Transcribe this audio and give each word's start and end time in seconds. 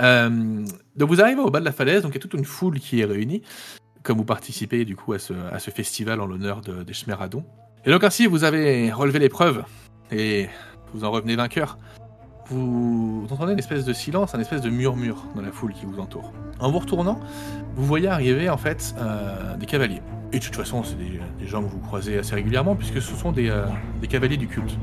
Euh, 0.00 0.64
donc 0.96 1.08
vous 1.08 1.20
arrivez 1.20 1.40
au 1.40 1.50
bas 1.50 1.60
de 1.60 1.64
la 1.64 1.72
falaise, 1.72 2.02
donc 2.02 2.12
il 2.12 2.16
y 2.16 2.18
a 2.18 2.20
toute 2.20 2.34
une 2.34 2.44
foule 2.44 2.78
qui 2.78 3.00
est 3.00 3.04
réunie, 3.04 3.42
comme 4.02 4.18
vous 4.18 4.24
participez 4.24 4.84
du 4.84 4.96
coup 4.96 5.12
à 5.12 5.18
ce, 5.18 5.34
festival 5.70 6.20
en 6.20 6.26
l'honneur 6.26 6.60
de, 6.60 6.82
des. 6.82 6.92
Et 7.84 7.90
donc 7.90 8.04
ainsi, 8.04 8.26
vous 8.26 8.44
avez 8.44 8.92
relevé 8.92 9.18
l'épreuve 9.18 9.64
et 10.10 10.48
vous 10.92 11.04
en 11.04 11.10
revenez 11.10 11.36
vainqueur. 11.36 11.78
Vous, 12.48 13.26
entendez 13.28 13.54
une 13.54 13.58
espèce 13.58 13.84
de 13.84 13.92
silence, 13.92 14.34
un 14.36 14.40
espèce 14.40 14.60
de 14.60 14.70
murmure 14.70 15.24
dans 15.34 15.42
la 15.42 15.50
foule 15.50 15.72
qui 15.72 15.84
vous 15.84 15.98
entoure. 15.98 16.32
En 16.60 16.70
vous 16.70 16.78
retournant, 16.78 17.18
vous 17.74 17.84
voyez 17.84 18.06
arriver 18.06 18.48
en 18.48 18.56
fait 18.56 18.94
euh, 18.98 19.56
des 19.56 19.66
cavaliers. 19.66 20.00
Et 20.32 20.38
de 20.38 20.44
toute 20.44 20.54
façon, 20.54 20.84
c'est 20.84 20.96
des, 20.96 21.46
gens 21.46 21.62
que 21.62 21.68
vous 21.68 21.80
croisez 21.80 22.18
assez 22.18 22.34
régulièrement 22.34 22.76
puisque 22.76 23.02
ce 23.02 23.16
sont 23.16 23.32
des, 23.32 23.50
euh, 23.50 23.66
des 24.00 24.06
cavaliers 24.06 24.36
du 24.36 24.46
culte. 24.46 24.78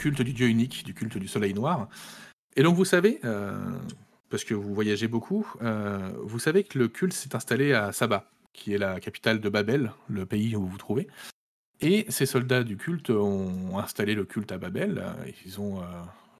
Culte 0.00 0.22
du 0.22 0.32
dieu 0.32 0.48
unique, 0.48 0.84
du 0.84 0.94
culte 0.94 1.18
du 1.18 1.28
soleil 1.28 1.52
noir. 1.52 1.88
Et 2.56 2.62
donc 2.62 2.74
vous 2.74 2.86
savez, 2.86 3.20
euh, 3.24 3.54
parce 4.30 4.44
que 4.44 4.54
vous 4.54 4.74
voyagez 4.74 5.08
beaucoup, 5.08 5.46
euh, 5.62 6.10
vous 6.24 6.38
savez 6.38 6.64
que 6.64 6.78
le 6.78 6.88
culte 6.88 7.12
s'est 7.12 7.36
installé 7.36 7.74
à 7.74 7.92
Saba, 7.92 8.24
qui 8.52 8.72
est 8.74 8.78
la 8.78 8.98
capitale 8.98 9.40
de 9.40 9.48
Babel, 9.48 9.92
le 10.08 10.24
pays 10.24 10.56
où 10.56 10.62
vous 10.62 10.68
vous 10.68 10.78
trouvez. 10.78 11.06
Et 11.80 12.06
ces 12.08 12.26
soldats 12.26 12.64
du 12.64 12.76
culte 12.76 13.10
ont 13.10 13.78
installé 13.78 14.14
le 14.14 14.24
culte 14.24 14.52
à 14.52 14.58
Babel, 14.58 15.04
ils 15.44 15.60
ont 15.60 15.80
euh, 15.80 15.84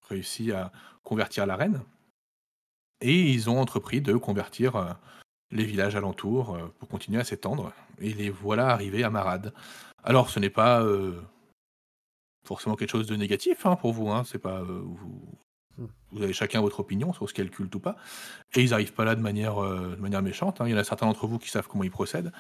réussi 0.09 0.53
à 0.53 0.73
convertir 1.05 1.47
la 1.47 1.57
reine. 1.57 1.81
Et 3.03 3.31
ils 3.31 3.49
ont 3.49 3.59
entrepris 3.59 4.01
de 4.01 4.15
convertir 4.15 4.99
les 5.51 5.65
villages 5.65 5.97
alentours 5.97 6.59
pour 6.79 6.89
continuer 6.89 7.19
à 7.19 7.25
s'étendre. 7.25 7.73
Et 7.99 8.13
les 8.13 8.29
voilà 8.29 8.69
arrivés 8.69 9.05
à 9.05 9.09
Marad. 9.09 9.55
Alors 10.05 10.29
ce 10.29 10.39
n'est 10.39 10.51
pas 10.51 10.85
forcément 12.45 12.77
quelque 12.77 12.91
chose 12.91 13.07
de 13.07 13.17
négatif 13.17 13.67
hein, 13.67 13.77
pour 13.77 13.93
vous. 13.93 14.11
Hein. 14.11 14.25
C'est 14.25 14.39
pas 14.39 14.61
euh, 14.61 14.83
vous, 14.85 15.89
vous 16.13 16.23
avez 16.23 16.33
chacun 16.33 16.61
votre 16.61 16.81
opinion 16.81 17.13
sur 17.13 17.29
ce 17.29 17.35
qu'est 17.35 17.45
le 17.45 17.51
culte 17.51 17.75
ou 17.75 17.81
pas. 17.81 17.97
Et 18.55 18.63
ils 18.63 18.71
n'arrivent 18.71 18.93
pas 18.93 19.05
là 19.05 19.15
de 19.15 19.21
manière, 19.21 19.63
euh, 19.63 19.95
de 19.97 20.01
manière 20.01 20.23
méchante. 20.23 20.61
hein. 20.61 20.67
Il 20.67 20.71
y 20.71 20.75
en 20.75 20.79
a 20.79 20.85
certains 20.85 21.07
d'entre 21.07 21.27
vous 21.27 21.39
qui 21.39 21.49
savent 21.49 21.69
comment 21.69 21.85
ils 21.85 21.91
procèdent. 21.91 22.33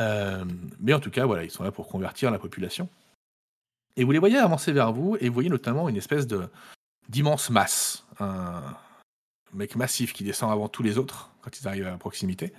Euh, 0.00 0.44
mais 0.80 0.92
en 0.92 1.00
tout 1.00 1.10
cas, 1.10 1.24
voilà, 1.24 1.44
ils 1.44 1.50
sont 1.50 1.62
là 1.62 1.70
pour 1.70 1.88
convertir 1.88 2.30
la 2.30 2.38
population. 2.38 2.88
Et 3.96 4.02
vous 4.02 4.10
les 4.10 4.18
voyez 4.18 4.38
avancer 4.38 4.72
vers 4.72 4.92
vous, 4.92 5.16
et 5.20 5.28
vous 5.28 5.34
voyez 5.34 5.50
notamment 5.50 5.88
une 5.88 5.96
espèce 5.96 6.26
de 6.26 6.48
d'immense 7.08 7.50
masse, 7.50 8.04
un 8.18 8.76
mec 9.52 9.76
massif 9.76 10.12
qui 10.12 10.24
descend 10.24 10.50
avant 10.50 10.68
tous 10.68 10.82
les 10.82 10.98
autres 10.98 11.30
quand 11.42 11.60
ils 11.60 11.68
arrivent 11.68 11.86
à 11.86 11.96
proximité, 11.96 12.52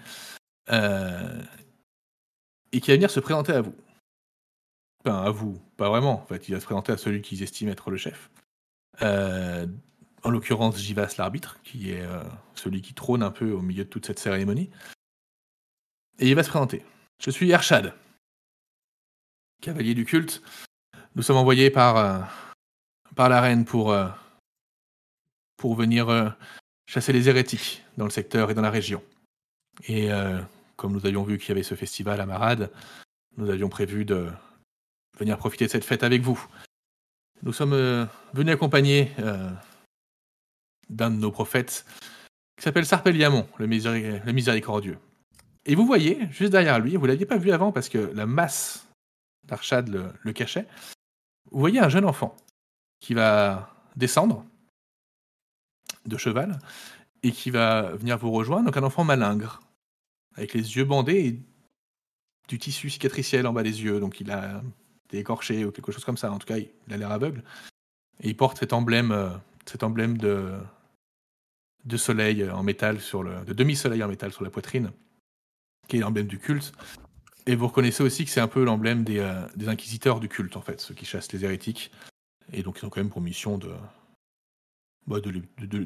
et 0.71 2.79
qui 2.79 2.91
va 2.91 2.95
venir 2.95 3.09
se 3.09 3.19
présenter 3.19 3.51
à 3.51 3.61
vous. 3.61 3.73
À 5.05 5.29
vous, 5.29 5.61
pas 5.77 5.89
vraiment. 5.89 6.21
En 6.21 6.25
fait, 6.25 6.49
il 6.49 6.53
va 6.53 6.59
se 6.59 6.65
présenter 6.65 6.91
à 6.91 6.97
celui 6.97 7.21
qu'ils 7.21 7.43
estiment 7.43 7.71
être 7.71 7.91
le 7.91 7.97
chef. 7.97 8.31
Euh, 9.01 9.67
en 10.23 10.31
l'occurrence, 10.31 10.79
Givas 10.79 11.15
l'arbitre, 11.19 11.59
qui 11.63 11.91
est 11.91 12.01
euh, 12.01 12.23
celui 12.55 12.81
qui 12.81 12.95
trône 12.95 13.21
un 13.21 13.29
peu 13.29 13.51
au 13.51 13.61
milieu 13.61 13.83
de 13.83 13.89
toute 13.89 14.07
cette 14.07 14.17
cérémonie. 14.17 14.71
Et 16.17 16.27
il 16.27 16.35
va 16.35 16.43
se 16.43 16.49
présenter. 16.49 16.83
Je 17.19 17.29
suis 17.29 17.51
Ershad, 17.51 17.93
cavalier 19.61 19.93
du 19.93 20.05
culte. 20.05 20.41
Nous 21.15 21.21
sommes 21.21 21.37
envoyés 21.37 21.69
par, 21.69 21.97
euh, 21.97 22.19
par 23.15 23.29
la 23.29 23.41
reine 23.41 23.63
pour, 23.63 23.95
pour 25.57 25.75
venir 25.75 26.35
chasser 26.87 27.13
les 27.13 27.29
hérétiques 27.29 27.83
dans 27.97 28.05
le 28.05 28.11
secteur 28.11 28.49
et 28.49 28.55
dans 28.55 28.61
la 28.61 28.71
région. 28.71 29.03
Et 29.87 30.09
comme 30.75 30.93
nous 30.93 31.05
avions 31.05 31.23
vu 31.23 31.37
qu'il 31.37 31.49
y 31.49 31.51
avait 31.51 31.63
ce 31.63 31.75
festival 31.75 32.19
à 32.19 32.25
Marad, 32.25 32.71
nous 33.37 33.49
avions 33.49 33.69
prévu 33.69 34.03
de 34.03 34.29
venir 35.17 35.37
profiter 35.37 35.65
de 35.65 35.71
cette 35.71 35.85
fête 35.85 36.03
avec 36.03 36.21
vous. 36.21 36.39
Nous 37.43 37.53
sommes 37.53 37.73
euh, 37.73 38.05
venus 38.33 38.53
accompagner 38.53 39.11
euh, 39.19 39.49
d'un 40.89 41.11
de 41.11 41.17
nos 41.17 41.31
prophètes 41.31 41.85
qui 42.57 42.63
s'appelle 42.63 42.85
Sarpeliamon, 42.85 43.47
le, 43.57 43.65
le 43.65 44.31
miséricordieux. 44.31 44.97
Et 45.65 45.75
vous 45.75 45.85
voyez, 45.85 46.27
juste 46.31 46.51
derrière 46.51 46.79
lui, 46.79 46.95
vous 46.95 47.03
ne 47.03 47.11
l'aviez 47.11 47.25
pas 47.25 47.37
vu 47.37 47.51
avant 47.51 47.71
parce 47.71 47.89
que 47.89 47.97
la 47.97 48.25
masse 48.25 48.87
d'Archad 49.45 49.87
le, 49.89 50.11
le 50.21 50.33
cachait, 50.33 50.67
vous 51.51 51.59
voyez 51.59 51.79
un 51.79 51.89
jeune 51.89 52.05
enfant 52.05 52.35
qui 52.99 53.13
va 53.13 53.75
descendre 53.95 54.45
de 56.05 56.17
cheval 56.17 56.59
et 57.23 57.31
qui 57.31 57.49
va 57.49 57.91
venir 57.93 58.17
vous 58.17 58.31
rejoindre, 58.31 58.65
donc 58.65 58.77
un 58.77 58.83
enfant 58.83 59.03
malingre, 59.03 59.61
avec 60.35 60.53
les 60.53 60.75
yeux 60.75 60.85
bandés 60.85 61.25
et 61.25 61.39
du 62.47 62.59
tissu 62.59 62.89
cicatriciel 62.89 63.47
en 63.47 63.53
bas 63.53 63.63
des 63.63 63.83
yeux, 63.83 63.99
donc 63.99 64.19
il 64.19 64.29
a 64.31 64.61
été 65.11 65.65
ou 65.65 65.71
quelque 65.71 65.91
chose 65.91 66.05
comme 66.05 66.17
ça, 66.17 66.31
en 66.31 66.39
tout 66.39 66.47
cas 66.47 66.57
il 66.57 66.93
a 66.93 66.97
l'air 66.97 67.11
aveugle. 67.11 67.43
Et 68.21 68.29
il 68.29 68.37
porte 68.37 68.59
cet 68.59 68.73
emblème, 68.73 69.11
euh, 69.11 69.29
cet 69.65 69.83
emblème 69.83 70.17
de, 70.17 70.57
soleil 71.97 72.49
en 72.49 72.63
métal 72.63 72.99
sur 72.99 73.23
le, 73.23 73.43
de 73.45 73.53
demi-soleil 73.53 74.03
en 74.03 74.07
métal 74.07 74.31
sur 74.31 74.43
la 74.43 74.49
poitrine, 74.49 74.91
qui 75.87 75.97
est 75.97 75.99
l'emblème 75.99 76.27
du 76.27 76.39
culte. 76.39 76.73
Et 77.45 77.55
vous 77.55 77.67
reconnaissez 77.67 78.01
aussi 78.01 78.25
que 78.25 78.31
c'est 78.31 78.41
un 78.41 78.47
peu 78.47 78.63
l'emblème 78.63 79.03
des, 79.03 79.19
euh, 79.19 79.45
inquisiteurs 79.67 80.19
du 80.19 80.27
culte, 80.27 80.57
en 80.57 80.61
fait, 80.61 80.81
ceux 80.81 80.95
qui 80.95 81.05
chassent 81.05 81.31
les 81.31 81.43
hérétiques. 81.45 81.91
Et 82.53 82.63
donc 82.63 82.79
ils 82.81 82.85
ont 82.85 82.89
quand 82.89 83.01
même 83.01 83.09
pour 83.09 83.21
mission 83.21 83.57
de, 83.57 83.71
bah, 85.07 85.19
de, 85.19 85.29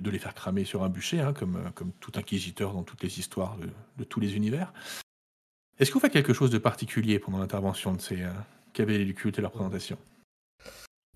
les- 0.09 0.19
faire 0.19 0.33
cramer 0.33 0.65
sur 0.65 0.83
un 0.83 0.89
bûcher, 0.89 1.19
hein, 1.19 1.33
comme, 1.33 1.57
euh, 1.57 1.69
comme 1.71 1.91
tout 1.99 2.13
inquisiteur 2.15 2.73
dans 2.73 2.83
toutes 2.83 3.03
les 3.03 3.19
histoires 3.19 3.57
de, 3.97 4.03
tous 4.03 4.19
les 4.19 4.35
univers. 4.35 4.73
Est-ce 5.77 5.89
que 5.89 5.95
vous 5.95 5.99
faites 5.99 6.13
quelque 6.13 6.33
chose 6.33 6.51
de 6.51 6.57
particulier 6.57 7.19
pendant 7.19 7.39
l'intervention 7.39 7.93
de 7.93 8.01
ces 8.01 8.25
du 8.73 9.13
culte 9.13 9.37
et 9.39 9.41
leur 9.41 9.51
présentation 9.51 9.97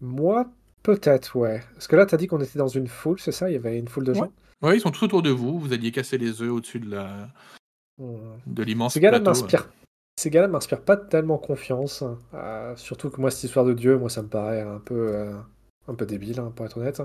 Moi, 0.02 0.50
peut-être, 0.82 1.36
ouais. 1.38 1.62
Parce 1.74 1.88
que 1.88 1.96
là, 1.96 2.06
t'as 2.06 2.18
dit 2.18 2.28
qu'on 2.28 2.42
était 2.42 2.60
dans 2.60 2.68
une 2.68 2.88
foule, 2.88 3.20
c'est 3.20 3.32
ça? 3.32 3.50
Il 3.50 3.54
y 3.54 3.56
avait 3.58 3.78
une 3.80 3.88
foule 3.88 4.04
de 4.06 4.14
gens? 4.14 4.32
Oui, 4.62 4.76
ils 4.76 4.82
sont 4.82 4.92
tout 4.92 5.06
autour 5.06 5.22
de 5.22 5.30
vous. 5.30 5.60
Vous 5.60 5.74
alliez 5.74 5.92
casser 5.92 6.18
les 6.18 6.42
œufs 6.42 6.52
au-dessus 6.52 6.80
de 6.80 6.90
la 6.92 7.30
Hmm. 8.00 8.18
de 8.48 8.64
l'immense 8.64 8.94
Ces 8.96 9.00
gars-là 9.00 9.20
plateau. 9.20 9.40
m'inspirent. 9.40 9.70
Ces 10.20 10.32
gars-là 10.32 10.48
m'inspirent 10.48 10.82
pas 10.84 10.98
tellement 10.98 11.38
confiance. 11.38 12.02
hein. 12.02 12.18
Euh, 12.34 12.76
surtout 12.76 13.12
que 13.12 13.22
moi, 13.22 13.30
cette 13.30 13.44
histoire 13.44 13.66
de 13.66 13.74
Dieu, 13.74 13.98
moi, 14.00 14.10
ça 14.10 14.24
me 14.24 14.28
paraît 14.30 14.62
un 14.62 14.80
peu, 14.80 15.16
euh, 15.16 15.34
un 15.88 15.94
peu 15.94 16.06
débile, 16.08 16.40
hein, 16.40 16.52
pour 16.56 16.66
être 16.66 16.78
honnête. 16.80 17.04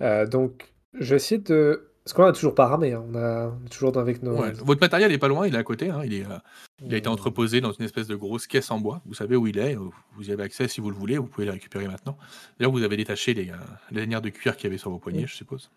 Euh, 0.00 0.26
donc, 0.26 0.72
je 0.98 1.10
vais 1.10 1.16
essayer 1.16 1.40
de. 1.40 1.91
Parce 2.04 2.14
qu'on 2.14 2.24
a 2.24 2.32
toujours 2.32 2.54
pas 2.56 2.66
ramé, 2.66 2.92
hein. 2.94 3.04
on, 3.08 3.14
a... 3.14 3.46
on 3.48 3.64
est 3.64 3.68
toujours 3.68 3.96
avec 3.96 4.22
nos. 4.24 4.36
Ouais, 4.36 4.50
Votre 4.52 4.80
matériel 4.80 5.12
est 5.12 5.18
pas 5.18 5.28
loin, 5.28 5.46
il 5.46 5.54
est 5.54 5.58
à 5.58 5.62
côté. 5.62 5.88
hein, 5.90 6.00
Il, 6.04 6.14
est, 6.14 6.24
euh, 6.26 6.36
il 6.84 6.92
a 6.94 6.96
été 6.96 7.08
Hmm. 7.08 7.12
entreposé 7.12 7.60
dans 7.60 7.70
une 7.72 7.84
espèce 7.84 8.08
de 8.08 8.16
grosse 8.16 8.46
caisse 8.48 8.70
en 8.72 8.80
bois. 8.80 9.00
Vous 9.06 9.14
savez 9.14 9.36
où 9.36 9.46
il 9.46 9.56
est. 9.58 9.76
euh, 9.76 9.88
Vous 10.16 10.28
y 10.28 10.32
avez 10.32 10.42
accès 10.42 10.66
si 10.66 10.80
vous 10.80 10.90
le 10.90 10.96
voulez. 10.96 11.16
Vous 11.18 11.26
pouvez 11.26 11.46
le 11.46 11.52
récupérer 11.52 11.86
maintenant. 11.86 12.18
D'ailleurs, 12.58 12.72
vous 12.72 12.82
avez 12.82 12.96
détaché 12.96 13.34
les, 13.34 13.50
euh, 13.50 13.54
les 13.92 14.00
lanières 14.00 14.20
de 14.22 14.30
cuir 14.30 14.56
qu'il 14.56 14.64
y 14.64 14.66
avait 14.68 14.78
sur 14.78 14.90
vos 14.90 14.98
poignets, 14.98 15.22
Mm. 15.22 15.28
je 15.28 15.34
suppose. 15.34 15.70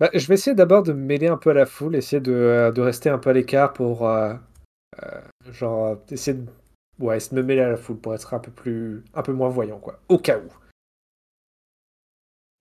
Bah, 0.00 0.10
je 0.14 0.26
vais 0.26 0.34
essayer 0.34 0.54
d'abord 0.54 0.82
de 0.82 0.92
me 0.92 1.00
mêler 1.04 1.28
un 1.28 1.36
peu 1.36 1.50
à 1.50 1.54
la 1.54 1.66
foule, 1.66 1.94
essayer 1.96 2.20
de, 2.20 2.32
euh, 2.32 2.72
de 2.72 2.80
rester 2.80 3.10
un 3.10 3.18
peu 3.18 3.30
à 3.30 3.32
l'écart 3.32 3.72
pour. 3.72 4.08
euh, 4.08 4.34
euh, 5.02 5.20
genre, 5.52 5.86
euh, 5.86 5.94
essayer 6.10 6.36
de. 6.38 6.46
Ouais, 7.00 7.16
essayer 7.16 7.36
de 7.36 7.42
me 7.42 7.46
mêler 7.46 7.60
à 7.62 7.70
la 7.70 7.76
foule 7.76 7.96
pour 7.98 8.14
être 8.14 8.32
un 8.34 8.38
peu 8.38 8.52
plus. 8.52 9.02
un 9.14 9.22
peu 9.22 9.32
moins 9.32 9.48
voyant, 9.48 9.78
quoi. 9.78 9.98
Au 10.08 10.18
cas 10.18 10.38
où. 10.38 10.48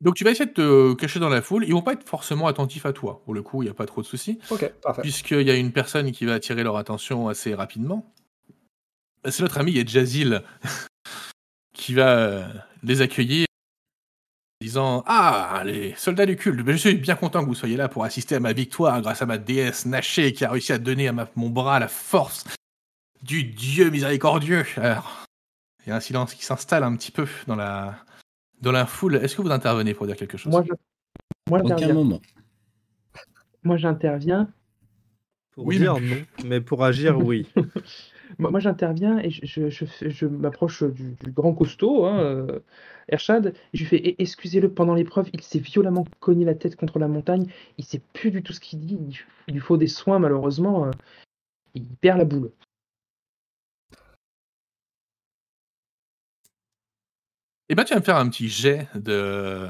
Donc, 0.03 0.15
tu 0.15 0.23
vas 0.23 0.31
essayer 0.31 0.45
de 0.45 0.51
te 0.53 0.93
cacher 0.93 1.19
dans 1.19 1.29
la 1.29 1.41
foule. 1.41 1.63
Ils 1.65 1.71
vont 1.73 1.81
pas 1.81 1.93
être 1.93 2.07
forcément 2.07 2.47
attentifs 2.47 2.85
à 2.85 2.93
toi. 2.93 3.21
Pour 3.25 3.33
le 3.33 3.41
coup, 3.41 3.61
il 3.63 3.65
n'y 3.65 3.71
a 3.71 3.73
pas 3.73 3.85
trop 3.85 4.01
de 4.01 4.05
soucis. 4.05 4.37
Ok, 4.51 4.69
parfait. 4.81 5.01
Puisqu'il 5.01 5.41
y 5.41 5.49
a 5.51 5.55
une 5.55 5.71
personne 5.71 6.11
qui 6.11 6.25
va 6.25 6.33
attirer 6.33 6.63
leur 6.63 6.77
attention 6.77 7.29
assez 7.29 7.55
rapidement. 7.55 8.13
C'est 9.29 9.41
notre 9.41 9.57
ami 9.59 9.81
Jazil 9.87 10.43
qui 11.73 11.93
va 11.93 12.09
euh, 12.17 12.47
les 12.83 13.01
accueillir 13.01 13.45
en 14.61 14.65
disant 14.65 15.03
Ah, 15.07 15.63
les 15.65 15.95
soldats 15.95 16.25
du 16.25 16.35
culte, 16.35 16.59
je 16.67 16.75
suis 16.75 16.95
bien 16.95 17.15
content 17.15 17.41
que 17.41 17.47
vous 17.47 17.55
soyez 17.55 17.77
là 17.77 17.87
pour 17.87 18.03
assister 18.03 18.35
à 18.35 18.39
ma 18.41 18.51
victoire 18.53 19.01
grâce 19.01 19.21
à 19.21 19.25
ma 19.25 19.37
déesse 19.37 19.85
Naché 19.85 20.33
qui 20.33 20.43
a 20.45 20.51
réussi 20.51 20.73
à 20.73 20.77
donner 20.77 21.07
à 21.07 21.13
ma- 21.13 21.29
mon 21.35 21.49
bras 21.49 21.79
la 21.79 21.87
force 21.87 22.43
du 23.21 23.43
Dieu 23.45 23.89
miséricordieux. 23.89 24.65
Alors, 24.75 25.25
il 25.85 25.89
y 25.89 25.91
a 25.93 25.95
un 25.95 26.01
silence 26.01 26.33
qui 26.33 26.43
s'installe 26.43 26.83
un 26.83 26.93
petit 26.97 27.11
peu 27.11 27.25
dans 27.47 27.55
la, 27.55 27.95
dans 28.63 28.71
la 28.71 28.85
foule. 28.87 29.15
Est-ce 29.17 29.35
que 29.35 29.41
vous 29.41 29.51
intervenez 29.51 29.93
pour 29.93 30.07
dire 30.07 30.15
quelque 30.15 30.37
chose? 30.37 30.51
Moi, 30.51 30.63
je... 30.67 30.73
Moi, 31.49 31.59
Aucun 31.59 31.69
j'interviens. 31.69 31.93
moment. 31.93 32.21
Moi, 33.63 33.77
j'interviens. 33.77 34.49
Pour 35.51 35.65
Oui, 35.67 35.77
dire 35.77 35.93
mais- 35.99 36.09
non, 36.09 36.15
mais 36.45 36.61
pour 36.61 36.83
agir, 36.83 37.19
oui. 37.19 37.47
Moi, 38.39 38.49
moi, 38.49 38.59
j'interviens 38.59 39.19
et 39.19 39.29
je, 39.29 39.45
je, 39.45 39.69
je, 39.69 39.85
fais- 39.85 40.09
je 40.09 40.25
m'approche 40.25 40.81
du, 40.81 41.11
du 41.23 41.31
grand 41.31 41.53
costaud, 41.53 42.05
hein, 42.05 42.17
euh, 42.19 42.59
Ershad, 43.09 43.47
et 43.47 43.77
je 43.77 43.79
lui 43.83 43.85
fais 43.85 43.97
Eh, 44.03 44.15
Excusez-le, 44.23 44.69
pendant 44.73 44.95
l'épreuve, 44.95 45.29
il 45.33 45.41
s'est 45.41 45.59
violemment 45.59 46.03
cogné 46.19 46.43
la 46.43 46.55
tête 46.55 46.75
contre 46.75 46.97
la 46.97 47.07
montagne. 47.07 47.45
Il 47.77 47.83
sait 47.85 48.01
plus 48.13 48.31
du 48.31 48.41
tout 48.41 48.51
ce 48.53 48.59
qu'il 48.59 48.79
dit. 48.79 48.97
Il, 48.99 49.15
il 49.49 49.53
lui 49.53 49.59
faut 49.59 49.77
des 49.77 49.87
soins, 49.87 50.17
malheureusement. 50.17 50.85
euh, 50.87 50.91
il 51.75 51.85
perd 51.85 52.17
la 52.17 52.25
boule. 52.25 52.49
Eh 57.73 57.75
ben, 57.75 57.83
tu 57.85 57.93
vas 57.95 57.99
me 58.01 58.05
faire 58.05 58.17
un 58.17 58.29
petit 58.29 58.49
jet 58.49 58.87
de. 58.93 59.67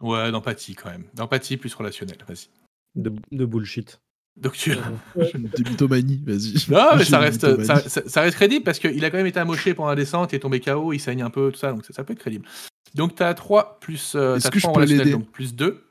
Ouais, 0.00 0.32
d'empathie 0.32 0.74
quand 0.74 0.90
même. 0.90 1.04
D'empathie 1.14 1.56
plus 1.56 1.72
relationnel, 1.74 2.16
vas-y. 2.26 2.48
De, 2.96 3.12
de 3.30 3.44
bullshit. 3.44 4.00
Donc 4.36 4.54
tu. 4.54 4.72
Des 5.14 5.62
mythomanies, 5.70 6.20
vas-y. 6.26 6.54
Non, 6.72 6.96
mais 6.96 7.04
ça 7.04 7.18
une 7.18 7.22
reste, 7.22 7.44
mythomanie. 7.44 7.66
ça, 7.66 7.88
ça- 7.88 8.08
ça 8.08 8.20
reste 8.22 8.36
crédible 8.36 8.64
parce 8.64 8.80
qu'il 8.80 9.04
a 9.04 9.10
quand 9.12 9.16
même 9.16 9.26
été 9.26 9.38
amoché 9.38 9.74
pendant 9.74 9.90
la 9.90 9.94
descente, 9.94 10.32
il 10.32 10.36
est 10.36 10.40
tombé 10.40 10.58
KO, 10.60 10.92
il 10.92 10.98
saigne 10.98 11.22
un 11.22 11.30
peu, 11.30 11.52
tout 11.52 11.58
ça, 11.60 11.70
donc 11.70 11.84
ça, 11.84 11.92
ça 11.92 12.02
peut 12.02 12.14
être 12.14 12.18
crédible. 12.18 12.48
Donc 12.96 13.14
tu 13.14 13.22
as 13.22 13.32
3 13.34 13.78
plus. 13.78 14.14
Euh, 14.16 14.34
Est-ce 14.36 14.50
que 14.50 14.58
je 14.58 14.66
peux 14.66 14.84
l'aider 14.84 15.12
donc 15.12 15.30
plus 15.30 15.54
2. 15.54 15.84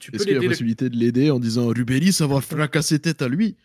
Tu 0.00 0.10
peux 0.10 0.16
Est-ce 0.16 0.24
qu'il 0.24 0.32
y 0.34 0.38
a 0.38 0.40
la 0.42 0.48
possibilité 0.48 0.88
de 0.88 0.96
l'aider 0.96 1.30
en 1.30 1.38
disant 1.38 1.66
Rubelli, 1.68 2.14
ça 2.14 2.26
va 2.26 2.40
fracasser 2.40 2.98
tête 2.98 3.20
à 3.20 3.28
lui 3.28 3.58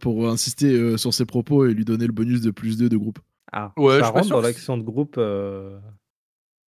Pour 0.00 0.28
insister 0.28 0.72
euh, 0.72 0.96
sur 0.96 1.12
ses 1.12 1.26
propos 1.26 1.66
et 1.66 1.74
lui 1.74 1.84
donner 1.84 2.06
le 2.06 2.12
bonus 2.12 2.40
de 2.40 2.50
plus 2.50 2.78
2 2.78 2.88
de 2.88 2.96
groupe. 2.96 3.18
Ah, 3.52 3.72
Ouais, 3.76 3.94
je 3.98 4.00
ça 4.04 4.12
pas 4.12 4.20
rentre 4.20 4.30
dans 4.30 4.40
l'action 4.40 4.76
de 4.78 4.82
groupe. 4.82 5.16
euh, 5.18 5.78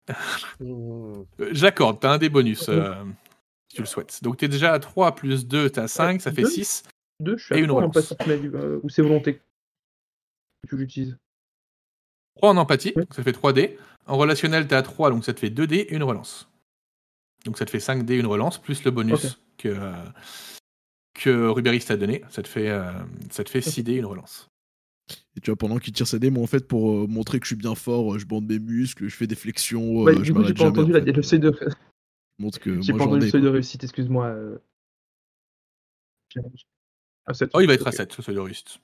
Mmh. 0.61 0.65
Euh, 1.41 1.49
J'accorde, 1.53 1.99
t'as 2.01 2.13
un 2.13 2.19
des 2.19 2.29
bonus 2.29 2.69
euh, 2.69 2.93
si 3.71 3.77
tu 3.77 3.83
le 3.83 3.87
souhaites. 3.87 4.23
Donc 4.23 4.37
t'es 4.37 4.49
déjà 4.49 4.73
à 4.73 4.79
3 4.79 5.15
plus 5.15 5.47
2, 5.47 5.71
t'as 5.71 5.89
5, 5.89 6.21
ça 6.21 6.31
fait 6.33 6.43
deux. 6.43 6.51
6. 6.51 6.83
Deux, 7.21 7.37
je 7.39 7.45
suis 7.45 7.55
Et 7.55 7.59
à 7.59 7.61
une 7.61 7.69
trois 7.69 7.83
en 7.83 7.89
relance. 7.89 8.13
empathie, 8.13 8.47
euh, 8.55 8.81
ou 8.83 8.89
c'est 8.89 9.01
volonté 9.03 9.37
que 9.37 9.41
tu 10.69 10.77
l'utilises. 10.77 11.17
3 12.37 12.51
en 12.51 12.57
empathie, 12.57 12.93
Ouais. 12.97 13.03
donc 13.05 13.15
ça 13.15 13.23
fait 13.23 13.33
3D. 13.33 13.77
En 14.07 14.17
relationnel, 14.19 14.67
t'es 14.67 14.75
à 14.75 14.83
3, 14.83 15.11
donc 15.11 15.25
ça 15.25 15.33
te 15.33 15.41
fait 15.41 15.51
2D 15.51 15.75
et 15.77 15.95
une 15.95 16.03
relance. 16.03 16.51
Donc 17.47 17.57
ça 17.57 17.65
te 17.65 17.71
fait 17.71 17.79
5D, 17.79 18.19
une 18.19 18.27
relance, 18.27 18.59
plus 18.61 18.85
le 18.85 18.91
bonus 18.91 19.39
que, 19.57 19.69
euh, 19.69 19.93
que 21.15 21.47
Rubéris 21.49 21.81
t'a 21.87 21.97
donné. 21.97 22.23
Ça 22.31 22.43
te 22.43 22.49
fait, 22.49 22.69
euh, 22.69 22.93
ça 23.31 23.45
te 23.45 23.51
fait 23.51 23.61
6D, 23.61 23.95
une 23.97 24.05
relance. 24.07 24.51
Et 25.37 25.41
tu 25.41 25.51
vois, 25.51 25.57
pendant 25.57 25.79
qu'il 25.79 25.93
tire 25.93 26.07
sa 26.07 26.19
dé, 26.19 26.31
moi 26.31 26.43
en 26.43 26.47
fait, 26.47 26.67
pour 26.67 26.91
euh, 26.91 27.07
montrer 27.07 27.39
que 27.41 27.45
je 27.47 27.51
suis 27.55 27.57
bien 27.57 27.75
fort, 27.75 28.15
euh, 28.15 28.19
je 28.19 28.27
bande 28.27 28.47
mes 28.47 28.59
muscles, 28.59 29.09
je 29.09 29.15
fais 29.17 29.27
des 29.27 29.35
flexions, 29.35 30.01
euh, 30.01 30.05
Ouais, 30.05 30.17
je 30.17 30.23
du 30.23 30.33
coup, 30.33 30.45
j'ai 30.45 30.55
pas 30.55 30.65
jamais. 30.65 30.71
entendu 30.79 30.93
en 30.93 30.99
la- 30.99 31.13
le 31.13 31.23
seuil 31.23 31.41
de, 31.41 31.53
Je 31.61 32.43
montre 32.45 32.59
que 32.59 32.81
j'ai 32.81 32.93
pas 32.93 33.05
entendu 33.05 33.25
le 33.27 33.31
seuil 33.31 33.43
de 33.43 33.49
réussite, 33.49 33.85
excuse-moi. 33.85 34.27
euh. 34.27 34.59
Ah. 37.27 37.33
Oh, 37.55 37.61
il 37.61 37.67
va 37.67 37.75
être 37.75 37.87
à 37.87 37.91
Ok. 37.91 37.97
7, 37.97 38.13
ce 38.13 38.23
seuil 38.23 38.35
de 38.35 38.41
réussite. 38.41 38.79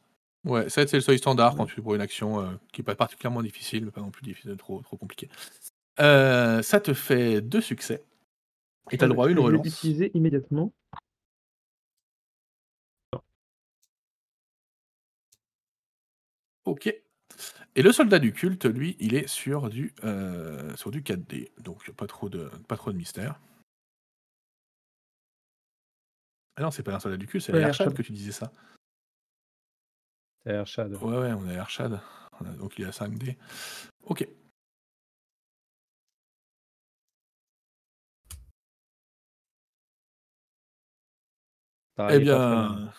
Ouais, 0.44 0.68
7, 0.70 0.88
c'est 0.88 0.96
le 0.96 1.02
seuil 1.02 1.18
standard 1.18 1.54
quand 1.56 1.66
tu 1.66 1.74
fais 1.74 1.82
pour 1.82 1.94
une 1.94 2.00
action 2.00 2.40
euh, 2.40 2.50
qui 2.72 2.80
n'est 2.80 2.84
pas 2.84 2.94
particulièrement 2.94 3.42
difficile, 3.42 3.84
mais 3.84 3.90
pas 3.90 4.00
non 4.00 4.10
plus 4.10 4.22
difficile, 4.22 4.56
trop, 4.56 4.80
trop 4.82 4.96
compliqué. 4.96 5.28
Euh, 6.00 6.62
ça 6.62 6.80
te 6.80 6.94
fait 6.94 7.40
2 7.42 7.60
succès. 7.60 8.02
Et 8.90 8.96
tu 8.96 9.04
as 9.04 9.06
le 9.08 9.12
droit 9.12 9.26
à 9.26 9.28
une 9.30 9.36
Je 9.36 9.40
vais 9.40 9.46
relance. 9.46 9.64
l'utiliser 9.66 10.10
immédiatement. 10.14 10.72
Ok. 16.64 16.86
Et 17.76 17.82
le 17.82 17.92
soldat 17.92 18.18
du 18.18 18.32
culte, 18.32 18.64
lui, 18.66 18.96
il 19.00 19.14
est 19.14 19.26
sur 19.28 19.68
du, 19.70 19.94
euh, 20.04 20.74
sur 20.76 20.90
du 20.90 21.02
4D. 21.02 21.50
Donc 21.58 21.90
pas 21.92 22.06
trop 22.06 22.28
de, 22.28 22.48
pas 22.68 22.76
trop 22.76 22.92
de 22.92 22.96
mystère. 22.96 23.38
Ah 26.56 26.62
non, 26.62 26.70
c'est 26.70 26.82
pas 26.82 26.94
un 26.94 27.00
soldat 27.00 27.16
du 27.16 27.26
culte, 27.26 27.44
c'est 27.44 27.52
Ouais, 27.52 27.60
la 27.60 27.68
Ershad 27.68 27.86
Ershad. 27.86 27.96
que 27.96 28.02
tu 28.02 28.12
disais 28.12 28.32
ça. 28.32 28.52
C'est 30.44 30.52
Ershad. 30.52 30.92
Ouais, 30.94 31.18
ouais, 31.18 31.32
on 31.32 31.46
a 31.48 31.52
Ershad. 31.52 32.00
On 32.40 32.44
a- 32.46 32.52
Donc 32.56 32.78
il 32.78 32.84
est 32.84 32.88
à 32.88 32.92
5D. 32.92 33.36
Ok. 34.04 34.26
Eh 42.12 42.18
bien, 42.18 42.90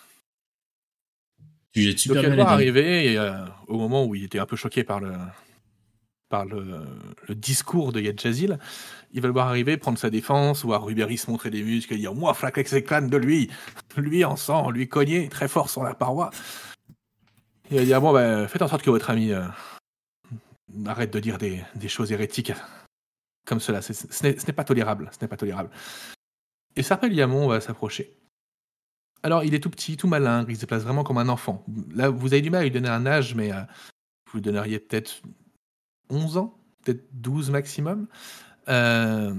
Tu 1.72 1.82
jettes 1.82 2.08
donc 2.08 2.46
dés. 2.48 2.52
arriver 2.52 3.12
et, 3.12 3.18
euh, 3.18 3.32
au 3.66 3.78
moment 3.78 4.04
où 4.04 4.14
il 4.14 4.24
était 4.24 4.38
un 4.38 4.46
peu 4.46 4.56
choqué 4.56 4.84
par 4.84 5.00
le, 5.00 5.12
par 6.28 6.44
le, 6.44 6.80
le 7.28 7.34
discours 7.34 7.92
de 7.92 8.00
Yadjazil, 8.00 8.58
il 9.12 9.20
va 9.20 9.28
devoir 9.28 9.48
arriver, 9.48 9.76
prendre 9.76 9.98
sa 9.98 10.10
défense, 10.10 10.64
voir 10.64 10.84
Rubéris 10.84 11.24
montrer 11.28 11.50
des 11.50 11.62
muscles 11.62 11.94
et 11.94 11.98
dire 11.98 12.14
Moi, 12.14 12.32
flaquer 12.34 12.64
ses 12.64 12.82
crânes 12.84 13.08
de 13.08 13.16
lui, 13.16 13.50
lui 13.96 14.24
en 14.24 14.36
sang, 14.36 14.70
lui 14.70 14.88
cogner 14.88 15.28
très 15.28 15.48
fort 15.48 15.70
sur 15.70 15.82
la 15.82 15.94
paroi. 15.94 16.30
Il 17.70 17.78
va 17.78 17.84
dire 17.84 18.00
Bon, 18.00 18.12
ben, 18.12 18.46
faites 18.48 18.62
en 18.62 18.68
sorte 18.68 18.82
que 18.82 18.90
votre 18.90 19.08
ami 19.10 19.32
euh, 19.32 19.42
arrête 20.86 21.12
de 21.12 21.20
dire 21.20 21.38
des, 21.38 21.62
des 21.74 21.88
choses 21.88 22.12
hérétiques 22.12 22.52
comme 23.46 23.60
cela. 23.60 23.82
C'est- 23.82 23.92
Ce 24.12 24.22
n'est 24.26 24.38
ce 24.38 24.46
n'est 24.46 24.52
pas 24.52 24.64
tolérable. 24.64 25.10
Ce 25.12 25.18
n'est 25.22 25.28
pas 25.28 25.36
tolérable. 25.36 25.70
Et 26.76 26.82
Sarpel 26.82 27.12
Yamon 27.12 27.48
va 27.48 27.60
s'approcher. 27.60 28.14
Alors, 29.22 29.44
il 29.44 29.54
est 29.54 29.60
tout 29.60 29.70
petit, 29.70 29.96
tout 29.96 30.08
malin, 30.08 30.44
il 30.48 30.56
se 30.56 30.60
déplace 30.60 30.82
vraiment 30.82 31.04
comme 31.04 31.18
un 31.18 31.28
enfant. 31.28 31.64
Là, 31.94 32.10
vous 32.10 32.32
avez 32.32 32.42
du 32.42 32.50
mal 32.50 32.62
à 32.62 32.64
lui 32.64 32.70
donner 32.70 32.88
un 32.88 33.06
âge, 33.06 33.34
mais 33.34 33.52
euh, 33.52 33.60
vous 34.26 34.38
lui 34.38 34.42
donneriez 34.42 34.80
peut-être 34.80 35.22
11 36.10 36.38
ans, 36.38 36.58
peut-être 36.82 37.06
12 37.12 37.50
maximum. 37.50 38.08
Euh, 38.68 39.34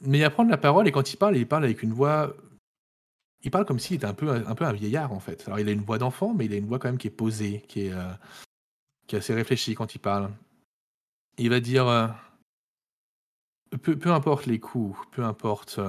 mais 0.00 0.18
il 0.18 0.22
va 0.22 0.30
prendre 0.30 0.50
la 0.50 0.56
parole 0.56 0.88
et 0.88 0.92
quand 0.92 1.12
il 1.12 1.16
parle, 1.16 1.36
il 1.36 1.46
parle 1.46 1.64
avec 1.64 1.82
une 1.82 1.92
voix. 1.92 2.34
Il 3.42 3.50
parle 3.50 3.66
comme 3.66 3.78
s'il 3.78 3.96
était 3.96 4.06
un 4.06 4.14
peu, 4.14 4.30
un 4.30 4.54
peu 4.54 4.64
un 4.64 4.72
vieillard 4.72 5.12
en 5.12 5.20
fait. 5.20 5.44
Alors 5.46 5.60
il 5.60 5.68
a 5.68 5.72
une 5.72 5.82
voix 5.82 5.98
d'enfant, 5.98 6.34
mais 6.34 6.46
il 6.46 6.52
a 6.52 6.56
une 6.56 6.66
voix 6.66 6.78
quand 6.78 6.88
même 6.88 6.98
qui 6.98 7.06
est 7.06 7.10
posée, 7.10 7.64
qui 7.68 7.86
est, 7.86 7.92
euh, 7.92 8.10
qui 9.06 9.14
est 9.14 9.18
assez 9.18 9.34
réfléchie 9.34 9.74
quand 9.74 9.94
il 9.94 9.98
parle. 9.98 10.30
Il 11.36 11.50
va 11.50 11.60
dire 11.60 12.16
peu, 13.82 13.96
peu 13.96 14.12
importe 14.12 14.46
les 14.46 14.58
coups, 14.58 14.98
peu 15.12 15.22
importe 15.24 15.80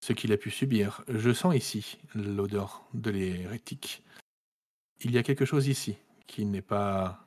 ce 0.00 0.12
qu'il 0.12 0.32
a 0.32 0.36
pu 0.36 0.50
subir, 0.50 1.04
je 1.08 1.32
sens 1.32 1.54
ici 1.54 1.98
l'odeur 2.14 2.82
de 2.94 3.10
l'hérétique. 3.10 4.02
Il 5.00 5.12
y 5.12 5.18
a 5.18 5.22
quelque 5.22 5.44
chose 5.44 5.68
ici 5.68 5.96
qui 6.26 6.44
n'est 6.44 6.62
pas 6.62 7.26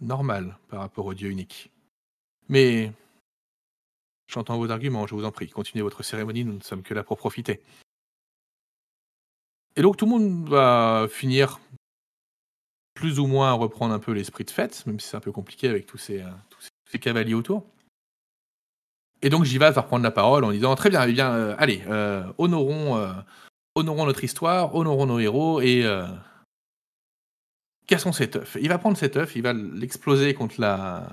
normal 0.00 0.56
par 0.68 0.80
rapport 0.80 1.06
au 1.06 1.14
Dieu 1.14 1.30
unique. 1.30 1.70
Mais 2.48 2.92
j'entends 4.26 4.58
vos 4.58 4.70
arguments, 4.70 5.06
je 5.06 5.14
vous 5.14 5.24
en 5.24 5.32
prie, 5.32 5.48
continuez 5.48 5.82
votre 5.82 6.02
cérémonie, 6.02 6.44
nous 6.44 6.54
ne 6.54 6.62
sommes 6.62 6.82
que 6.82 6.94
là 6.94 7.04
pour 7.04 7.18
profiter. 7.18 7.60
Et 9.76 9.82
donc 9.82 9.96
tout 9.96 10.06
le 10.06 10.10
monde 10.10 10.48
va 10.48 11.06
finir 11.08 11.60
plus 12.94 13.18
ou 13.18 13.26
moins 13.26 13.50
à 13.50 13.52
reprendre 13.52 13.94
un 13.94 13.98
peu 13.98 14.12
l'esprit 14.12 14.44
de 14.44 14.50
fête, 14.50 14.84
même 14.86 14.98
si 14.98 15.08
c'est 15.08 15.16
un 15.16 15.20
peu 15.20 15.32
compliqué 15.32 15.68
avec 15.68 15.86
tous 15.86 15.98
ces, 15.98 16.20
euh, 16.20 16.30
tous 16.50 16.60
ces, 16.60 16.68
tous 16.84 16.92
ces 16.92 16.98
cavaliers 16.98 17.34
autour. 17.34 17.64
Et 19.22 19.28
donc 19.28 19.44
Jivas 19.44 19.72
va 19.72 19.82
reprendre 19.82 20.02
la 20.02 20.10
parole 20.10 20.44
en 20.44 20.52
disant 20.52 20.74
très 20.74 20.90
bien, 20.90 21.04
eh 21.06 21.12
bien, 21.12 21.32
euh, 21.32 21.54
allez, 21.58 21.82
euh, 21.88 22.24
honorons, 22.38 22.96
euh, 22.96 23.12
honorons 23.74 24.06
notre 24.06 24.24
histoire, 24.24 24.74
honorons 24.74 25.06
nos 25.06 25.18
héros 25.18 25.60
et 25.60 25.84
cassons 27.86 28.12
cet 28.12 28.36
œuf. 28.36 28.56
Il 28.60 28.68
va 28.68 28.78
prendre 28.78 28.96
cet 28.96 29.16
œuf, 29.16 29.36
il 29.36 29.42
va 29.42 29.52
l'exploser 29.52 30.32
contre 30.32 30.60
la, 30.60 31.08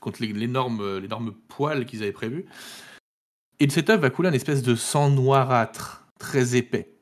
contre 0.00 0.22
l'énorme, 0.22 0.98
l'énorme 0.98 1.32
poêle 1.48 1.86
qu'ils 1.86 2.02
avaient 2.02 2.12
prévu. 2.12 2.46
Et 3.60 3.70
cet 3.70 3.90
œuf 3.90 4.00
va 4.00 4.10
couler 4.10 4.28
une 4.28 4.34
espèce 4.34 4.62
de 4.62 4.74
sang 4.74 5.10
noirâtre, 5.10 6.04
très 6.18 6.56
épais, 6.56 6.92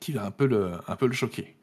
qui 0.00 0.12
va 0.12 0.24
un 0.24 0.30
peu 0.30 0.46
le, 0.46 0.72
un 0.86 0.96
peu 0.96 1.06
le 1.06 1.12
choquer. 1.12 1.56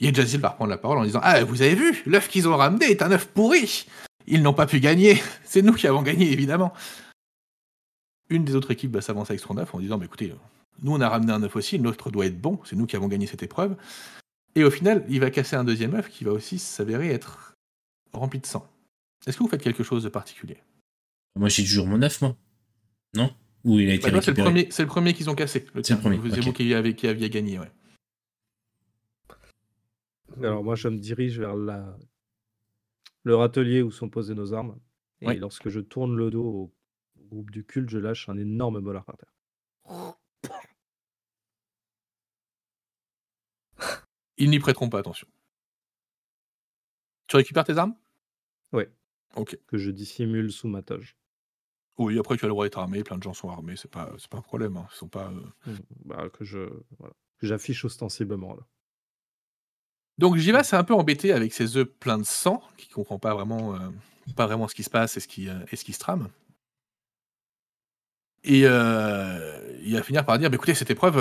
Et 0.00 0.12
Jazil 0.12 0.40
va 0.40 0.50
reprendre 0.50 0.70
la 0.70 0.78
parole 0.78 0.98
en 0.98 1.04
disant 1.04 1.20
Ah, 1.22 1.42
vous 1.44 1.62
avez 1.62 1.74
vu, 1.74 2.02
l'œuf 2.06 2.28
qu'ils 2.28 2.48
ont 2.48 2.56
ramené 2.56 2.86
est 2.86 3.02
un 3.02 3.10
œuf 3.12 3.26
pourri 3.26 3.86
Ils 4.30 4.42
n'ont 4.42 4.54
pas 4.54 4.66
pu 4.66 4.80
gagner 4.80 5.20
C'est 5.44 5.62
nous 5.62 5.72
qui 5.74 5.86
avons 5.86 6.02
gagné, 6.02 6.30
évidemment 6.32 6.72
Une 8.30 8.44
des 8.44 8.54
autres 8.54 8.70
équipes 8.70 8.92
va 8.92 9.00
s'avancer 9.00 9.32
avec 9.32 9.40
son 9.40 9.56
œuf 9.58 9.74
en 9.74 9.80
disant 9.80 9.98
bah, 9.98 10.04
Écoutez, 10.04 10.34
nous 10.82 10.92
on 10.92 11.00
a 11.00 11.08
ramené 11.08 11.32
un 11.32 11.42
œuf 11.42 11.56
aussi, 11.56 11.76
le 11.78 11.84
nôtre 11.84 12.10
doit 12.10 12.26
être 12.26 12.40
bon, 12.40 12.60
c'est 12.64 12.76
nous 12.76 12.86
qui 12.86 12.96
avons 12.96 13.08
gagné 13.08 13.26
cette 13.26 13.42
épreuve. 13.42 13.76
Et 14.54 14.64
au 14.64 14.70
final, 14.70 15.04
il 15.08 15.20
va 15.20 15.30
casser 15.30 15.56
un 15.56 15.64
deuxième 15.64 15.94
œuf 15.94 16.08
qui 16.08 16.24
va 16.24 16.32
aussi 16.32 16.58
s'avérer 16.58 17.10
être 17.10 17.54
rempli 18.12 18.38
de 18.40 18.46
sang. 18.46 18.68
Est-ce 19.26 19.36
que 19.36 19.42
vous 19.42 19.48
faites 19.48 19.62
quelque 19.62 19.82
chose 19.84 20.02
de 20.04 20.08
particulier? 20.08 20.56
Moi, 21.36 21.48
j'ai 21.48 21.62
toujours 21.64 21.86
mon 21.86 22.00
œuf, 22.02 22.20
moi. 22.22 22.34
Non? 23.14 23.32
Ou 23.64 23.78
il 23.80 23.90
a 23.90 23.94
été 23.94 24.02
Bah, 24.02 24.08
C'est 24.08 24.12
le, 24.12 24.18
récupéré 24.18 24.44
premier- 24.48 24.68
c'est 24.70 24.82
le 24.82 24.88
premier 24.88 25.12
qu'ils 25.14 25.28
ont 25.30 25.34
cassé. 25.34 25.66
C'est 25.82 25.90
le 25.94 26.00
premier, 26.00 26.16
Vous- 26.16 26.30
C'est 26.30 26.38
ok. 26.38 26.44
vous 26.46 26.52
qui 26.52 26.74
aviez, 26.74 26.94
qui 26.94 27.06
aviez 27.08 27.28
gagné, 27.30 27.58
ouais. 27.58 27.70
Alors 30.42 30.62
moi, 30.62 30.74
je 30.74 30.88
me 30.88 30.98
dirige 30.98 31.38
vers 31.38 31.54
la... 31.56 31.96
le 33.24 33.34
râtelier 33.36 33.82
où 33.82 33.90
sont 33.90 34.08
posées 34.10 34.34
nos 34.34 34.52
armes. 34.54 34.78
Et 35.20 35.26
Oui. 35.28 35.36
lorsque 35.38 35.68
je 35.68 35.80
tourne 35.80 36.16
le 36.16 36.30
dos 36.30 36.44
au 36.44 36.74
groupe 37.30 37.50
du 37.50 37.64
culte, 37.64 37.90
je 37.90 37.98
lâche 37.98 38.28
un 38.28 38.36
énorme 38.36 38.80
molar 38.80 39.04
par 39.04 39.16
terre. 39.16 39.32
Ils 44.36 44.50
n'y 44.50 44.58
prêteront 44.58 44.88
pas 44.88 44.98
attention. 45.00 45.26
Tu 47.26 47.36
récupères 47.36 47.64
tes 47.64 47.76
armes? 47.76 47.94
Ouais. 48.72 48.90
Ok. 49.36 49.58
Que 49.66 49.76
je 49.78 49.90
dissimule 49.90 50.50
sous 50.52 50.68
ma 50.68 50.82
toge. 50.82 51.16
Oui, 51.98 52.18
après 52.18 52.36
tu 52.36 52.44
as 52.44 52.48
le 52.48 52.52
droit 52.52 52.64
d'être 52.64 52.78
armé, 52.78 53.02
plein 53.02 53.18
de 53.18 53.22
gens 53.24 53.34
sont 53.34 53.50
armés, 53.50 53.74
c'est 53.76 53.90
pas, 53.90 54.14
pas 54.30 54.38
un 54.38 54.42
problème. 54.42 54.76
hein. 54.76 54.86
Ils 54.92 54.96
sont 54.96 55.08
pas, 55.08 55.32
euh, 55.32 55.40
Mm, 55.66 55.76
Bah, 56.04 56.28
que 56.30 56.44
je 56.44 56.60
voilà. 56.98 57.14
j'affiche 57.42 57.84
ostensiblement 57.84 58.54
là. 58.54 58.62
Donc 60.18 60.36
Jiva 60.36 60.64
c'est 60.64 60.76
un 60.76 60.84
peu 60.84 60.94
embêté 60.94 61.32
avec 61.32 61.52
ses 61.52 61.76
œufs 61.76 61.86
pleins 61.86 62.18
de 62.18 62.24
sang, 62.24 62.62
qui 62.76 62.88
comprend 62.88 63.18
pas 63.18 63.34
vraiment, 63.34 63.74
euh, 63.74 63.78
pas 64.36 64.46
vraiment 64.46 64.66
ce 64.66 64.74
qui 64.74 64.82
se 64.82 64.90
passe 64.90 65.16
et 65.16 65.20
ce 65.20 65.28
qui, 65.28 65.48
euh, 65.48 65.54
ce 65.72 65.84
qui 65.84 65.92
se 65.92 66.00
trame. 66.00 66.28
Et 68.44 68.62
euh, 68.64 69.76
il 69.82 69.94
va 69.94 70.02
finir 70.02 70.24
par 70.24 70.38
dire, 70.38 70.50
bah, 70.50 70.56
écoutez, 70.56 70.74
cette 70.74 70.90
épreuve, 70.90 71.16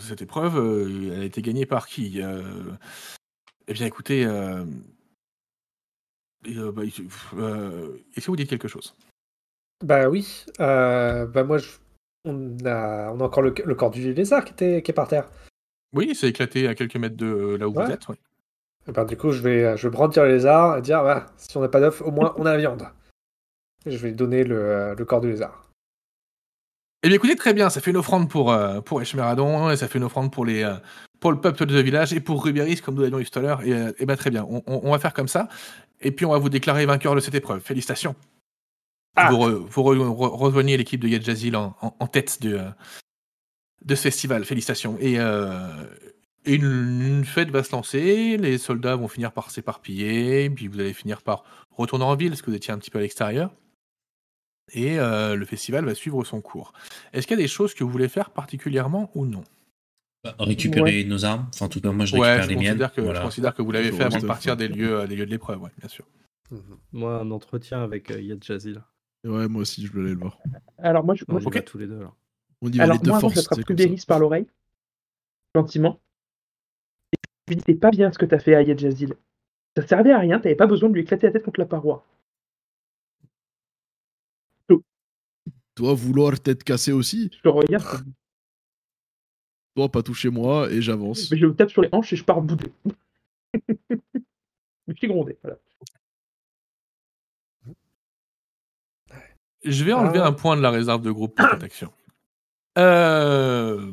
cette 0.00 0.22
épreuve, 0.22 0.56
elle 1.12 1.20
a 1.20 1.24
été 1.24 1.42
gagnée 1.42 1.66
par 1.66 1.86
qui 1.86 2.20
Eh 3.68 3.72
bien, 3.72 3.86
écoutez, 3.86 4.24
bah, 4.26 4.62
est-ce 6.84 8.26
vous 8.26 8.36
dites 8.36 8.50
quelque 8.50 8.68
chose? 8.68 8.94
Bah 9.84 10.08
oui. 10.08 10.44
bah 10.58 11.44
moi, 11.44 11.58
on, 12.24 12.56
a... 12.64 13.10
encore 13.10 13.42
le, 13.42 13.54
le 13.64 13.74
corps 13.74 13.90
du 13.90 14.14
lézard 14.14 14.44
qui, 14.44 14.52
était... 14.52 14.82
qui 14.82 14.90
est 14.90 14.94
par 14.94 15.08
terre. 15.08 15.28
Oui, 15.92 16.14
c'est 16.14 16.28
éclaté 16.28 16.68
à 16.68 16.74
quelques 16.74 16.96
mètres 16.96 17.16
de 17.16 17.56
là 17.58 17.68
où 17.68 17.72
vous 17.74 17.80
êtes. 17.90 18.08
ouais. 18.08 18.16
Et 18.88 18.92
ben, 18.92 19.04
du 19.04 19.16
coup, 19.16 19.30
je 19.32 19.42
vais, 19.42 19.76
je 19.76 19.86
vais 19.88 19.90
brandir 19.92 20.24
le 20.24 20.30
lézard 20.30 20.78
et 20.78 20.82
dire 20.82 21.02
bah, 21.02 21.26
si 21.36 21.56
on 21.56 21.60
n'a 21.60 21.68
pas 21.68 21.80
d'œuf, 21.80 22.00
au 22.02 22.10
moins 22.10 22.34
on 22.38 22.46
a 22.46 22.52
la 22.52 22.58
viande. 22.58 22.86
Et 23.86 23.90
je 23.90 23.96
vais 23.98 24.12
donner 24.12 24.44
le, 24.44 24.94
le 24.96 25.04
corps 25.04 25.20
du 25.20 25.30
lézard. 25.30 25.66
Eh 27.02 27.08
bien, 27.08 27.16
écoutez, 27.16 27.34
très 27.36 27.54
bien, 27.54 27.70
ça 27.70 27.80
fait 27.80 27.90
une 27.90 27.96
offrande 27.96 28.28
pour, 28.28 28.52
euh, 28.52 28.80
pour 28.82 29.00
Eshmeradon, 29.00 29.70
et 29.70 29.76
ça 29.76 29.88
fait 29.88 29.98
une 29.98 30.04
offrande 30.04 30.30
pour, 30.32 30.44
les, 30.44 30.62
euh, 30.62 30.74
pour 31.18 31.32
le 31.32 31.40
peuple 31.40 31.64
de 31.64 31.80
village, 31.80 32.12
et 32.12 32.20
pour 32.20 32.44
Rubéris, 32.44 32.76
comme 32.82 32.94
nous 32.94 33.00
l'avions 33.02 33.18
dit 33.18 33.30
tout 33.30 33.38
à 33.38 33.42
l'heure. 33.42 33.62
Et, 33.62 33.72
euh, 33.72 33.92
eh 33.98 34.04
bien, 34.06 34.16
très 34.16 34.28
bien, 34.30 34.44
on, 34.50 34.62
on- 34.66 34.80
on 34.84 34.90
va 34.90 34.98
faire 34.98 35.14
comme 35.14 35.28
ça, 35.28 35.48
et 36.02 36.12
puis 36.12 36.26
on 36.26 36.30
va 36.32 36.38
vous 36.38 36.50
déclarer 36.50 36.84
vainqueur 36.84 37.14
de 37.14 37.20
cette 37.20 37.34
épreuve. 37.34 37.60
Félicitations. 37.62 38.14
Ah. 39.16 39.30
Vous, 39.30 39.36
re- 39.38 39.50
vous 39.54 39.82
re- 39.82 39.96
re- 39.96 40.36
rejoignez 40.36 40.76
l'équipe 40.76 41.00
de 41.00 41.08
Yadjazil 41.08 41.56
en, 41.56 41.74
en, 41.80 41.96
en 41.98 42.06
tête 42.06 42.42
de, 42.42 42.56
euh, 42.58 42.68
de 43.84 43.94
ce 43.94 44.02
festival. 44.02 44.44
Félicitations. 44.44 44.96
Et, 45.00 45.18
euh, 45.18 45.68
une, 46.46 46.64
une 46.64 47.24
fête 47.26 47.50
va 47.50 47.62
se 47.62 47.72
lancer, 47.72 48.36
les 48.38 48.56
soldats 48.56 48.96
vont 48.96 49.08
finir 49.08 49.30
par 49.32 49.50
s'éparpiller, 49.50 50.48
puis 50.48 50.68
vous 50.68 50.80
allez 50.80 50.94
finir 50.94 51.20
par 51.22 51.44
retourner 51.70 52.04
en 52.04 52.16
ville, 52.16 52.30
parce 52.30 52.40
que 52.42 52.50
vous 52.50 52.56
étiez 52.56 52.72
un 52.72 52.78
petit 52.78 52.90
peu 52.90 52.98
à 52.98 53.02
l'extérieur. 53.02 53.52
Et 54.72 54.98
euh, 54.98 55.34
le 55.34 55.44
festival 55.44 55.84
va 55.84 55.94
suivre 55.94 56.24
son 56.24 56.40
cours. 56.40 56.72
Est-ce 57.12 57.26
qu'il 57.26 57.36
y 57.36 57.40
a 57.40 57.42
des 57.42 57.48
choses 57.48 57.74
que 57.74 57.84
vous 57.84 57.90
voulez 57.90 58.08
faire 58.08 58.30
particulièrement 58.30 59.10
ou 59.14 59.26
non? 59.26 59.42
Bah, 60.24 60.34
Récupérer 60.38 61.04
nos 61.04 61.24
armes. 61.24 61.46
Enfin, 61.52 61.66
en 61.66 61.68
tout 61.68 61.80
cas, 61.80 61.90
moi, 61.92 62.04
je 62.06 62.16
Ouais, 62.16 62.20
récupère 62.36 62.42
je 62.44 62.48
les 62.48 62.54
miennes. 62.56 62.66
considère, 62.68 62.92
que, 62.94 63.00
Voilà. 63.00 63.18
je 63.20 63.24
considère 63.24 63.54
que 63.54 63.62
vous 63.62 63.72
l'avez 63.72 63.90
fait 63.92 64.04
avant 64.04 64.18
de 64.18 64.26
partir 64.26 64.56
des 64.56 64.68
lieux, 64.68 65.06
des 65.08 65.16
lieux 65.16 65.26
de 65.26 65.30
l'épreuve, 65.30 65.60
ouais, 65.62 65.70
bien 65.78 65.88
sûr. 65.88 66.06
Mhm. 66.50 66.60
Moi, 66.92 67.16
un 67.20 67.30
entretien 67.32 67.82
avec 67.82 68.10
euh, 68.10 68.20
Yad 68.20 68.42
Jazil. 68.42 68.80
Ouais, 69.24 69.48
moi 69.48 69.62
aussi, 69.62 69.84
je 69.86 69.92
veux 69.92 70.02
aller 70.02 70.14
le 70.14 70.18
voir. 70.20 70.38
Alors 70.78 71.04
moi, 71.04 71.14
je, 71.14 71.24
moi, 71.28 71.40
y 71.40 71.44
je- 71.44 71.48
va 71.50 71.60
tous 71.62 71.78
les 71.78 71.86
deux. 71.86 72.00
là. 72.00 72.12
On 72.62 72.70
y 72.70 72.76
va 72.78 72.84
alors 72.84 72.96
les 72.96 73.02
deux 73.02 73.08
moi, 73.10 73.18
avant, 73.18 73.28
forces. 73.28 73.34
j'attrape 73.40 73.58
ça. 73.58 73.64
Rubéris 73.66 74.04
par 74.06 74.18
l'oreille, 74.18 74.46
gentiment. 75.54 76.00
Et 77.12 77.16
je 77.48 77.54
lui 77.54 77.56
dis, 77.56 77.62
c'est 77.66 77.74
pas 77.74 77.90
bien 77.90 78.12
ce 78.12 78.18
que 78.18 78.26
t'as 78.26 78.38
fait 78.38 78.54
à 78.54 78.62
Yad 78.62 78.78
Jazil. 78.78 79.14
Ça 79.76 79.86
servait 79.86 80.12
à 80.12 80.18
rien, 80.18 80.38
t'avais 80.40 80.54
pas 80.56 80.66
besoin 80.66 80.88
de 80.88 80.94
lui 80.94 81.02
éclater 81.02 81.26
la 81.26 81.32
tête 81.32 81.44
contre 81.44 81.60
la 81.60 81.66
paroi. 81.66 82.04
Toi, 85.76 85.94
vouloir 85.94 86.38
tête 86.40 86.62
cassée 86.64 86.92
aussi? 86.92 87.30
Je 87.32 87.40
le 87.44 87.50
regarde, 87.50 88.04
Toi, 89.76 89.88
pas 89.88 90.02
toucher 90.02 90.28
moi, 90.28 90.70
et 90.70 90.82
j'avance. 90.82 91.30
mais 91.30 91.38
je 91.38 91.46
le 91.46 91.54
tape 91.54 91.70
sur 91.70 91.80
les 91.80 91.88
hanches 91.92 92.12
et 92.12 92.16
je 92.16 92.24
pars 92.24 92.42
bouder. 92.42 92.70
je 93.88 94.94
suis 94.96 95.06
grondé, 95.08 95.38
voilà. 95.42 95.56
Je 99.64 99.84
vais 99.84 99.92
enlever 99.92 100.18
Ah. 100.18 100.26
un 100.26 100.32
point 100.32 100.56
de 100.56 100.62
la 100.62 100.70
réserve 100.70 101.02
de 101.02 101.10
groupe 101.12 101.36
pour 101.36 101.48
cette 101.50 101.62
action. 101.62 101.92
Euh, 102.78 103.92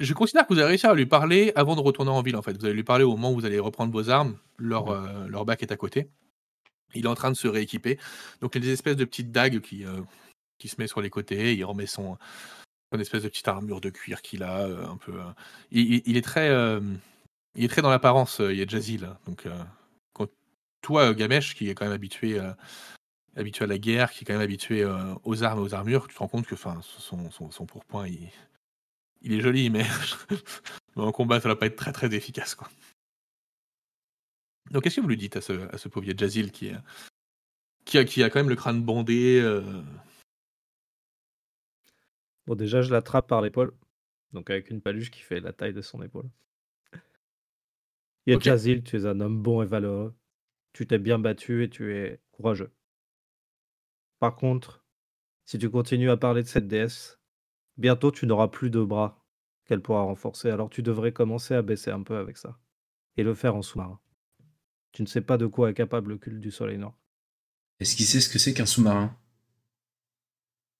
Je 0.00 0.14
considère 0.14 0.46
que 0.46 0.52
vous 0.54 0.58
avez 0.60 0.68
réussi 0.68 0.86
à 0.86 0.94
lui 0.94 1.06
parler 1.06 1.52
avant 1.56 1.74
de 1.74 1.80
retourner 1.80 2.10
en 2.10 2.22
ville, 2.22 2.36
en 2.36 2.42
fait. 2.42 2.52
Vous 2.56 2.64
allez 2.64 2.74
lui 2.74 2.84
parler 2.84 3.04
au 3.04 3.10
moment 3.12 3.32
où 3.32 3.34
vous 3.34 3.44
allez 3.46 3.58
reprendre 3.58 3.92
vos 3.92 4.10
armes. 4.10 4.38
Leur, 4.58 4.88
euh, 4.90 5.26
leur 5.28 5.44
bac 5.44 5.62
est 5.62 5.72
à 5.72 5.76
côté. 5.76 6.08
Il 6.94 7.04
est 7.04 7.08
en 7.08 7.14
train 7.14 7.30
de 7.30 7.36
se 7.36 7.48
rééquiper. 7.48 7.98
Donc, 8.40 8.54
il 8.54 8.62
y 8.62 8.64
a 8.64 8.66
des 8.68 8.72
espèces 8.72 8.96
de 8.96 9.04
petites 9.04 9.32
dagues 9.32 9.60
qui, 9.60 9.84
euh, 9.84 10.00
qui 10.58 10.68
se 10.68 10.76
met 10.78 10.86
sur 10.86 11.00
les 11.00 11.10
côtés. 11.10 11.54
Il 11.54 11.64
remet 11.64 11.86
son, 11.86 12.16
son 12.92 13.00
espèce 13.00 13.22
de 13.24 13.28
petite 13.28 13.48
armure 13.48 13.80
de 13.80 13.90
cuir 13.90 14.22
qu'il 14.22 14.42
a. 14.42 14.64
un 14.64 14.96
peu, 14.96 15.14
il, 15.70 15.94
il- 15.94 16.02
il 16.06 16.16
est 16.16 16.22
très, 16.22 16.48
il 17.56 17.64
est 17.64 17.68
très 17.68 17.82
dans 17.82 17.90
l'apparence. 17.90 18.38
il 18.40 18.56
y 18.56 18.62
a 18.62 18.66
Jazil. 18.66 19.08
Donc, 19.26 19.46
toi, 20.80 21.12
Gamesh, 21.12 21.54
qui 21.56 21.68
est 21.68 21.74
quand 21.74 21.84
même 21.84 21.94
habitué, 21.94 22.40
habitué 23.38 23.64
à 23.64 23.68
la 23.68 23.78
guerre, 23.78 24.10
qui 24.10 24.22
est 24.22 24.26
quand 24.26 24.32
même 24.34 24.42
habitué 24.42 24.82
euh, 24.82 25.14
aux 25.24 25.42
armes 25.44 25.60
et 25.60 25.62
aux 25.62 25.74
armures, 25.74 26.08
tu 26.08 26.14
te 26.14 26.18
rends 26.18 26.28
compte 26.28 26.46
que 26.46 26.54
enfin, 26.54 26.80
son, 26.82 27.30
son, 27.30 27.50
son 27.50 27.66
pourpoint, 27.66 28.06
il, 28.08 28.30
il 29.22 29.32
est 29.32 29.40
joli, 29.40 29.70
mais 29.70 29.84
en 30.96 31.12
combat, 31.12 31.40
ça 31.40 31.48
va 31.48 31.56
pas 31.56 31.66
être 31.66 31.76
très 31.76 31.92
très 31.92 32.12
efficace. 32.14 32.54
Quoi. 32.54 32.68
Donc, 34.70 34.82
qu'est-ce 34.82 34.96
que 34.96 35.00
vous 35.00 35.08
lui 35.08 35.16
dites 35.16 35.36
à 35.36 35.40
ce, 35.40 35.52
à 35.74 35.78
ce 35.78 35.88
pauvre 35.88 36.06
Jazil 36.16 36.50
qui, 36.52 36.66
est- 36.68 36.76
qui, 37.84 37.96
a, 37.98 38.04
qui 38.04 38.22
a 38.22 38.28
quand 38.30 38.40
même 38.40 38.50
le 38.50 38.56
crâne 38.56 38.82
bandé 38.82 39.40
euh, 39.42 39.62
Bon, 42.46 42.54
déjà, 42.54 42.82
je 42.82 42.90
l'attrape 42.92 43.28
par 43.28 43.40
l'épaule. 43.42 43.74
Donc, 44.32 44.50
avec 44.50 44.70
une 44.70 44.80
paluche 44.82 45.10
qui 45.10 45.20
fait 45.20 45.40
la 45.40 45.52
taille 45.52 45.72
de 45.72 45.80
son 45.82 46.02
épaule. 46.02 46.28
Ok. 48.36 48.42
Jazil, 48.42 48.82
tu 48.82 48.96
es 48.96 49.06
un 49.06 49.20
homme 49.20 49.42
bon 49.42 49.62
et 49.62 49.66
valeureux. 49.66 50.14
Tu 50.74 50.86
t'es 50.86 50.98
bien 50.98 51.18
battu 51.18 51.64
et 51.64 51.70
tu 51.70 51.94
es 51.96 52.20
courageux. 52.32 52.70
Par 54.18 54.36
contre, 54.36 54.84
si 55.44 55.58
tu 55.58 55.70
continues 55.70 56.10
à 56.10 56.16
parler 56.16 56.42
de 56.42 56.48
cette 56.48 56.68
déesse, 56.68 57.18
bientôt 57.76 58.10
tu 58.10 58.26
n'auras 58.26 58.48
plus 58.48 58.70
de 58.70 58.82
bras 58.82 59.24
qu'elle 59.64 59.80
pourra 59.80 60.02
renforcer. 60.02 60.50
Alors 60.50 60.70
tu 60.70 60.82
devrais 60.82 61.12
commencer 61.12 61.54
à 61.54 61.62
baisser 61.62 61.90
un 61.90 62.02
peu 62.02 62.16
avec 62.16 62.36
ça. 62.36 62.58
Et 63.16 63.22
le 63.22 63.34
faire 63.34 63.56
en 63.56 63.62
sous-marin. 63.62 64.00
Tu 64.92 65.02
ne 65.02 65.06
sais 65.06 65.20
pas 65.20 65.38
de 65.38 65.46
quoi 65.46 65.70
est 65.70 65.74
capable 65.74 66.10
le 66.10 66.18
culte 66.18 66.40
du 66.40 66.50
soleil 66.50 66.78
noir. 66.78 66.94
Est-ce 67.80 67.96
qu'il 67.96 68.06
sait 68.06 68.20
ce 68.20 68.28
que 68.28 68.38
c'est 68.38 68.54
qu'un 68.54 68.66
sous-marin? 68.66 69.16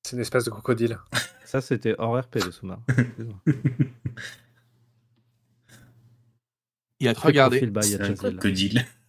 C'est 0.02 0.16
une 0.16 0.22
espèce 0.22 0.44
de 0.44 0.50
crocodile. 0.50 0.98
Ça, 1.44 1.60
c'était 1.60 1.94
hors 1.98 2.18
RP, 2.18 2.36
le 2.36 2.50
sous-marin. 2.50 2.84
Il 7.00 7.06
va 7.06 7.14
te 7.14 7.20
regarder. 7.20 7.60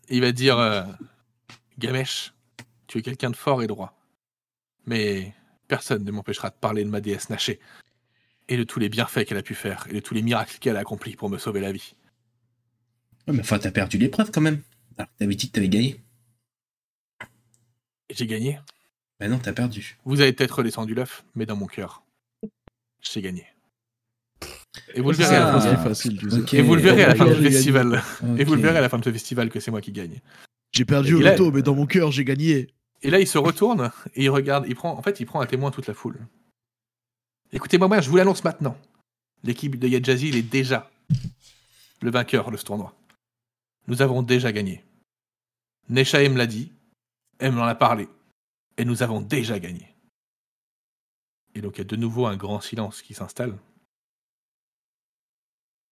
il 0.09 0.21
va 0.21 0.31
dire 0.31 0.59
euh, 0.59 0.83
Gamesh, 1.79 2.33
tu 2.87 2.99
es 2.99 3.01
quelqu'un 3.01 3.31
de 3.31 3.35
fort 3.35 3.63
et 3.63 3.67
droit. 3.67 3.98
Mais 4.89 5.33
personne 5.67 6.03
ne 6.03 6.11
m'empêchera 6.11 6.49
de 6.49 6.55
parler 6.55 6.83
de 6.83 6.89
ma 6.89 6.99
déesse 6.99 7.29
Naché. 7.29 7.59
Et 8.47 8.57
de 8.57 8.63
tous 8.63 8.79
les 8.79 8.89
bienfaits 8.89 9.23
qu'elle 9.25 9.37
a 9.37 9.43
pu 9.43 9.53
faire. 9.53 9.85
Et 9.89 9.93
de 9.93 9.99
tous 9.99 10.15
les 10.15 10.23
miracles 10.23 10.57
qu'elle 10.59 10.75
a 10.77 10.79
accomplis 10.79 11.15
pour 11.15 11.29
me 11.29 11.37
sauver 11.37 11.59
la 11.61 11.71
vie. 11.71 11.93
Ouais, 13.27 13.33
mais 13.35 13.41
enfin, 13.41 13.59
t'as 13.59 13.69
perdu 13.69 13.99
l'épreuve 13.99 14.31
quand 14.31 14.41
même. 14.41 14.63
Alors, 14.97 15.09
t'avais 15.19 15.35
dit 15.35 15.47
que 15.49 15.53
t'avais 15.53 15.69
gagné. 15.69 16.01
Et 18.09 18.15
j'ai 18.15 18.25
gagné? 18.25 18.59
Bah 19.19 19.27
non, 19.27 19.37
t'as 19.37 19.53
perdu. 19.53 19.99
Vous 20.05 20.21
avez 20.21 20.33
peut-être 20.33 20.63
descendu 20.63 20.95
l'œuf, 20.95 21.23
mais 21.35 21.45
dans 21.45 21.55
mon 21.55 21.67
cœur, 21.67 22.03
j'ai 23.01 23.21
gagné. 23.21 23.45
Et 24.95 25.01
vous 25.01 25.11
le 25.11 25.17
Ah, 25.19 25.19
verrez 25.19 25.35
à 25.35 25.39
la 25.41 25.51
fin, 25.51 25.59
C'est 25.61 25.71
de- 25.71 25.75
facile, 25.83 26.17
tu 26.17 26.29
sais. 26.31 26.37
ok. 26.39 26.53
et 26.55 26.61
vous 26.63 26.73
le 26.75 26.81
verrez 26.81 27.03
à 27.03 27.07
la 27.09 27.15
fin 27.15 27.25
J'ai 27.25 27.29
de 27.31 27.35
ce 27.35 27.41
gagné. 27.41 27.51
festival. 27.55 28.01
Et 28.39 28.43
vous 28.43 28.55
le 28.55 28.61
verrez 28.61 28.77
à 28.79 28.81
la 28.81 28.89
fin 28.89 28.97
de 28.97 29.05
ce 29.05 29.11
festival 29.11 29.49
que 29.51 29.59
c'est 29.59 29.69
moi 29.69 29.81
qui 29.81 29.91
gagne. 29.91 30.19
J'ai 30.71 30.85
perdu 30.85 31.13
au 31.13 31.19
loto, 31.21 31.51
mais 31.51 31.61
dans 31.61 31.75
mon 31.75 31.85
cœur, 31.85 32.11
j'ai 32.11 32.23
gagné. 32.25 32.67
Et 33.01 33.09
là, 33.09 33.19
il 33.19 33.27
se 33.27 33.37
retourne 33.37 33.91
et 34.15 34.25
il 34.25 34.29
regarde. 34.29 34.65
Il 34.67 34.75
prend, 34.75 34.91
en 34.91 35.01
fait, 35.01 35.19
il 35.19 35.25
prend 35.25 35.39
à 35.39 35.47
témoin 35.47 35.71
toute 35.71 35.87
la 35.87 35.93
foule. 35.93 36.19
Écoutez-moi, 37.51 37.87
moi, 37.87 38.01
je 38.01 38.09
vous 38.09 38.17
l'annonce 38.17 38.43
maintenant. 38.43 38.77
L'équipe 39.43 39.79
de 39.79 39.87
Yadjazil 39.87 40.35
est 40.35 40.43
déjà 40.43 40.91
le 42.01 42.11
vainqueur 42.11 42.51
de 42.51 42.57
ce 42.57 42.65
tournoi. 42.65 42.93
Nous 43.87 44.01
avons 44.01 44.21
déjà 44.21 44.51
gagné. 44.51 44.83
Nesha 45.89 46.21
l'a 46.21 46.45
dit, 46.45 46.71
elle 47.39 47.53
m'en 47.53 47.63
a 47.63 47.73
parlé, 47.73 48.07
et 48.77 48.85
nous 48.85 49.01
avons 49.01 49.21
déjà 49.21 49.57
gagné. 49.59 49.87
Et 51.55 51.61
donc, 51.61 51.75
il 51.75 51.77
y 51.79 51.81
a 51.81 51.85
de 51.85 51.95
nouveau 51.95 52.27
un 52.27 52.37
grand 52.37 52.61
silence 52.61 53.01
qui 53.01 53.15
s'installe. 53.15 53.57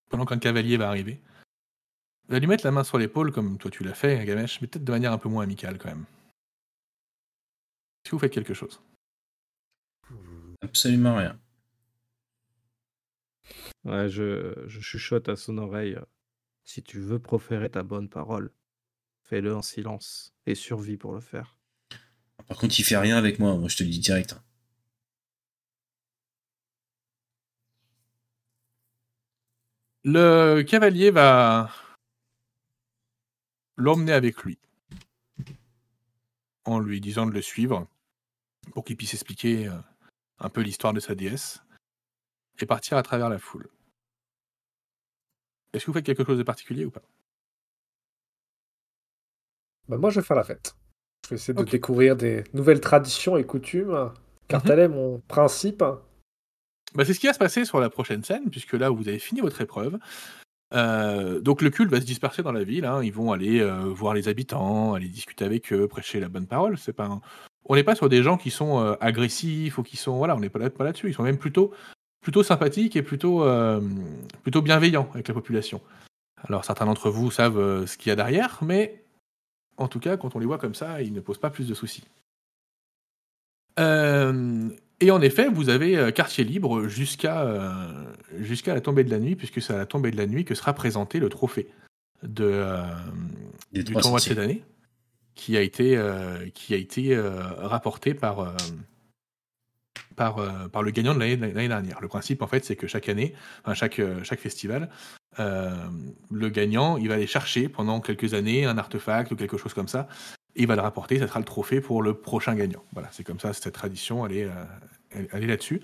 Pendant 0.09 0.25
qu'un 0.25 0.37
cavalier 0.37 0.77
va 0.77 0.89
arriver, 0.89 1.19
va 2.29 2.37
lui 2.37 2.47
mettre 2.47 2.65
la 2.65 2.71
main 2.71 2.83
sur 2.83 2.97
l'épaule, 2.97 3.31
comme 3.31 3.57
toi 3.57 3.71
tu 3.71 3.83
l'as 3.83 3.95
fait, 3.95 4.23
Gamesh, 4.25 4.61
mais 4.61 4.67
peut-être 4.67 4.85
de 4.85 4.91
manière 4.91 5.13
un 5.13 5.17
peu 5.17 5.29
moins 5.29 5.43
amicale 5.43 5.77
quand 5.79 5.89
même. 5.89 6.05
Est-ce 8.07 8.11
que 8.11 8.15
vous 8.15 8.21
faites 8.21 8.31
quelque 8.31 8.53
chose 8.53 8.81
Absolument 10.61 11.17
rien. 11.17 11.37
Ouais, 13.83 14.07
je, 14.07 14.63
je 14.65 14.79
chuchote 14.79 15.27
à 15.27 15.35
son 15.35 15.57
oreille. 15.57 15.99
Si 16.63 16.81
tu 16.81 17.01
veux 17.01 17.19
proférer 17.19 17.69
ta 17.69 17.83
bonne 17.83 18.07
parole, 18.07 18.53
fais-le 19.23 19.53
en 19.53 19.61
silence 19.61 20.33
et 20.45 20.55
survis 20.55 20.95
pour 20.95 21.11
le 21.11 21.19
faire. 21.19 21.57
Par 22.47 22.57
contre, 22.57 22.79
il 22.79 22.83
fait 22.83 22.95
rien 22.95 23.17
avec 23.17 23.39
moi, 23.39 23.57
moi 23.57 23.67
je 23.67 23.75
te 23.75 23.83
le 23.83 23.89
dis 23.89 23.99
direct. 23.99 24.31
hein. 24.31 24.43
Le 30.05 30.61
cavalier 30.61 31.11
va 31.11 31.69
l'emmener 33.75 34.13
avec 34.13 34.43
lui 34.43 34.57
en 36.63 36.79
lui 36.79 37.01
disant 37.01 37.25
de 37.25 37.31
le 37.31 37.41
suivre 37.41 37.85
pour 38.73 38.83
qu'il 38.83 38.97
puisse 38.97 39.13
expliquer 39.13 39.67
euh, 39.67 39.73
un 40.39 40.49
peu 40.49 40.61
l'histoire 40.61 40.93
de 40.93 40.99
sa 40.99 41.15
déesse 41.15 41.61
et 42.59 42.65
partir 42.65 42.97
à 42.97 43.03
travers 43.03 43.29
la 43.29 43.39
foule. 43.39 43.69
Est-ce 45.73 45.85
que 45.85 45.91
vous 45.91 45.95
faites 45.97 46.05
quelque 46.05 46.25
chose 46.25 46.37
de 46.37 46.43
particulier 46.43 46.85
ou 46.85 46.91
pas? 46.91 47.01
Bah, 49.87 49.97
moi, 49.97 50.09
je 50.09 50.19
vais 50.19 50.25
faire 50.25 50.37
la 50.37 50.43
fête. 50.43 50.75
Je 51.25 51.29
vais 51.31 51.35
essayer 51.35 51.53
de 51.53 51.63
découvrir 51.63 52.15
des 52.15 52.43
nouvelles 52.53 52.81
traditions 52.81 53.37
et 53.37 53.45
coutumes, 53.45 54.11
car 54.47 54.61
Mhm. 54.61 54.67
tel 54.67 54.79
est 54.79 54.87
mon 54.87 55.19
principe. 55.27 55.79
Bah, 55.79 57.05
C'est 57.05 57.13
ce 57.13 57.19
qui 57.19 57.27
va 57.27 57.33
se 57.33 57.39
passer 57.39 57.65
sur 57.65 57.79
la 57.79 57.89
prochaine 57.89 58.23
scène, 58.23 58.49
puisque 58.49 58.73
là, 58.73 58.89
vous 58.89 59.07
avez 59.07 59.19
fini 59.19 59.41
votre 59.41 59.59
épreuve. 59.61 59.99
Euh, 60.73 61.39
donc 61.39 61.61
le 61.61 61.69
culte 61.69 61.89
va 61.89 62.01
se 62.01 62.05
disperser 62.05 62.43
dans 62.43 62.51
la 62.51 62.63
ville. 62.65 62.83
hein. 62.85 63.01
Ils 63.01 63.13
vont 63.13 63.31
aller 63.31 63.61
euh, 63.61 63.85
voir 63.85 64.13
les 64.13 64.27
habitants, 64.27 64.93
aller 64.93 65.07
discuter 65.07 65.45
avec 65.45 65.71
eux, 65.71 65.87
prêcher 65.87 66.19
la 66.19 66.27
bonne 66.27 66.47
parole. 66.47 66.77
C'est 66.77 66.91
pas 66.93 67.05
un- 67.05 67.21
On 67.69 67.75
n'est 67.75 67.83
pas 67.83 67.95
sur 67.95 68.09
des 68.09 68.23
gens 68.23 68.37
qui 68.37 68.49
sont 68.49 68.79
euh, 68.79 68.95
agressifs 69.01 69.77
ou 69.77 69.83
qui 69.83 69.97
sont 69.97 70.17
voilà, 70.17 70.35
on 70.35 70.39
n'est 70.39 70.49
pas 70.49 70.59
là 70.59 70.69
pas 70.69 70.83
là-dessus. 70.83 71.09
Ils 71.09 71.13
sont 71.13 71.23
même 71.23 71.37
plutôt 71.37 71.73
plutôt 72.21 72.43
sympathiques 72.43 72.95
et 72.95 73.01
plutôt 73.01 73.43
euh, 73.43 73.81
plutôt 74.43 74.61
bienveillants 74.61 75.09
avec 75.13 75.27
la 75.27 75.33
population. 75.33 75.81
Alors 76.47 76.63
certains 76.63 76.85
d'entre 76.85 77.09
vous 77.09 77.29
savent 77.29 77.59
euh, 77.59 77.85
ce 77.85 77.97
qu'il 77.97 78.09
y 78.09 78.13
a 78.13 78.15
derrière, 78.15 78.59
mais 78.61 79.03
en 79.77 79.87
tout 79.87 79.99
cas, 79.99 80.17
quand 80.17 80.35
on 80.35 80.39
les 80.39 80.45
voit 80.45 80.57
comme 80.57 80.75
ça, 80.75 81.01
ils 81.01 81.13
ne 81.13 81.19
posent 81.19 81.39
pas 81.39 81.49
plus 81.49 81.67
de 81.67 81.73
soucis. 81.73 82.03
Et 84.99 85.11
en 85.11 85.21
effet, 85.21 85.49
vous 85.49 85.69
avez 85.69 86.11
quartier 86.11 86.43
libre 86.43 86.87
jusqu'à 86.87 87.45
jusqu'à 88.39 88.73
la 88.73 88.81
tombée 88.81 89.03
de 89.03 89.11
la 89.11 89.19
nuit, 89.19 89.35
puisque 89.35 89.61
c'est 89.61 89.71
à 89.71 89.77
la 89.77 89.85
tombée 89.85 90.09
de 90.09 90.17
la 90.17 90.25
nuit 90.25 90.45
que 90.45 90.55
sera 90.55 90.73
présenté 90.73 91.19
le 91.19 91.29
trophée 91.29 91.67
de, 92.23 92.65
du 93.71 93.83
tournoi 93.83 94.17
de 94.17 94.23
cette 94.23 94.39
année, 94.39 94.63
qui 95.37 95.55
a 95.55 95.61
été, 95.61 95.95
euh, 95.95 96.49
qui 96.53 96.73
a 96.73 96.77
été 96.77 97.15
euh, 97.15 97.39
rapporté 97.59 98.13
par, 98.13 98.39
euh, 98.41 98.51
par, 100.17 100.35
par 100.71 100.83
le 100.83 100.91
gagnant 100.91 101.13
de 101.13 101.19
l'année 101.19 101.37
de 101.37 101.45
l'année 101.45 101.67
dernière. 101.69 102.01
Le 102.01 102.09
principe, 102.09 102.41
en 102.41 102.47
fait, 102.47 102.65
c'est 102.65 102.75
que 102.75 102.87
chaque 102.87 103.07
année, 103.07 103.33
enfin, 103.63 103.75
chaque, 103.75 104.01
chaque 104.23 104.39
festival, 104.39 104.89
le 105.37 106.49
gagnant, 106.49 106.97
il 106.97 107.07
va 107.07 107.13
aller 107.13 107.27
chercher 107.27 107.69
pendant 107.69 108.01
quelques 108.01 108.33
années 108.33 108.65
un 108.65 108.79
artefact 108.79 109.31
ou 109.31 109.35
quelque 109.35 109.57
chose 109.57 109.75
comme 109.75 109.87
ça, 109.87 110.07
et 110.55 110.63
il 110.63 110.67
va 110.67 110.75
le 110.75 110.81
rapporter, 110.81 111.19
ça 111.19 111.27
sera 111.27 111.39
le 111.39 111.45
trophée 111.45 111.79
pour 111.79 112.01
le 112.01 112.15
prochain 112.15 112.55
gagnant. 112.55 112.83
Voilà, 112.93 113.09
c'est 113.11 113.23
comme 113.23 113.39
ça, 113.39 113.53
cette 113.53 113.71
tradition, 113.71 114.25
elle 114.25 114.35
est, 114.35 114.49
elle, 115.11 115.43
est 115.43 115.47
là-dessus. 115.47 115.81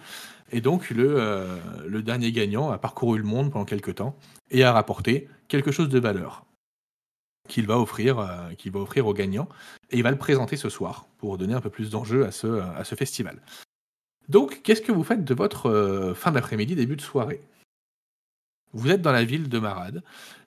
Et 0.51 0.61
donc, 0.61 0.89
le, 0.89 1.59
le 1.85 2.01
dernier 2.01 2.31
gagnant 2.31 2.71
a 2.71 2.79
parcouru 2.79 3.19
le 3.19 3.23
monde 3.23 3.51
pendant 3.51 3.65
quelques 3.65 3.95
temps 3.95 4.17
et 4.49 4.63
a 4.63 4.73
rapporté 4.73 5.29
quelque 5.47 5.71
chose 5.71 5.89
de 5.89 5.99
valeur 5.99 6.43
qu'il 7.47 7.67
va 7.67 7.79
offrir, 7.79 8.19
euh, 8.19 8.53
qu'il 8.57 8.71
va 8.71 8.79
offrir 8.79 9.07
au 9.07 9.13
gagnant, 9.13 9.47
et 9.89 9.97
il 9.97 10.03
va 10.03 10.11
le 10.11 10.17
présenter 10.17 10.57
ce 10.57 10.69
soir 10.69 11.07
pour 11.17 11.37
donner 11.37 11.53
un 11.53 11.61
peu 11.61 11.69
plus 11.69 11.89
d'enjeu 11.89 12.25
à 12.25 12.31
ce, 12.31 12.61
à 12.61 12.83
ce 12.83 12.95
festival. 12.95 13.41
Donc, 14.29 14.61
qu'est-ce 14.63 14.81
que 14.81 14.91
vous 14.91 15.03
faites 15.03 15.25
de 15.25 15.33
votre 15.33 15.69
euh, 15.69 16.13
fin 16.13 16.31
d'après-midi, 16.31 16.75
début 16.75 16.95
de 16.95 17.01
soirée? 17.01 17.41
Vous 18.71 18.89
êtes 18.89 19.01
dans 19.01 19.11
la 19.11 19.23
ville 19.23 19.49
de 19.49 19.59
Marad, 19.59 20.03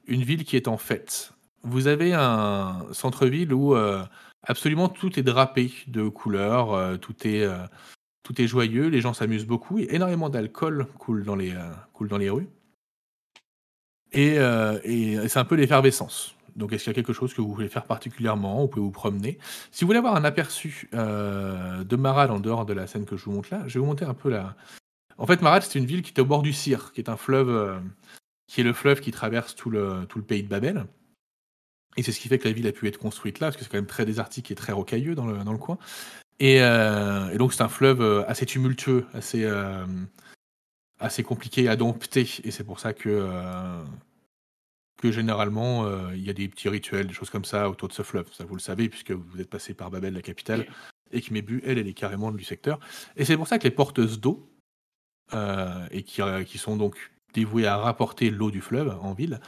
une 0.07 0.23
ville 0.23 0.45
qui 0.45 0.57
est 0.57 0.69
en 0.69 0.79
fête. 0.79 1.33
Vous 1.63 1.87
avez 1.87 2.15
un 2.15 2.87
centre-ville 2.93 3.53
où 3.53 3.75
euh, 3.75 4.05
absolument 4.43 4.89
tout 4.89 5.19
est 5.19 5.23
drapé 5.23 5.73
de 5.89 6.09
couleurs, 6.09 6.73
euh, 6.73 6.97
tout 6.97 7.27
est 7.27 7.43
euh, 7.43 8.47
joyeux, 8.47 8.89
les 8.89 9.01
gens 9.01 9.15
s'amusent 9.15 9.47
beaucoup, 9.47 9.79
énormément 9.79 10.29
d'alcool 10.29 10.87
coule 10.99 11.25
dans 11.25 11.37
les 11.37 11.55
euh, 11.55 12.33
rues. 12.33 12.49
Euh, 14.17 14.81
et 14.85 15.29
c'est 15.29 15.39
un 15.39 15.45
peu 15.45 15.57
l'effervescence. 15.57 16.36
Donc, 16.57 16.73
est-ce 16.73 16.85
qu'il 16.85 16.91
y 16.91 16.95
a 16.95 16.95
quelque 16.95 17.13
chose 17.13 17.35
que 17.35 17.43
vous 17.43 17.53
voulez 17.53 17.69
faire 17.69 17.85
particulièrement 17.85 18.63
Vous 18.63 18.69
pouvez 18.69 18.85
vous 18.85 18.91
promener? 18.91 19.39
Si 19.71 19.85
vous 19.85 19.89
voulez 19.89 19.99
avoir 19.99 20.17
un 20.17 20.25
aperçu 20.25 20.89
euh, 20.95 21.85
de 21.85 21.97
Marad 21.97 22.31
en 22.31 22.41
dehors 22.41 22.65
de 22.65 22.73
la 22.73 22.87
scène 22.87 23.05
que 23.05 23.17
je 23.17 23.25
vous 23.27 23.33
montre 23.33 23.49
là, 23.53 23.63
je 23.67 23.75
vais 23.75 23.81
vous 23.81 23.87
montrer 23.87 24.07
un 24.07 24.15
peu 24.15 24.31
la. 24.31 24.57
En 25.19 25.27
fait, 25.27 25.43
Marad, 25.43 25.63
c'est 25.63 25.79
une 25.79 25.85
ville 25.85 26.03
qui 26.03 26.13
est 26.13 26.21
au 26.21 26.25
bord 26.25 26.43
du 26.43 26.53
Cire, 26.53 26.93
qui 26.93 27.01
est 27.01 27.11
un 27.11 27.17
fleuve, 27.17 27.51
euh, 27.51 27.79
qui 28.47 28.63
est 28.63 28.65
le 28.65 28.73
fleuve 28.73 29.01
qui 29.01 29.11
traverse 29.11 29.55
tout 29.55 29.71
le, 29.71 30.07
pays 30.27 30.43
de 30.43 30.49
Babel. 30.49 30.87
Et 31.99 32.03
c'est 32.03 32.13
ce 32.13 32.21
qui 32.21 32.29
fait 32.29 32.39
que 32.39 32.49
la 32.49 32.53
ville 32.53 32.67
a 32.67 32.73
pu 32.73 32.89
être 32.89 32.99
construite 32.99 33.41
là, 33.41 33.49
parce 33.49 33.57
que 33.57 33.65
c'est 33.65 33.71
quand 33.71 33.79
même 33.79 33.87
très 33.87 34.07
désertique 34.07 34.51
et 34.51 34.55
très 34.55 34.73
rocailleux 34.73 35.15
dans 35.15 35.27
le, 35.27 35.59
coin. 35.59 35.79
Et, 36.41 36.63
euh, 36.63 37.31
et 37.31 37.39
donc, 37.39 37.53
c'est 37.53 37.63
un 37.63 37.69
fleuve 37.69 38.25
assez 38.29 38.45
tumultueux, 38.45 39.07
assez, 39.15 39.47
assez 41.01 41.23
compliqué 41.23 41.69
à 41.69 41.77
dompter. 41.77 42.29
Et 42.45 42.51
c'est 42.51 42.65
pour 42.65 42.81
ça 42.81 42.93
que, 42.93 43.31
que 44.97 45.13
généralement, 45.13 45.85
euh, 45.85 46.15
il 46.15 46.25
y 46.25 46.31
a 46.31 46.33
des 46.33 46.49
petits 46.49 46.69
rituels, 46.69 47.07
des 47.07 47.13
choses 47.13 47.31
comme 47.31 47.45
ça 47.45 47.69
autour 47.69 47.89
de 47.89 47.93
ce 47.93 48.03
fleuve. 48.03 48.33
Ça, 48.33 48.45
vous 48.45 48.55
le 48.55 48.61
savez, 48.61 48.89
puisque 48.89 49.13
vous 49.13 49.41
êtes 49.41 49.51
passé 49.51 49.75
par 49.75 49.91
Babel, 49.91 50.15
la 50.15 50.23
capitale, 50.23 50.67
et 51.11 51.21
que 51.21 51.33
Mébu, 51.33 51.63
elle, 51.65 51.79
elle 51.79 51.87
est 51.87 51.95
carrément 51.95 52.33
du 52.33 52.45
secteur. 52.45 52.81
Et 53.17 53.25
c'est 53.25 53.37
pour 53.37 53.47
ça 53.47 53.59
que 53.59 53.65
les 53.65 53.71
porteuses 53.71 54.21
d'eau, 54.21 54.51
euh, 55.35 55.87
et 55.91 56.03
qui, 56.03 56.23
euh, 56.23 56.45
qui 56.45 56.59
sont 56.59 56.77
donc 56.77 56.97
dévouées 57.35 57.67
à 57.67 57.77
rapporter 57.77 58.31
l'eau 58.31 58.51
du 58.51 58.61
fleuve 58.61 58.97
en 59.01 59.13
ville, 59.13 59.41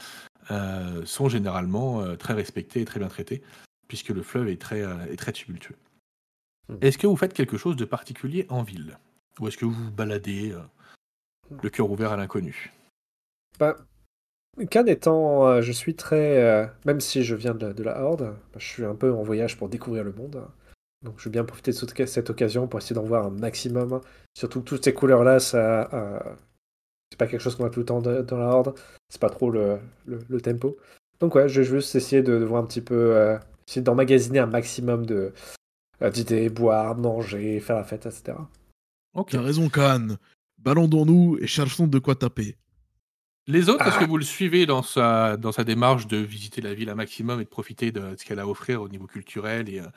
euh, 0.51 1.05
sont 1.05 1.29
généralement 1.29 2.01
euh, 2.01 2.15
très 2.15 2.33
respectées 2.33 2.81
et 2.81 2.85
très 2.85 2.99
bien 2.99 3.09
traitées, 3.09 3.41
puisque 3.87 4.09
le 4.09 4.21
fleuve 4.21 4.49
est 4.49 4.61
très, 4.61 4.81
euh, 4.81 5.11
est 5.11 5.15
très 5.15 5.31
tumultueux. 5.31 5.77
Hmm. 6.67 6.77
Est-ce 6.81 6.97
que 6.97 7.07
vous 7.07 7.17
faites 7.17 7.33
quelque 7.33 7.57
chose 7.57 7.75
de 7.75 7.85
particulier 7.85 8.45
en 8.49 8.61
ville? 8.61 8.99
Ou 9.39 9.47
est-ce 9.47 9.57
que 9.57 9.65
vous 9.65 9.73
vous 9.73 9.91
baladez 9.91 10.51
euh, 10.51 10.61
le 11.63 11.69
cœur 11.69 11.89
ouvert 11.89 12.11
à 12.11 12.17
l'inconnu? 12.17 12.71
Bah, 13.57 13.75
Cannes 14.69 14.89
étant, 14.89 15.47
euh, 15.47 15.61
je 15.61 15.71
suis 15.71 15.95
très, 15.95 16.43
euh, 16.43 16.65
même 16.85 16.99
si 16.99 17.23
je 17.23 17.35
viens 17.35 17.53
de 17.53 17.67
la, 17.67 17.73
de 17.73 17.83
la 17.83 18.01
Horde, 18.01 18.35
je 18.57 18.65
suis 18.65 18.83
un 18.83 18.95
peu 18.95 19.13
en 19.13 19.23
voyage 19.23 19.57
pour 19.57 19.69
découvrir 19.69 20.03
le 20.03 20.11
monde. 20.11 20.43
Donc 21.01 21.15
je 21.17 21.25
vais 21.25 21.29
bien 21.31 21.45
profiter 21.45 21.71
de 21.71 21.77
cette, 21.77 22.07
cette 22.09 22.29
occasion 22.29 22.67
pour 22.67 22.79
essayer 22.79 22.93
d'en 22.95 23.03
voir 23.03 23.25
un 23.25 23.29
maximum. 23.29 24.01
Surtout 24.37 24.59
que 24.61 24.65
toutes 24.69 24.83
ces 24.83 24.93
couleurs-là, 24.93 25.39
ça, 25.39 25.89
euh, 25.93 26.19
c'est 27.09 27.17
pas 27.17 27.27
quelque 27.27 27.39
chose 27.41 27.55
qu'on 27.55 27.65
a 27.65 27.69
tout 27.69 27.79
le 27.79 27.85
temps 27.85 28.01
de- 28.01 28.21
dans 28.21 28.37
la 28.37 28.47
Horde. 28.47 28.77
C'est 29.09 29.21
pas 29.21 29.29
trop 29.29 29.49
le, 29.49 29.79
le- 30.05 30.19
le 30.27 30.41
tempo. 30.41 30.75
Donc 31.21 31.35
ouais, 31.35 31.47
je 31.47 31.61
vais 31.61 31.67
juste 31.79 31.95
essayer 31.95 32.21
de, 32.21 32.37
de 32.37 32.43
voir 32.43 32.61
un 32.61 32.65
petit 32.65 32.81
peu, 32.81 33.15
euh, 33.15 33.37
essayer 33.67 33.81
d'emmagasiner 33.81 34.39
un 34.39 34.45
maximum 34.47 35.05
de 35.05 35.31
euh, 36.01 36.09
d'idées, 36.09 36.49
boire, 36.49 36.95
manger, 36.97 37.59
faire 37.61 37.77
la 37.77 37.83
fête, 37.85 38.05
etc. 38.05 38.37
Ok. 39.13 39.29
T'as 39.31 39.41
raison, 39.41 39.69
Khan. 39.69 40.15
Balandons-nous 40.57 41.37
et 41.39 41.47
cherchons 41.47 41.87
de 41.87 41.99
quoi 41.99 42.15
taper. 42.15 42.57
Les 43.49 43.67
autres, 43.67 43.85
est-ce 43.87 43.97
Ah. 43.97 44.03
que 44.03 44.07
vous 44.09 44.17
le 44.17 44.23
suivez 44.23 44.65
dans 44.67 44.83
sa, 44.83 45.35
dans 45.35 45.51
sa 45.51 45.63
démarche 45.63 46.05
de 46.07 46.17
visiter 46.17 46.61
la 46.61 46.73
ville 46.75 46.89
un 46.89 46.95
maximum 46.95 47.41
et 47.41 47.45
de 47.45 47.49
profiter 47.49 47.91
de 47.91 48.15
ce 48.15 48.23
qu'elle 48.23 48.37
a 48.39 48.43
à 48.43 48.47
offrir 48.47 48.81
au 48.81 48.87
niveau 48.87 49.07
culturel 49.07 49.67
et 49.69 49.79
euh, 49.79 49.87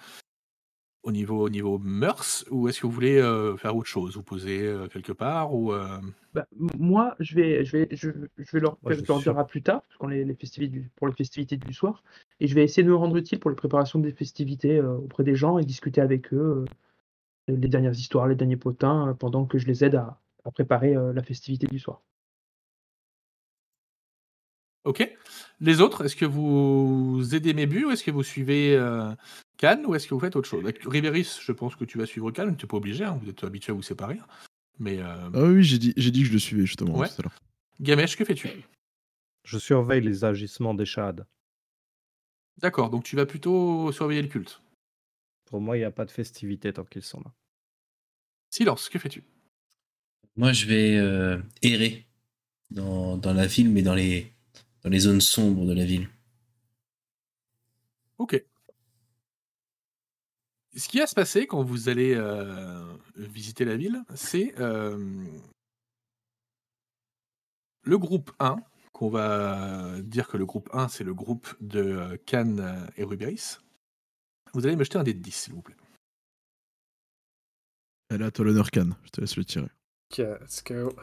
au, 1.02 1.12
niveau, 1.12 1.42
au 1.42 1.50
niveau 1.50 1.78
mœurs 1.78 2.44
Ou 2.50 2.68
est-ce 2.68 2.80
que 2.80 2.86
vous 2.86 2.92
voulez 2.92 3.18
euh, 3.18 3.56
faire 3.58 3.76
autre 3.76 3.88
chose 3.88 4.16
Vous 4.16 4.22
poser 4.22 4.60
euh, 4.66 4.88
quelque 4.88 5.12
part 5.12 5.52
ou, 5.54 5.72
euh, 5.74 5.98
Bah, 6.32 6.46
moi, 6.78 7.14
je 7.20 7.34
vais, 7.34 7.64
je 7.64 7.76
vais, 7.76 7.88
je, 7.90 8.08
je 8.38 8.50
vais 8.52 8.60
leur, 8.60 8.78
Moi, 8.82 8.92
je 8.94 9.02
leur 9.06 9.18
dirai 9.20 9.46
plus 9.46 9.62
tard, 9.62 9.82
parce 9.82 9.96
qu'on 9.98 10.08
les, 10.08 10.24
les 10.24 10.34
festivités 10.34 10.72
du- 10.72 10.90
pour 10.96 11.06
les 11.08 11.12
festivités 11.14 11.58
du 11.58 11.74
soir, 11.74 12.02
et 12.40 12.46
je 12.46 12.54
vais 12.54 12.64
essayer 12.64 12.82
de 12.84 12.88
me 12.88 12.96
rendre 12.96 13.16
utile 13.18 13.38
pour 13.38 13.50
les 13.50 13.56
préparations 13.56 13.98
des 13.98 14.12
festivités 14.12 14.78
euh, 14.78 14.94
auprès 14.94 15.24
des 15.24 15.34
gens 15.36 15.58
et 15.58 15.64
discuter 15.66 16.00
avec 16.00 16.32
eux 16.32 16.64
euh, 17.50 17.54
les 17.54 17.68
dernières 17.68 17.92
histoires, 17.92 18.28
les 18.28 18.34
derniers 18.36 18.56
potins, 18.56 19.08
euh, 19.08 19.12
pendant 19.14 19.44
que 19.44 19.58
je 19.58 19.66
les 19.66 19.84
aide 19.84 19.96
à, 19.96 20.18
à 20.44 20.50
préparer 20.52 20.96
euh, 20.96 21.12
la 21.12 21.22
festivité 21.22 21.66
du 21.66 21.78
soir. 21.78 22.00
Ok. 24.84 25.08
Les 25.60 25.80
autres, 25.80 26.04
est-ce 26.04 26.16
que 26.16 26.24
vous 26.24 27.22
aidez 27.34 27.54
mes 27.54 27.66
buts 27.66 27.84
ou 27.84 27.90
est-ce 27.92 28.02
que 28.02 28.10
vous 28.10 28.24
suivez 28.24 28.74
euh, 28.76 29.14
Cannes 29.56 29.86
ou 29.86 29.94
est-ce 29.94 30.08
que 30.08 30.14
vous 30.14 30.20
faites 30.20 30.34
autre 30.34 30.48
chose? 30.48 30.62
Avec 30.64 30.82
Ribéris, 30.84 31.38
je 31.40 31.52
pense 31.52 31.76
que 31.76 31.84
tu 31.84 31.98
vas 31.98 32.06
suivre 32.06 32.30
Cannes, 32.32 32.56
tu 32.56 32.64
n'es 32.64 32.68
pas 32.68 32.76
obligé, 32.78 33.04
hein, 33.04 33.18
vous 33.22 33.30
êtes 33.30 33.44
habitué 33.44 33.70
à 33.70 33.74
vous 33.74 33.82
séparer. 33.82 34.18
Mais 34.78 34.98
euh, 34.98 35.30
Ah 35.34 35.42
oui, 35.44 35.62
j'ai 35.62 35.78
dit, 35.78 35.92
j'ai 35.96 36.10
dit 36.10 36.22
que 36.22 36.28
je 36.28 36.32
le 36.32 36.38
suivais 36.40 36.66
justement 36.66 36.96
Ouais. 36.96 37.08
tout 37.08 37.14
à 37.20 37.22
l'heure. 37.22 37.38
Gamesh, 37.80 38.16
que 38.16 38.24
fais-tu? 38.24 38.48
Je 39.44 39.58
surveille 39.58 40.00
les 40.00 40.24
agissements 40.24 40.74
des 40.74 40.86
Shad. 40.86 41.26
D'accord, 42.58 42.90
donc 42.90 43.04
tu 43.04 43.16
vas 43.16 43.26
plutôt 43.26 43.90
surveiller 43.92 44.22
le 44.22 44.28
culte. 44.28 44.60
Pour 45.46 45.60
moi, 45.60 45.76
il 45.76 45.80
n'y 45.80 45.84
a 45.84 45.90
pas 45.90 46.04
de 46.04 46.10
festivité 46.10 46.72
tant 46.72 46.84
qu'ils 46.84 47.02
sont 47.02 47.20
là. 47.20 47.32
Silence, 48.50 48.88
que 48.88 48.98
fais-tu? 48.98 49.22
Moi, 50.36 50.52
je 50.52 50.66
vais 50.66 50.96
euh, 50.96 51.38
errer 51.62 52.06
dans, 52.70 53.16
dans 53.16 53.34
la 53.34 53.46
ville, 53.46 53.70
mais 53.70 53.82
dans 53.82 53.94
les, 53.94 54.32
dans 54.82 54.90
les 54.90 55.00
zones 55.00 55.20
sombres 55.20 55.66
de 55.66 55.72
la 55.72 55.84
ville. 55.84 56.08
Ok. 58.18 58.42
Ce 60.74 60.88
qui 60.88 60.98
va 60.98 61.06
se 61.06 61.14
passer 61.14 61.46
quand 61.46 61.62
vous 61.62 61.88
allez 61.88 62.14
euh, 62.14 62.96
visiter 63.16 63.64
la 63.64 63.76
ville, 63.76 64.02
c'est 64.14 64.58
euh, 64.58 65.24
le 67.82 67.98
groupe 67.98 68.32
1, 68.38 68.56
qu'on 68.92 69.10
va 69.10 70.00
dire 70.00 70.28
que 70.28 70.36
le 70.36 70.46
groupe 70.46 70.70
1, 70.72 70.88
c'est 70.88 71.04
le 71.04 71.14
groupe 71.14 71.54
de 71.60 71.80
euh, 71.80 72.16
Cannes 72.24 72.88
et 72.96 73.04
Rubéris. 73.04 73.58
Vous 74.54 74.66
allez 74.66 74.76
me 74.76 74.84
jeter 74.84 74.98
un 74.98 75.02
dé 75.02 75.14
de 75.14 75.20
10, 75.20 75.32
s'il 75.32 75.54
vous 75.54 75.62
plaît. 75.62 75.76
Elle 78.08 78.22
à 78.22 78.30
toi 78.30 78.44
l'honneur, 78.44 78.70
Khan. 78.70 78.90
Je 79.04 79.10
te 79.10 79.20
laisse 79.20 79.36
le 79.36 79.44
tirer. 79.44 79.68
Ok, 80.10 80.18
Let's 80.18 80.62
go. 80.64 80.94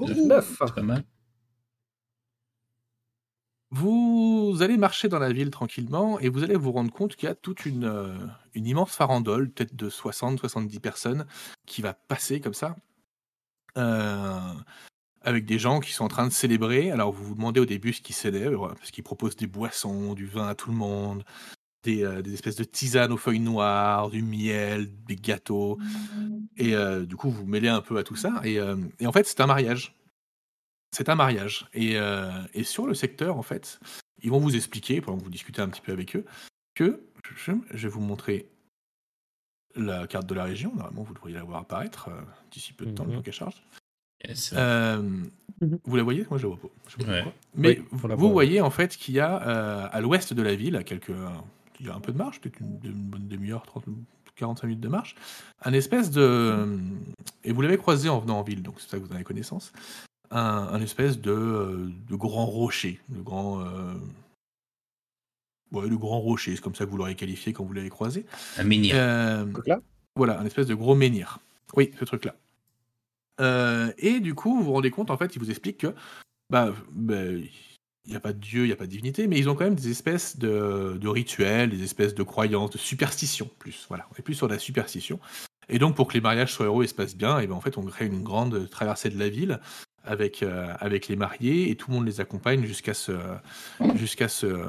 Ouh, 0.00 0.26
9 0.26 0.56
C'est 0.66 0.74
pas 0.74 0.82
mal. 0.82 1.04
Vous 3.76 4.58
allez 4.60 4.76
marcher 4.76 5.08
dans 5.08 5.18
la 5.18 5.32
ville 5.32 5.50
tranquillement 5.50 6.20
et 6.20 6.28
vous 6.28 6.44
allez 6.44 6.54
vous 6.54 6.70
rendre 6.70 6.92
compte 6.92 7.16
qu'il 7.16 7.28
y 7.28 7.32
a 7.32 7.34
toute 7.34 7.66
une, 7.66 7.82
euh, 7.82 8.14
une 8.54 8.68
immense 8.68 8.92
farandole, 8.92 9.50
peut-être 9.50 9.74
de 9.74 9.90
60-70 9.90 10.78
personnes, 10.78 11.26
qui 11.66 11.82
va 11.82 11.92
passer 11.92 12.40
comme 12.40 12.54
ça, 12.54 12.76
euh, 13.76 14.38
avec 15.22 15.44
des 15.44 15.58
gens 15.58 15.80
qui 15.80 15.90
sont 15.90 16.04
en 16.04 16.08
train 16.08 16.28
de 16.28 16.32
célébrer. 16.32 16.92
Alors 16.92 17.10
vous 17.10 17.24
vous 17.24 17.34
demandez 17.34 17.58
au 17.58 17.66
début 17.66 17.92
ce 17.92 18.00
qu'ils 18.00 18.14
célèbrent, 18.14 18.76
parce 18.76 18.92
qu'ils 18.92 19.02
proposent 19.02 19.34
des 19.34 19.48
boissons, 19.48 20.14
du 20.14 20.26
vin 20.26 20.46
à 20.46 20.54
tout 20.54 20.70
le 20.70 20.76
monde, 20.76 21.24
des, 21.82 22.04
euh, 22.04 22.22
des 22.22 22.32
espèces 22.32 22.54
de 22.54 22.62
tisanes 22.62 23.10
aux 23.10 23.16
feuilles 23.16 23.40
noires, 23.40 24.08
du 24.08 24.22
miel, 24.22 24.88
des 25.08 25.16
gâteaux. 25.16 25.78
Et 26.56 26.76
euh, 26.76 27.04
du 27.04 27.16
coup, 27.16 27.28
vous 27.28 27.38
vous 27.38 27.46
mêlez 27.46 27.70
un 27.70 27.80
peu 27.80 27.98
à 27.98 28.04
tout 28.04 28.14
ça. 28.14 28.40
Et, 28.44 28.60
et 29.00 29.06
en 29.08 29.12
fait, 29.12 29.26
c'est 29.26 29.40
un 29.40 29.46
mariage. 29.46 29.96
C'est 30.94 31.08
un 31.08 31.14
mariage. 31.14 31.66
Et, 31.74 31.96
euh, 31.98 32.30
et 32.54 32.64
sur 32.64 32.86
le 32.86 32.94
secteur, 32.94 33.36
en 33.36 33.42
fait, 33.42 33.80
ils 34.22 34.30
vont 34.30 34.38
vous 34.38 34.56
expliquer, 34.56 35.00
pendant 35.00 35.18
que 35.18 35.24
vous 35.24 35.30
discutez 35.30 35.60
un 35.62 35.68
petit 35.68 35.80
peu 35.80 35.92
avec 35.92 36.16
eux, 36.16 36.24
que 36.74 37.02
je 37.42 37.52
vais 37.82 37.88
vous 37.88 38.00
montrer 38.00 38.46
la 39.76 40.06
carte 40.06 40.26
de 40.26 40.34
la 40.34 40.44
région. 40.44 40.72
Normalement, 40.74 41.02
vous 41.02 41.14
devriez 41.14 41.36
la 41.36 41.42
voir 41.44 41.60
apparaître 41.60 42.08
euh, 42.08 42.20
d'ici 42.50 42.72
peu 42.72 42.86
de 42.86 42.92
temps, 42.92 43.04
le 43.04 43.10
Mhm. 43.10 43.16
temps 43.16 43.22
qu'elle 43.22 43.32
charge. 43.34 43.62
Yes. 44.26 44.52
Euh, 44.56 45.02
Mhm. 45.60 45.78
Vous 45.84 45.96
la 45.96 46.02
voyez? 46.02 46.26
Moi, 46.30 46.38
je 46.38 46.44
la 46.44 46.48
vois 46.54 46.60
pas. 46.60 46.68
Je 46.88 46.92
sais 46.92 47.04
pas 47.04 47.12
Ouais. 47.12 47.22
pourquoi. 47.22 47.40
Mais 47.54 47.78
Oui, 47.78 47.84
on 48.02 48.08
la 48.08 48.14
vous 48.16 48.30
voyez 48.32 48.60
en 48.60 48.70
fait 48.70 48.96
qu'il 48.96 49.14
y 49.14 49.20
a 49.20 49.46
euh, 49.46 49.88
à 49.90 50.00
l'ouest 50.00 50.32
de 50.34 50.42
la 50.42 50.54
ville, 50.56 50.74
à 50.76 50.82
quelques, 50.82 51.12
il 51.80 51.86
y 51.86 51.88
a 51.90 51.94
un 51.94 52.00
peu 52.00 52.10
de 52.12 52.18
marche, 52.18 52.40
peut-être 52.40 52.58
une, 52.60 52.80
une 52.82 52.92
bonne 52.92 53.28
demi-heure, 53.28 53.64
30, 53.64 53.84
45 54.36 54.66
minutes 54.66 54.80
de 54.82 54.88
marche, 54.88 55.14
un 55.62 55.72
espèce 55.72 56.10
de, 56.10 56.66
et 57.44 57.52
vous 57.52 57.62
l'avez 57.62 57.76
croisé 57.78 58.08
en 58.08 58.18
venant 58.18 58.38
en 58.40 58.42
ville, 58.42 58.62
donc 58.62 58.80
c'est 58.80 58.88
ça 58.90 58.98
que 58.98 59.04
vous 59.04 59.12
en 59.12 59.14
avez 59.14 59.22
connaissance, 59.24 59.72
un, 60.34 60.68
un 60.72 60.80
espèce 60.82 61.20
de, 61.20 61.30
euh, 61.30 61.90
de 62.08 62.16
grand 62.16 62.44
rocher, 62.44 63.00
de 63.08 63.22
grand, 63.22 63.60
euh, 63.60 63.94
ouais, 65.72 65.88
de 65.88 65.94
grand 65.94 66.20
rocher, 66.20 66.54
c'est 66.56 66.60
comme 66.60 66.74
ça 66.74 66.84
que 66.84 66.90
vous 66.90 66.96
l'aurez 66.96 67.14
qualifié 67.14 67.52
quand 67.52 67.64
vous 67.64 67.72
l'avez 67.72 67.88
croisé. 67.88 68.26
Un 68.58 68.64
menhir. 68.64 68.94
Euh, 68.96 69.46
voilà, 70.16 70.38
un 70.38 70.44
espèce 70.44 70.66
de 70.66 70.74
gros 70.74 70.94
menhir. 70.94 71.38
Oui, 71.76 71.92
ce 71.98 72.04
truc-là. 72.04 72.34
Euh, 73.40 73.92
et 73.98 74.20
du 74.20 74.34
coup, 74.34 74.56
vous 74.56 74.64
vous 74.64 74.72
rendez 74.72 74.90
compte, 74.90 75.10
en 75.10 75.16
fait, 75.16 75.34
il 75.34 75.38
vous 75.38 75.50
explique 75.50 75.78
que, 75.78 75.94
bah, 76.50 76.74
bah, 76.92 77.22
il 77.24 78.10
n'y 78.10 78.16
a 78.16 78.20
pas 78.20 78.32
de 78.32 78.38
dieu, 78.38 78.64
il 78.64 78.66
n'y 78.66 78.72
a 78.72 78.76
pas 78.76 78.86
de 78.86 78.90
divinité, 78.90 79.26
mais 79.28 79.38
ils 79.38 79.48
ont 79.48 79.54
quand 79.54 79.64
même 79.64 79.74
des 79.76 79.90
espèces 79.90 80.36
de, 80.36 80.98
de 81.00 81.08
rituels, 81.08 81.70
des 81.70 81.82
espèces 81.82 82.14
de 82.14 82.22
croyances, 82.22 82.70
de 82.70 82.78
superstitions, 82.78 83.50
plus. 83.58 83.86
Voilà, 83.88 84.06
on 84.12 84.18
est 84.18 84.22
plus 84.22 84.34
sur 84.34 84.48
la 84.48 84.58
superstition. 84.58 85.20
Et 85.68 85.78
donc, 85.78 85.96
pour 85.96 86.08
que 86.08 86.14
les 86.14 86.20
mariages 86.20 86.52
soient 86.52 86.66
heureux 86.66 86.84
et 86.84 86.88
se 86.88 86.94
passent 86.94 87.16
bien, 87.16 87.38
et 87.38 87.46
ben, 87.46 87.54
en 87.54 87.60
fait, 87.60 87.78
on 87.78 87.84
crée 87.84 88.06
une 88.06 88.22
grande 88.22 88.68
traversée 88.68 89.10
de 89.10 89.18
la 89.18 89.28
ville 89.28 89.60
avec, 90.04 90.42
euh, 90.42 90.74
avec 90.80 91.08
les 91.08 91.16
mariés, 91.16 91.70
et 91.70 91.76
tout 91.76 91.90
le 91.90 91.96
monde 91.96 92.06
les 92.06 92.20
accompagne 92.20 92.64
jusqu'à 92.64 92.94
ce, 92.94 93.12
jusqu'à 93.94 94.28
ce, 94.28 94.68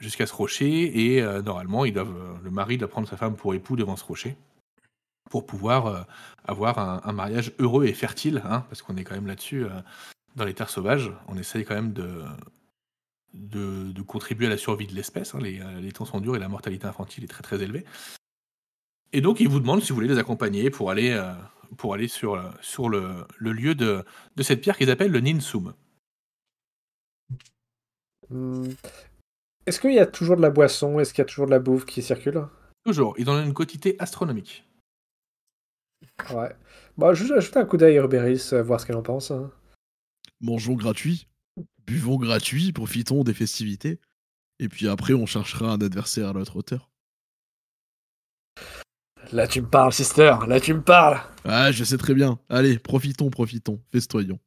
jusqu'à 0.00 0.26
ce 0.26 0.34
rocher, 0.34 1.14
et 1.14 1.22
euh, 1.22 1.42
normalement, 1.42 1.84
ils 1.84 1.96
euh, 1.98 2.04
le 2.42 2.50
mari 2.50 2.78
doit 2.78 2.88
prendre 2.88 3.08
sa 3.08 3.16
femme 3.16 3.36
pour 3.36 3.54
époux 3.54 3.76
devant 3.76 3.96
ce 3.96 4.04
rocher 4.04 4.36
pour 5.30 5.44
pouvoir 5.44 6.06
avoir 6.46 6.78
un, 7.06 7.12
mariage 7.12 7.52
heureux 7.58 7.84
et 7.84 7.92
fertile, 7.92 8.40
hein, 8.46 8.64
parce 8.70 8.80
qu'on 8.80 8.96
est 8.96 9.04
quand 9.04 9.14
même 9.14 9.26
là-dessus, 9.26 9.66
dans 10.36 10.46
les 10.46 10.54
terres 10.54 10.70
sauvages, 10.70 11.12
on 11.26 11.36
essaye 11.36 11.66
quand 11.66 11.74
même 11.74 11.92
de, 11.92 12.22
de, 13.34 14.00
contribuer 14.00 14.46
à 14.46 14.48
la 14.48 14.56
survie 14.56 14.86
de 14.86 14.94
l'espèce, 14.94 15.34
hein, 15.34 15.40
les, 15.42 15.60
les 15.82 15.92
temps 15.92 16.06
sont 16.06 16.20
durs 16.20 16.34
et 16.34 16.38
la 16.38 16.48
mortalité 16.48 16.86
infantile 16.86 17.24
est 17.24 17.28
très 17.28 17.42
très 17.42 17.62
élevée. 17.62 17.84
Et 19.12 19.20
donc 19.20 19.40
il 19.40 19.50
vous 19.50 19.60
demande 19.60 19.82
si 19.82 19.90
vous 19.90 19.96
voulez 19.96 20.08
les 20.08 20.16
accompagner 20.16 20.70
pour 20.70 20.90
aller, 20.90 21.14
pour 21.76 21.94
aller 21.94 22.08
sur, 22.08 22.34
euh, 22.34 22.50
sur 22.60 22.88
le, 22.88 23.26
le 23.38 23.52
lieu 23.52 23.74
de, 23.74 24.04
de 24.36 24.42
cette 24.42 24.60
pierre 24.60 24.76
qu'ils 24.76 24.90
appellent 24.90 25.12
le 25.12 25.20
Ninsum. 25.20 25.74
hmm, 28.30 28.68
est-ce 29.66 29.80
qu'il 29.80 29.92
y 29.92 29.98
a 29.98 30.06
toujours 30.06 30.36
de 30.36 30.42
la 30.42 30.50
boisson? 30.50 30.98
Est-ce 30.98 31.12
qu'il 31.12 31.22
y 31.22 31.26
a 31.26 31.26
toujours 31.26 31.46
de 31.46 31.50
la 31.50 31.58
bouffe 31.58 31.84
qui 31.84 32.02
circule? 32.02 32.46
Toujours, 32.84 33.14
ils 33.18 33.28
ont 33.28 33.42
une 33.42 33.52
quantité 33.54 33.96
astronomique. 33.98 34.64
Ouais. 36.30 36.54
Bon, 36.96 37.12
je 37.12 37.24
vais 37.24 37.34
ajouter 37.34 37.58
un 37.58 37.64
coup 37.64 37.76
d'œil 37.76 37.96
à 37.96 38.00
Urberis, 38.00 38.50
euh, 38.52 38.62
voir 38.62 38.80
ce 38.80 38.86
qu'elle 38.86 38.96
en 38.96 39.02
pense. 39.02 39.30
hein. 39.30 39.50
Mangeons 40.40 40.74
gratuit, 40.74 41.28
buvons 41.86 42.16
gratuit, 42.16 42.72
profitons 42.72 43.24
des 43.24 43.34
festivités. 43.34 44.00
Et 44.58 44.68
puis 44.68 44.88
après, 44.88 45.14
on 45.14 45.26
cherchera 45.26 45.72
un 45.72 45.80
adversaire 45.80 46.28
à 46.28 46.32
notre 46.32 46.56
hauteur. 46.56 46.90
Là, 49.32 49.46
tu 49.46 49.60
me 49.60 49.66
parles, 49.66 49.92
sister. 49.92 50.34
Là, 50.46 50.58
tu 50.60 50.72
me 50.72 50.82
parles. 50.82 51.20
Ah, 51.44 51.70
je 51.70 51.84
sais 51.84 51.98
très 51.98 52.14
bien. 52.14 52.38
Allez, 52.48 52.78
profitons, 52.78 53.30
profitons, 53.30 53.80
festoyons. 53.92 54.38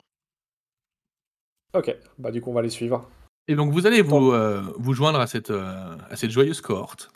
Ok, 1.74 1.96
bah 2.18 2.32
du 2.32 2.42
coup, 2.42 2.50
on 2.50 2.54
va 2.54 2.62
les 2.62 2.70
suivre. 2.70 3.10
Et 3.48 3.56
donc 3.56 3.72
vous 3.72 3.88
allez 3.88 4.02
vous, 4.02 4.32
euh, 4.32 4.62
vous 4.78 4.94
joindre 4.94 5.20
à 5.20 5.28
cette, 5.28 5.52
euh, 5.52 5.96
à 6.10 6.16
cette 6.16 6.32
joyeuse 6.32 6.62
cohorte. 6.62 7.12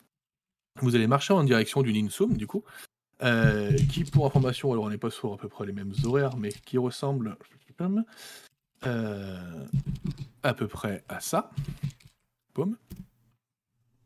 Vous 0.82 0.96
allez 0.96 1.08
marcher 1.08 1.34
en 1.34 1.44
direction 1.44 1.82
du 1.82 1.94
Ninsum, 1.94 2.36
du 2.36 2.48
coup, 2.48 2.64
euh, 3.24 3.76
qui, 3.90 4.04
pour 4.04 4.26
information, 4.26 4.72
alors 4.72 4.86
on 4.86 4.90
n'est 4.90 4.98
pas 4.98 5.10
sur 5.10 5.34
à 5.34 5.38
peu 5.38 5.48
près 5.48 5.66
les 5.66 5.74
mêmes 5.74 5.94
horaires, 6.04 6.38
mais 6.38 6.50
qui 6.50 6.78
ressemble 6.78 7.38
euh, 8.86 9.66
à 10.44 10.54
peu 10.54 10.68
près 10.68 11.04
à 11.10 11.20
ça. 11.20 11.52
Boum. 12.54 12.78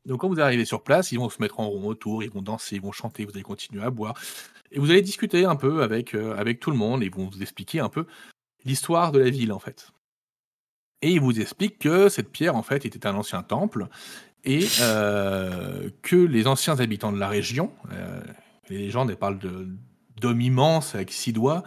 Donc 0.09 0.21
quand 0.21 0.27
vous 0.27 0.41
arrivez 0.41 0.65
sur 0.65 0.81
place, 0.81 1.11
ils 1.11 1.19
vont 1.19 1.29
se 1.29 1.39
mettre 1.39 1.59
en 1.59 1.69
rond 1.69 1.87
autour, 1.87 2.23
ils 2.23 2.31
vont 2.31 2.41
danser, 2.41 2.77
ils 2.77 2.81
vont 2.81 2.91
chanter, 2.91 3.25
vous 3.25 3.31
allez 3.35 3.43
continuer 3.43 3.83
à 3.83 3.91
boire. 3.91 4.15
Et 4.71 4.79
vous 4.79 4.89
allez 4.89 5.03
discuter 5.03 5.45
un 5.45 5.55
peu 5.55 5.83
avec, 5.83 6.15
euh, 6.15 6.35
avec 6.35 6.59
tout 6.59 6.71
le 6.71 6.77
monde, 6.77 7.03
et 7.03 7.05
ils 7.05 7.13
vont 7.13 7.27
vous 7.27 7.43
expliquer 7.43 7.79
un 7.79 7.89
peu 7.89 8.05
l'histoire 8.65 9.11
de 9.11 9.19
la 9.19 9.29
ville, 9.29 9.53
en 9.53 9.59
fait. 9.59 9.91
Et 11.03 11.11
il 11.11 11.21
vous 11.21 11.39
explique 11.39 11.77
que 11.77 12.09
cette 12.09 12.31
pierre, 12.31 12.55
en 12.55 12.63
fait, 12.63 12.85
était 12.85 13.05
un 13.05 13.15
ancien 13.15 13.43
temple 13.43 13.87
et 14.43 14.65
euh, 14.81 15.91
que 16.01 16.15
les 16.15 16.47
anciens 16.47 16.79
habitants 16.79 17.11
de 17.11 17.19
la 17.19 17.27
région, 17.27 17.71
euh, 17.91 18.19
les 18.69 18.79
légendes 18.79 19.13
parlent 19.13 19.39
d'hommes 20.19 20.41
immenses 20.41 20.95
avec 20.95 21.11
six 21.11 21.33
doigts, 21.33 21.63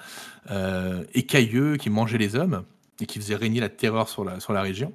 écailleux, 1.15 1.77
qui 1.77 1.91
mangeaient 1.91 2.19
les 2.19 2.35
hommes 2.35 2.65
et 3.01 3.07
qui 3.07 3.19
faisaient 3.19 3.37
régner 3.37 3.61
la 3.61 3.69
terreur 3.69 4.09
sur 4.09 4.25
la 4.25 4.63
région. 4.63 4.93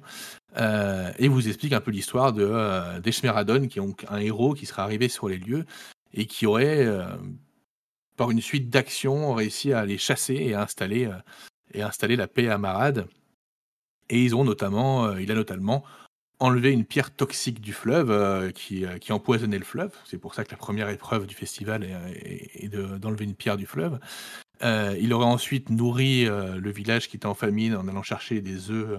Euh, 0.56 1.12
et 1.18 1.28
vous 1.28 1.46
explique 1.46 1.72
un 1.72 1.80
peu 1.80 1.90
l'histoire 1.90 2.32
de 2.32 2.46
euh, 2.50 3.00
qui 3.68 3.78
est 3.78 3.82
donc 3.82 4.06
un 4.08 4.18
héros 4.18 4.54
qui 4.54 4.66
serait 4.66 4.82
arrivé 4.82 5.08
sur 5.08 5.28
les 5.28 5.36
lieux 5.36 5.66
et 6.14 6.26
qui 6.26 6.46
aurait, 6.46 6.86
euh, 6.86 7.04
par 8.16 8.30
une 8.30 8.40
suite 8.40 8.70
d'actions, 8.70 9.34
réussi 9.34 9.72
à 9.72 9.84
les 9.84 9.98
chasser 9.98 10.34
et 10.34 10.54
à 10.54 10.62
installer, 10.62 11.06
euh, 11.74 12.16
la 12.16 12.28
paix 12.28 12.48
à 12.48 12.56
Marad. 12.56 13.06
Et 14.08 14.24
ils 14.24 14.34
ont 14.34 14.42
notamment, 14.42 15.16
il 15.16 15.30
a 15.30 15.34
notamment 15.34 15.84
enlevé 16.40 16.70
une 16.72 16.86
pierre 16.86 17.14
toxique 17.14 17.60
du 17.60 17.74
fleuve 17.74 18.52
qui, 18.52 18.86
empoisonnait 19.12 19.58
le 19.58 19.66
fleuve. 19.66 19.92
C'est 20.06 20.16
pour 20.16 20.34
ça 20.34 20.44
que 20.44 20.50
la 20.50 20.56
première 20.56 20.88
épreuve 20.88 21.26
du 21.26 21.34
festival 21.34 21.84
est, 21.84 21.92
est- 22.14 22.64
est 22.64 22.68
de- 22.68 22.96
d'enlever 22.96 23.26
une 23.26 23.34
pierre 23.34 23.58
du 23.58 23.66
fleuve. 23.66 23.98
Il 24.62 25.12
aurait 25.12 25.26
ensuite 25.26 25.68
nourri 25.68 26.24
le 26.24 26.70
village 26.70 27.08
qui 27.10 27.16
était 27.16 27.26
en 27.26 27.34
famine 27.34 27.76
en 27.76 27.86
allant 27.86 28.02
chercher 28.02 28.40
des 28.40 28.70
œufs, 28.70 28.98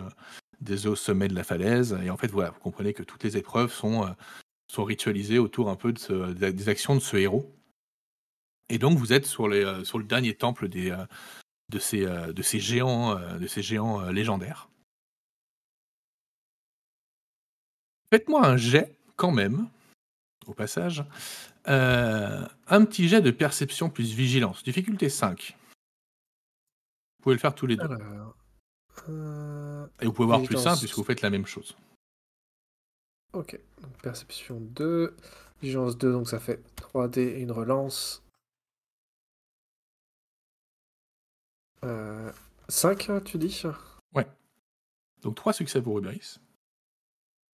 des 0.62 0.86
œufs 0.86 0.94
au 0.94 0.96
sommet 0.96 1.28
de 1.28 1.36
la 1.36 1.44
falaise. 1.44 1.98
Et 2.04 2.10
en 2.10 2.18
fait, 2.18 2.28
voilà, 2.28 2.52
vous 2.52 2.60
comprenez 2.60 2.94
que 2.94 3.04
toutes 3.04 3.24
les 3.24 3.38
épreuves 3.38 3.72
sont, 3.72 4.06
euh, 4.06 4.12
sont 4.68 4.84
ritualisées 4.84 5.40
autour 5.40 5.70
un 5.70 5.76
peu 5.76 5.94
des 5.94 6.70
actions 6.70 6.96
de 6.96 7.00
ce 7.00 7.18
héros. 7.18 7.54
Et 8.70 8.78
donc, 8.78 8.98
vous 8.98 9.14
êtes 9.14 9.26
sur, 9.26 9.46
euh, 9.48 9.84
sur 9.84 9.98
le 9.98 10.06
dernier 10.06 10.36
temple 10.36 10.68
des, 10.68 10.92
euh, 10.92 11.06
de, 11.70 11.80
ces, 11.80 12.06
de 12.06 12.42
ces 12.42 12.60
géants, 12.60 13.16
de 13.16 13.48
ces 13.48 13.62
géants 13.62 14.10
légendaires. 14.10 14.70
Faites-moi 18.12 18.46
un 18.46 18.58
jet, 18.58 18.96
quand 19.16 19.32
même, 19.32 19.68
au 20.48 20.54
passage. 20.54 21.04
Un 21.66 22.86
petit 22.86 23.08
jet 23.08 23.22
de 23.22 23.30
perception 23.30 23.92
plus 23.92 24.14
vigilance. 24.14 24.64
Difficulté 24.64 25.10
5. 25.10 25.56
Vous 27.20 27.24
pouvez 27.24 27.36
le 27.36 27.40
faire 27.40 27.54
tous 27.54 27.68
les 27.68 27.76
deux. 27.76 27.84
Alors, 27.84 28.36
Et 29.08 30.06
vous 30.06 30.14
pouvez 30.14 30.28
voir 30.28 30.44
plus. 30.44 30.66
1 30.66 30.78
puisque 30.78 30.96
vous 30.96 31.04
faites 31.04 31.22
la 31.22 31.30
même 31.30 31.46
chose. 31.46 31.76
ok, 33.34 33.60
donc 33.82 33.92
perception 34.02 34.60
2, 34.60 35.16
vigilance 35.62 35.98
2, 35.98 36.12
donc 36.12 36.28
ça 36.30 36.40
fait 36.40 36.62
3D 36.76 37.20
et 37.20 37.40
une 37.42 37.52
relance. 37.52 38.24
Euh, 41.84 42.32
5, 42.68 43.24
tu 43.24 43.38
dis 43.38 43.64
Donc 45.22 45.36
3 45.36 45.54
succès 45.54 45.82
pour 45.82 45.98
Uberis. 46.00 46.40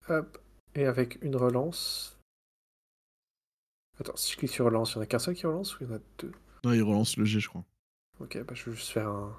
Hop, 0.09 0.37
et 0.75 0.85
avec 0.85 1.21
une 1.23 1.35
relance. 1.35 2.19
Attends, 3.99 4.15
si 4.17 4.33
je 4.33 4.37
clique 4.37 4.51
sur 4.51 4.65
relance, 4.65 4.91
il 4.91 4.95
y 4.95 4.97
en 4.99 5.01
a 5.01 5.05
qu'un 5.05 5.19
seul 5.19 5.35
qui 5.35 5.47
relance 5.47 5.79
ou 5.79 5.83
il 5.83 5.89
y 5.89 5.93
en 5.93 5.95
a 5.95 5.99
deux? 6.19 6.31
Non, 6.63 6.73
il 6.73 6.83
relance 6.83 7.17
le 7.17 7.25
G, 7.25 7.39
je 7.39 7.47
crois. 7.47 7.63
Ok, 8.19 8.37
bah 8.43 8.53
je 8.53 8.69
vais 8.69 8.75
juste 8.75 8.91
faire 8.91 9.07
un. 9.07 9.35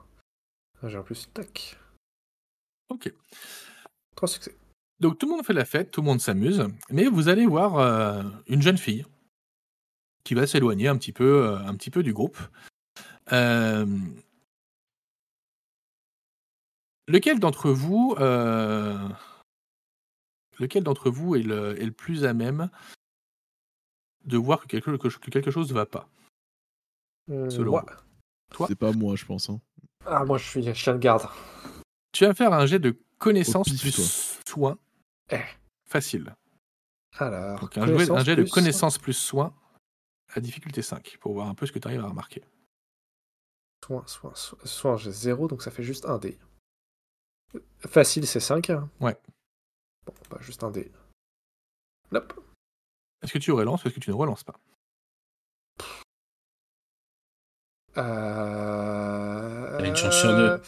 un 0.83 0.89
jet 0.89 0.99
en 0.99 1.03
plus, 1.03 1.29
tac. 1.33 1.79
Ok. 2.89 3.13
3 4.17 4.29
succès. 4.29 4.55
Donc 5.01 5.19
tout 5.19 5.27
le 5.29 5.33
monde 5.37 5.45
fait 5.45 5.53
la 5.53 5.65
fête, 5.65 5.91
tout 5.91 6.01
le 6.01 6.07
monde 6.07 6.21
s'amuse, 6.21 6.67
mais 6.91 7.07
vous 7.07 7.29
allez 7.29 7.47
voir 7.47 7.79
euh, 7.79 8.23
une 8.47 8.63
jeune 8.63 8.79
fille 8.79 9.05
qui 10.25 10.35
va 10.35 10.47
s'éloigner 10.47 10.89
un 10.89 10.97
petit 10.97 11.13
peu, 11.13 11.47
euh, 11.49 11.59
un 11.59 11.75
petit 11.75 11.91
peu 11.91 12.03
du 12.03 12.13
groupe. 12.15 12.39
Euh, 13.33 13.85
lequel 17.09 17.39
d'entre 17.41 17.71
vous, 17.71 18.15
euh, 18.19 18.97
lequel 20.59 20.83
d'entre 20.83 21.11
vous 21.11 21.37
est 21.37 21.43
le, 21.43 21.81
est 21.81 21.85
le 21.85 21.93
plus 21.93 22.25
à 22.25 22.33
même 22.33 22.71
de 24.25 24.37
voir 24.39 24.63
que 24.63 24.67
quelque, 24.69 24.91
que 24.97 25.31
quelque 25.31 25.51
chose 25.51 25.69
ne 25.69 25.75
va 25.75 25.87
pas 25.87 26.09
Euh, 27.31 27.51
Selon 27.51 27.73
moi. 27.73 27.85
Toi? 28.51 28.67
C'est 28.69 28.77
pas 28.79 28.93
moi, 28.93 29.15
je 29.17 29.25
pense. 29.25 29.51
hein. 29.51 29.61
Ah, 30.07 30.25
moi 30.25 30.39
je 30.39 30.49
suis 30.49 30.75
chien 30.75 30.95
de 30.95 30.99
garde. 30.99 31.29
Tu 32.17 32.25
vas 32.25 32.33
faire 32.33 32.55
un 32.55 32.65
jet 32.65 32.79
de 32.79 32.99
connaissance 33.19 33.69
pif, 33.69 33.83
plus 33.83 33.93
toi. 33.93 34.05
soin. 34.49 34.79
Eh. 35.31 35.37
Facile. 35.85 36.35
Alors. 37.19 37.61
Donc 37.61 37.77
un, 37.77 37.87
jouet- 37.87 38.11
un 38.11 38.25
jet 38.25 38.37
de 38.37 38.45
connaissance 38.45 38.97
plus 38.97 39.13
soin 39.13 39.55
à 40.33 40.41
difficulté 40.41 40.81
5 40.81 41.19
pour 41.21 41.35
voir 41.35 41.47
un 41.47 41.55
peu 41.55 41.67
ce 41.67 41.73
que 41.73 41.79
tu 41.79 41.87
arrives 41.87 42.01
à 42.01 42.09
remarquer. 42.09 42.43
Soin, 43.87 44.03
soin, 44.07 44.35
soin, 44.35 44.59
soin, 44.65 44.97
j'ai 44.97 45.13
0, 45.13 45.47
donc 45.47 45.63
ça 45.63 45.71
fait 45.71 45.83
juste 45.83 46.07
un 46.07 46.17
dé. 46.17 46.39
Facile, 47.81 48.27
c'est 48.27 48.41
5. 48.41 48.73
Ouais. 48.99 49.21
Bon, 50.07 50.15
bah, 50.31 50.39
juste 50.41 50.65
un 50.65 50.71
dé. 50.71 50.91
Hop. 52.13 52.33
Est-ce 53.23 53.35
que 53.35 53.39
tu 53.39 53.53
relances 53.53 53.85
ou 53.85 53.89
est-ce 53.89 53.95
que 53.95 54.01
tu 54.01 54.09
ne 54.09 54.15
relances 54.15 54.43
pas? 54.43 54.59
Euh... 57.99 59.85
Une 59.85 59.97
chance 59.97 60.19
sur 60.19 60.35
deux. 60.35 60.63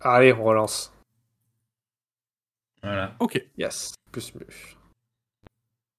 Allez, 0.00 0.32
on 0.32 0.44
relance. 0.44 0.92
Voilà. 2.82 3.14
Ok. 3.18 3.44
Yes, 3.56 3.94
plus 4.12 4.34
mieux. 4.34 4.46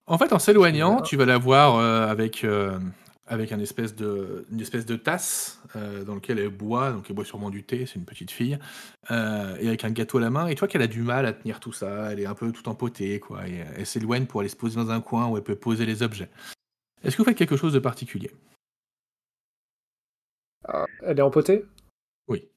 En 0.08 0.18
fait, 0.18 0.34
en 0.34 0.40
s'éloignant, 0.40 1.02
tu 1.02 1.18
vas 1.18 1.26
la 1.26 1.38
voir 1.38 1.76
euh, 1.76 2.08
avec, 2.08 2.44
euh, 2.44 2.80
avec 3.28 3.52
un 3.52 3.60
espèce 3.60 3.96
de, 3.96 4.46
une 4.52 4.60
espèce 4.60 4.86
de 4.86 4.96
tasse 4.96 5.62
euh, 5.76 6.04
dans 6.04 6.16
laquelle 6.16 6.40
elle 6.40 6.50
boit, 6.50 6.92
donc 6.92 7.06
elle 7.10 7.16
boit 7.16 7.26
sûrement 7.26 7.52
du 7.52 7.64
thé, 7.64 7.86
c'est 7.86 7.96
une 7.96 8.06
petite 8.06 8.32
fille, 8.32 8.58
euh, 9.12 9.56
et 9.60 9.68
avec 9.68 9.84
un 9.84 9.92
gâteau 9.92 10.18
à 10.18 10.22
la 10.22 10.30
main. 10.32 10.48
Et 10.48 10.56
toi 10.56 10.68
qu'elle 10.68 10.82
a 10.82 10.88
du 10.88 11.04
mal 11.04 11.28
à 11.28 11.34
tenir 11.34 11.60
tout 11.60 11.74
ça, 11.74 12.12
elle 12.12 12.20
est 12.20 12.26
un 12.26 12.34
peu 12.34 12.52
tout 12.52 12.68
empotée, 12.70 13.20
quoi. 13.20 13.48
Et 13.48 13.64
elle 13.76 13.86
s'éloigne 13.86 14.26
pour 14.26 14.40
aller 14.40 14.50
se 14.50 14.56
poser 14.56 14.78
dans 14.78 14.90
un 14.90 15.02
coin 15.02 15.28
où 15.28 15.38
elle 15.38 15.44
peut 15.44 15.56
poser 15.56 15.86
les 15.86 16.02
objets. 16.02 16.30
Est-ce 17.04 17.16
que 17.16 17.22
vous 17.22 17.28
faites 17.28 17.38
quelque 17.38 17.58
chose 17.58 17.74
de 17.74 17.80
particulier? 17.80 18.32
Ah, 20.68 20.86
elle 21.04 21.20
est 21.20 21.22
empotée? 21.22 21.66
Oui. 22.28 22.50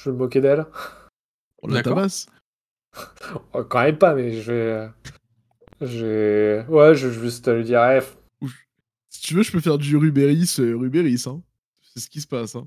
Je 0.00 0.10
vais 0.10 0.12
me 0.14 0.18
moquer 0.18 0.40
d'elle. 0.40 0.66
On 1.62 1.68
la 1.68 1.74
D'accord. 1.74 1.96
tabasse? 1.96 2.26
Oh, 3.52 3.64
quand 3.64 3.82
même 3.82 3.98
pas, 3.98 4.14
mais 4.14 4.32
je 4.32 4.52
vais. 4.52 4.88
Je 5.80 6.06
vais. 6.06 6.66
Ouais, 6.68 6.94
je 6.94 7.08
vais 7.08 7.20
juste 7.20 7.48
lui 7.48 7.64
dire, 7.64 7.84
eh, 7.90 8.00
Si 9.10 9.20
tu 9.22 9.34
veux, 9.34 9.42
je 9.42 9.52
peux 9.52 9.60
faire 9.60 9.78
du 9.78 9.96
Rubéris, 9.96 10.56
euh, 10.60 10.74
Rubéris, 10.76 11.24
hein. 11.26 11.42
C'est 11.82 12.00
ce 12.00 12.08
qui 12.08 12.20
se 12.20 12.26
passe, 12.26 12.54
hein. 12.56 12.66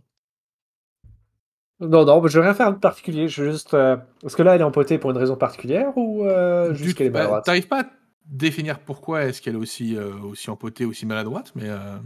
Non, 1.80 2.06
non, 2.06 2.26
je 2.28 2.38
vais 2.40 2.46
rien 2.46 2.54
faire 2.54 2.72
de 2.74 2.78
particulier. 2.78 3.28
Je 3.28 3.44
vais 3.44 3.52
juste. 3.54 3.74
euh, 3.74 3.98
Est-ce 4.24 4.36
que 4.36 4.44
là, 4.44 4.54
elle 4.56 4.62
est 4.62 4.66
empotée 4.66 5.00
pour 5.00 5.10
une 5.12 5.18
raison 5.18 5.36
particulière 5.36 5.98
ou 5.98 6.26
euh, 6.26 6.74
juste 6.76 6.96
qu'elle 6.98 7.08
est 7.08 7.10
bah, 7.10 7.20
maladroite? 7.20 7.46
T'arrives 7.46 7.68
pas 7.68 7.82
à 7.82 7.86
définir 8.26 8.80
pourquoi 8.80 9.24
est-ce 9.24 9.42
qu'elle 9.42 9.56
est 9.56 9.58
aussi, 9.58 9.96
euh, 9.98 10.14
aussi 10.20 10.50
empotée, 10.52 10.86
aussi 10.86 11.06
maladroite, 11.08 11.52
mais 11.56 11.70
euh, 11.70 11.98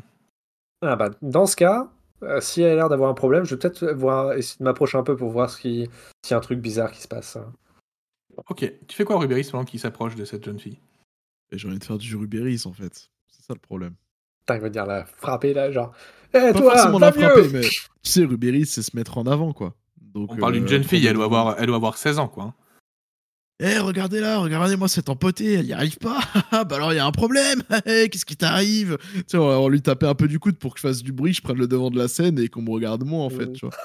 Ah 0.81 0.95
bah, 0.95 1.09
dans 1.21 1.45
ce 1.45 1.57
cas, 1.57 1.89
euh, 2.23 2.39
si 2.41 2.61
elle 2.61 2.71
a 2.71 2.75
l'air 2.75 2.89
d'avoir 2.89 3.09
un 3.09 3.13
problème, 3.13 3.43
je 3.45 3.55
vais 3.55 3.59
peut-être 3.59 3.85
voir, 3.93 4.33
essayer 4.33 4.57
de 4.59 4.63
m'approcher 4.63 4.97
un 4.97 5.03
peu 5.03 5.15
pour 5.15 5.29
voir 5.29 5.49
ce 5.49 5.59
qui- 5.61 5.89
s'il 6.23 6.31
y 6.31 6.33
a 6.33 6.37
un 6.37 6.41
truc 6.41 6.59
bizarre 6.59 6.91
qui 6.91 7.01
se 7.01 7.07
passe. 7.07 7.37
ok. 8.49 8.71
Tu 8.87 8.95
fais 8.95 9.05
quoi, 9.05 9.17
Rubéris, 9.19 9.49
pendant 9.51 9.65
qu'il 9.65 9.79
s'approche 9.79 10.15
de 10.15 10.25
cette 10.25 10.43
jeune 10.43 10.59
fille? 10.59 10.79
Et 11.51 11.57
j'ai 11.57 11.67
envie 11.67 11.79
de 11.79 11.83
faire 11.83 11.97
du 11.97 12.15
Rubéris, 12.15 12.63
en 12.65 12.73
fait. 12.73 13.09
C'est 13.27 13.43
ça 13.45 13.53
le 13.53 13.59
problème. 13.59 13.93
Putain, 14.41 14.55
il 14.55 14.61
va 14.61 14.69
dire 14.69 14.85
la 14.85 15.05
frapper 15.05 15.53
là, 15.53 15.71
genre. 15.71 15.93
Eh 16.33 16.39
Pas 16.39 16.53
toi, 16.53 16.71
forcément 16.71 16.99
la 16.99 17.11
frapper, 17.11 17.47
mais 17.49 17.61
tu 17.61 17.79
sais, 18.03 18.25
Rubéris, 18.25 18.65
c'est 18.65 18.81
se 18.81 18.95
mettre 18.95 19.17
en 19.17 19.25
avant, 19.25 19.53
quoi. 19.53 19.73
Donc, 20.01 20.31
On 20.33 20.37
parle 20.37 20.53
d'une 20.53 20.63
euh, 20.65 20.67
jeune 20.67 20.83
fille, 20.83 21.05
elle 21.05 21.15
doit, 21.15 21.25
avoir, 21.25 21.55
elle 21.59 21.67
doit 21.67 21.75
avoir 21.75 21.97
16 21.97 22.19
ans, 22.19 22.27
quoi. 22.27 22.53
Eh, 23.61 23.79
regardez 23.79 24.19
là, 24.19 24.39
regardez-moi 24.39 24.89
cette 24.89 25.07
empotée, 25.07 25.53
elle 25.53 25.65
y 25.65 25.71
arrive 25.73 25.97
pas. 25.97 26.19
bah 26.51 26.75
alors 26.75 26.91
il 26.91 26.97
y 26.97 26.99
a 26.99 27.05
un 27.05 27.11
problème. 27.11 27.61
Eh, 27.85 28.09
Qu'est-ce 28.09 28.25
qui 28.25 28.35
t'arrive? 28.35 28.97
Tu 29.13 29.23
sais, 29.27 29.37
on 29.37 29.69
lui 29.69 29.81
taper 29.81 30.07
un 30.07 30.15
peu 30.15 30.27
du 30.27 30.39
coude 30.39 30.57
pour 30.57 30.73
que 30.73 30.79
je 30.79 30.87
fasse 30.87 31.01
du 31.01 31.13
bruit, 31.13 31.33
je 31.33 31.41
prenne 31.41 31.57
le 31.57 31.67
devant 31.67 31.89
de 31.89 31.97
la 31.97 32.07
scène 32.09 32.37
et 32.39 32.49
qu'on 32.49 32.61
me 32.61 32.71
regarde 32.71 33.03
moi 33.05 33.23
en 33.23 33.29
fait, 33.29 33.51
tu 33.53 33.65
vois. 33.65 33.75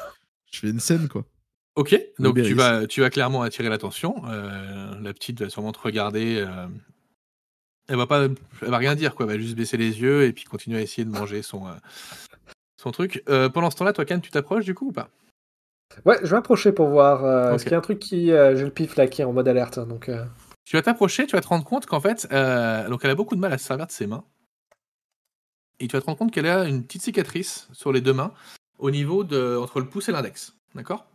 Je 0.53 0.59
fais 0.59 0.71
une 0.71 0.81
scène 0.81 1.09
quoi. 1.09 1.25
Ok, 1.77 1.97
donc 2.19 2.35
tu 2.43 2.55
vas, 2.55 2.87
tu 2.89 3.01
vas 3.01 3.11
clairement 3.11 3.43
attirer 3.43 3.69
l'attention. 3.69 4.23
Euh, 4.27 5.01
la 5.01 5.15
petite 5.15 5.41
va 5.41 5.49
sûrement 5.49 5.71
te 5.73 5.79
regarder. 5.79 6.39
euh, 6.39 6.67
elle 7.87 7.97
va 7.97 8.07
pas, 8.09 8.25
elle 8.25 8.71
va 8.71 8.79
rien 8.79 8.97
dire 8.97 9.15
quoi. 9.15 9.27
Elle 9.27 9.33
va 9.33 9.39
juste 9.39 9.57
baisser 9.57 9.77
les 9.77 10.01
yeux 10.01 10.25
et 10.25 10.33
puis 10.33 10.45
continuer 10.45 10.79
à 10.79 10.83
essayer 10.83 11.05
de 11.05 11.11
manger 11.11 11.43
son, 11.43 11.69
euh, 11.69 11.73
son 12.77 12.91
truc. 12.91 13.23
Pendant 13.27 13.71
ce 13.71 13.77
temps-là, 13.77 13.93
toi, 13.93 14.05
Can, 14.05 14.19
tu 14.19 14.31
t'approches 14.33 14.65
du 14.65 14.75
coup 14.75 14.89
ou 14.89 14.93
pas? 14.93 15.11
Ouais, 16.05 16.19
je 16.23 16.29
vais 16.29 16.37
m'approcher 16.37 16.73
pour 16.73 16.89
voir. 16.89 17.25
euh. 17.25 17.55
Est-ce 17.55 17.65
qu'il 17.65 17.73
y 17.73 17.75
a 17.75 17.79
un 17.79 17.83
truc 17.83 17.99
qui. 17.99 18.31
euh, 18.33 18.57
J'ai 18.57 18.65
le 18.65 18.71
pif 18.71 18.97
là 18.97 19.07
qui 19.07 19.23
est 19.23 19.25
en 19.25 19.33
mode 19.33 19.49
alerte. 19.49 19.79
Donc, 19.81 20.09
euh, 20.09 20.25
Tu 20.65 20.77
vas 20.77 20.83
t'approcher, 20.83 21.27
tu 21.27 21.33
vas 21.37 21.41
te 21.43 21.49
rendre 21.49 21.65
compte 21.65 21.87
qu'en 21.87 22.01
fait, 22.01 22.29
euh, 22.33 22.89
donc 22.89 23.01
elle 23.05 23.11
a 23.11 23.15
beaucoup 23.15 23.35
de 23.35 23.41
mal 23.41 23.53
à 23.53 23.59
se 23.59 23.65
servir 23.65 23.87
de 23.87 23.93
ses 23.93 24.07
mains. 24.07 24.25
Et 25.81 25.89
tu 25.89 25.97
vas 25.97 26.01
te 26.01 26.07
rendre 26.07 26.19
compte 26.19 26.31
qu'elle 26.33 26.47
a 26.47 26.65
une 26.69 26.85
petite 26.85 27.03
cicatrice 27.03 27.69
sur 27.73 27.93
les 27.93 28.01
deux 28.01 28.13
mains 28.13 28.33
au 28.79 28.91
niveau 28.91 29.25
de 29.25 29.57
entre 29.57 29.81
le 29.81 29.87
pouce 29.87 30.09
et 30.09 30.13
l'index. 30.13 30.55
D'accord? 30.75 31.07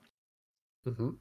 Mhm. 0.85 1.15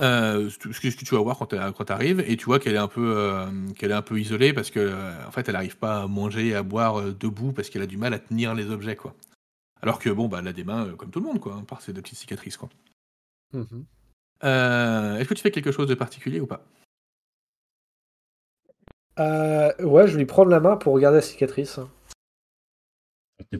Euh, 0.00 0.48
ce 0.48 0.80
que 0.80 1.04
tu 1.04 1.14
vas 1.16 1.20
voir 1.20 1.36
quand 1.38 1.46
tu 1.84 1.92
arrives 1.92 2.20
et 2.20 2.36
tu 2.36 2.44
vois 2.44 2.60
qu'elle 2.60 2.76
est 2.76 2.78
un 2.78 2.86
peu 2.86 3.44
qu'elle 3.76 3.90
est 3.90 3.94
un 3.94 4.02
peu 4.02 4.20
isolée 4.20 4.52
parce 4.52 4.70
que 4.70 4.92
en 5.26 5.32
fait 5.32 5.48
elle 5.48 5.54
n'arrive 5.54 5.76
pas 5.76 6.02
à 6.02 6.06
manger 6.06 6.48
et 6.48 6.54
à 6.54 6.62
boire 6.62 7.02
debout 7.12 7.50
parce 7.52 7.68
qu'elle 7.68 7.82
a 7.82 7.86
du 7.86 7.96
mal 7.96 8.14
à 8.14 8.20
tenir 8.20 8.54
les 8.54 8.70
objets 8.70 8.94
quoi. 8.94 9.12
Alors 9.82 9.98
que 9.98 10.10
bon 10.10 10.28
bah 10.28 10.38
elle 10.40 10.48
a 10.48 10.52
des 10.52 10.64
mains 10.64 10.86
euh, 10.86 10.96
comme 10.96 11.10
tout 11.10 11.20
le 11.20 11.26
monde 11.26 11.40
quoi, 11.40 11.54
hein, 11.54 11.64
par 11.64 11.80
ces 11.82 11.92
deux 11.92 12.02
petites 12.02 12.18
cicatrices 12.18 12.56
quoi. 12.56 12.68
Mhm. 13.52 13.84
Euh, 14.44 15.16
Est-ce 15.18 15.28
que 15.28 15.34
tu 15.34 15.42
fais 15.42 15.50
quelque 15.50 15.72
chose 15.72 15.88
de 15.88 15.94
particulier 15.94 16.40
ou 16.40 16.46
pas? 16.46 16.64
Euh, 19.18 19.72
ouais, 19.84 20.06
je 20.06 20.12
vais 20.12 20.18
lui 20.18 20.26
prendre 20.26 20.50
la 20.50 20.60
main 20.60 20.76
pour 20.76 20.94
regarder 20.94 21.16
la 21.18 21.22
cicatrice. 21.22 21.80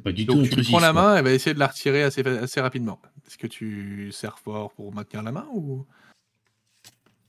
Pas 0.05 0.13
du 0.13 0.27
tout 0.27 0.35
Donc 0.35 0.49
tu 0.49 0.57
lui 0.57 0.65
prends 0.65 0.81
la 0.81 0.93
main, 0.93 1.17
elle 1.17 1.25
va 1.25 1.31
essayer 1.31 1.55
de 1.55 1.59
la 1.59 1.69
retirer 1.69 2.03
assez, 2.03 2.27
assez 2.27 2.61
rapidement. 2.61 3.01
Est-ce 3.27 3.39
que 3.39 3.47
tu 3.47 4.13
serres 4.13 4.39
fort 4.39 4.73
pour 4.73 4.93
maintenir 4.93 5.23
la 5.23 5.33
main 5.33 5.47
ou? 5.53 5.87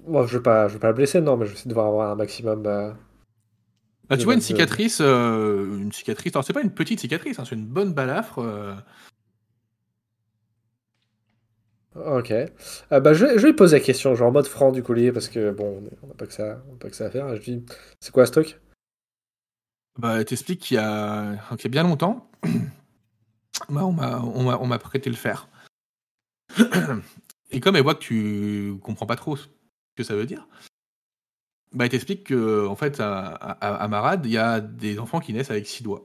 Bon, 0.02 0.26
je 0.26 0.38
vais 0.38 0.44
pas, 0.44 0.68
je 0.68 0.74
vais 0.74 0.80
pas 0.80 0.88
la 0.88 0.94
blesser, 0.94 1.22
non, 1.22 1.38
mais 1.38 1.46
je 1.46 1.52
vais 1.52 1.56
essayer 1.58 1.70
de 1.70 1.74
voir 1.74 1.88
avoir 1.88 2.12
un 2.12 2.16
maximum. 2.16 2.66
euh, 2.66 2.92
Bah, 4.10 4.16
Je 4.16 4.22
tu 4.22 4.26
vois 4.26 4.34
une 4.34 4.42
cicatrice, 4.42 5.00
euh, 5.02 5.78
une 5.78 5.92
cicatrice. 5.92 6.34
Alors 6.36 6.44
c'est 6.44 6.54
pas 6.54 6.62
une 6.62 6.74
petite 6.74 7.00
cicatrice, 7.00 7.38
hein, 7.40 7.44
c'est 7.48 7.56
une 7.56 7.66
bonne 7.68 7.94
balafre. 7.94 8.40
euh, 8.40 8.74
Ok. 11.96 12.32
Euh, 12.32 13.00
bah, 13.00 13.14
je, 13.14 13.26
vais, 13.26 13.34
je 13.38 13.42
vais 13.44 13.50
lui 13.50 13.56
poser 13.56 13.78
la 13.80 13.84
question, 13.84 14.14
genre 14.16 14.30
en 14.30 14.32
mode 14.32 14.46
franc 14.48 14.72
du 14.72 14.84
collier, 14.84 15.12
parce 15.12 15.28
que 15.28 15.52
bon, 15.52 15.84
on 16.04 16.08
n'a 16.08 16.14
pas 16.14 16.28
que 16.28 16.34
ça, 16.34 16.64
on 16.70 16.76
a 16.76 16.78
pas 16.78 16.90
que 16.90 16.96
ça 16.96 17.06
à 17.06 17.10
faire. 17.10 17.36
Je 17.36 17.42
lui 17.42 17.58
dis, 17.58 17.66
c'est 18.00 18.12
quoi 18.12 18.26
ce 18.26 18.32
truc 18.32 18.60
Bah, 19.98 20.20
elle 20.20 20.26
t'explique 20.26 20.62
qu'il 20.62 20.76
y, 20.76 20.80
a... 20.80 21.36
qu'il 21.52 21.64
y 21.64 21.68
a 21.68 21.70
bien 21.70 21.84
longtemps, 21.84 22.30
bah, 23.70 23.86
on 23.86 23.92
m'a 23.92 24.20
on 24.22 24.44
m'a- 24.44 24.58
on 24.60 24.68
m'a 24.68 24.80
prêté 24.80 25.10
le 25.10 25.16
fer. 25.16 25.50
Et 27.52 27.60
comme 27.60 27.76
elle 27.76 27.84
voit 27.84 27.96
que 27.96 28.00
tu 28.00 28.76
comprends 28.84 29.08
pas 29.08 29.16
trop 29.16 29.36
ce 29.36 29.48
que 29.96 30.04
ça 30.04 30.16
veut 30.16 30.26
dire, 30.28 30.48
bah, 31.72 31.86
elle 31.86 31.92
t'explique 31.92 32.26
que 32.26 32.66
en 32.66 32.76
fait, 32.76 33.00
à, 33.00 33.28
à, 33.28 33.88
Marad, 33.88 34.26
il 34.26 34.32
y 34.32 34.38
a 34.38 34.60
des 34.60 35.00
enfants 35.00 35.20
qui 35.20 35.34
naissent 35.34 35.52
avec 35.52 35.68
six 35.68 35.84
doigts. 35.84 36.04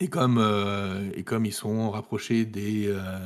Et 0.00 0.08
comme, 0.08 0.38
euh, 0.38 1.10
et 1.14 1.24
comme 1.24 1.44
ils 1.44 1.52
sont 1.52 1.90
rapprochés 1.90 2.44
des, 2.44 2.86
euh, 2.86 3.18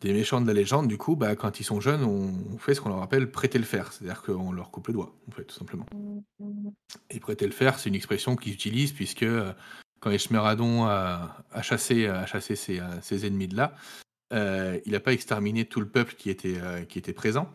des 0.00 0.12
méchants 0.12 0.40
de 0.40 0.46
la 0.46 0.52
légende, 0.52 0.88
du 0.88 0.98
coup, 0.98 1.16
bah, 1.16 1.36
quand 1.36 1.58
ils 1.58 1.64
sont 1.64 1.80
jeunes, 1.80 2.04
on, 2.04 2.58
fait 2.58 2.74
ce 2.74 2.80
qu'on 2.80 2.90
leur 2.90 3.02
appelle 3.02 3.30
prêter 3.30 3.58
le 3.58 3.64
fer. 3.64 3.92
C'est-à-dire 3.92 4.22
qu'on 4.22 4.52
leur 4.52 4.70
coupe 4.70 4.88
le 4.88 4.94
doigt, 4.94 5.14
en 5.28 5.32
fait, 5.32 5.44
tout 5.44 5.56
simplement. 5.56 5.86
Et 7.08 7.18
prêter 7.18 7.46
le 7.46 7.52
fer, 7.52 7.78
c'est 7.78 7.88
une 7.88 7.94
expression 7.94 8.36
qu'ils 8.36 8.52
utilisent 8.52 8.92
puisque 8.92 9.22
euh, 9.22 9.52
quand 10.00 10.10
Eshmeradon 10.10 10.84
a, 10.84 11.44
a 11.50 11.62
chassé, 11.62 12.06
a 12.06 12.26
chassé 12.26 12.56
ces, 12.56 12.80
ces 13.02 13.26
ennemis-là, 13.26 13.74
il 14.32 14.92
n'a 14.92 15.00
pas 15.00 15.12
exterminé 15.12 15.64
tout 15.64 15.80
le 15.80 15.88
peuple 15.88 16.14
qui 16.14 16.30
était, 16.30 16.58
qui 16.88 16.98
était 16.98 17.12
présent. 17.12 17.50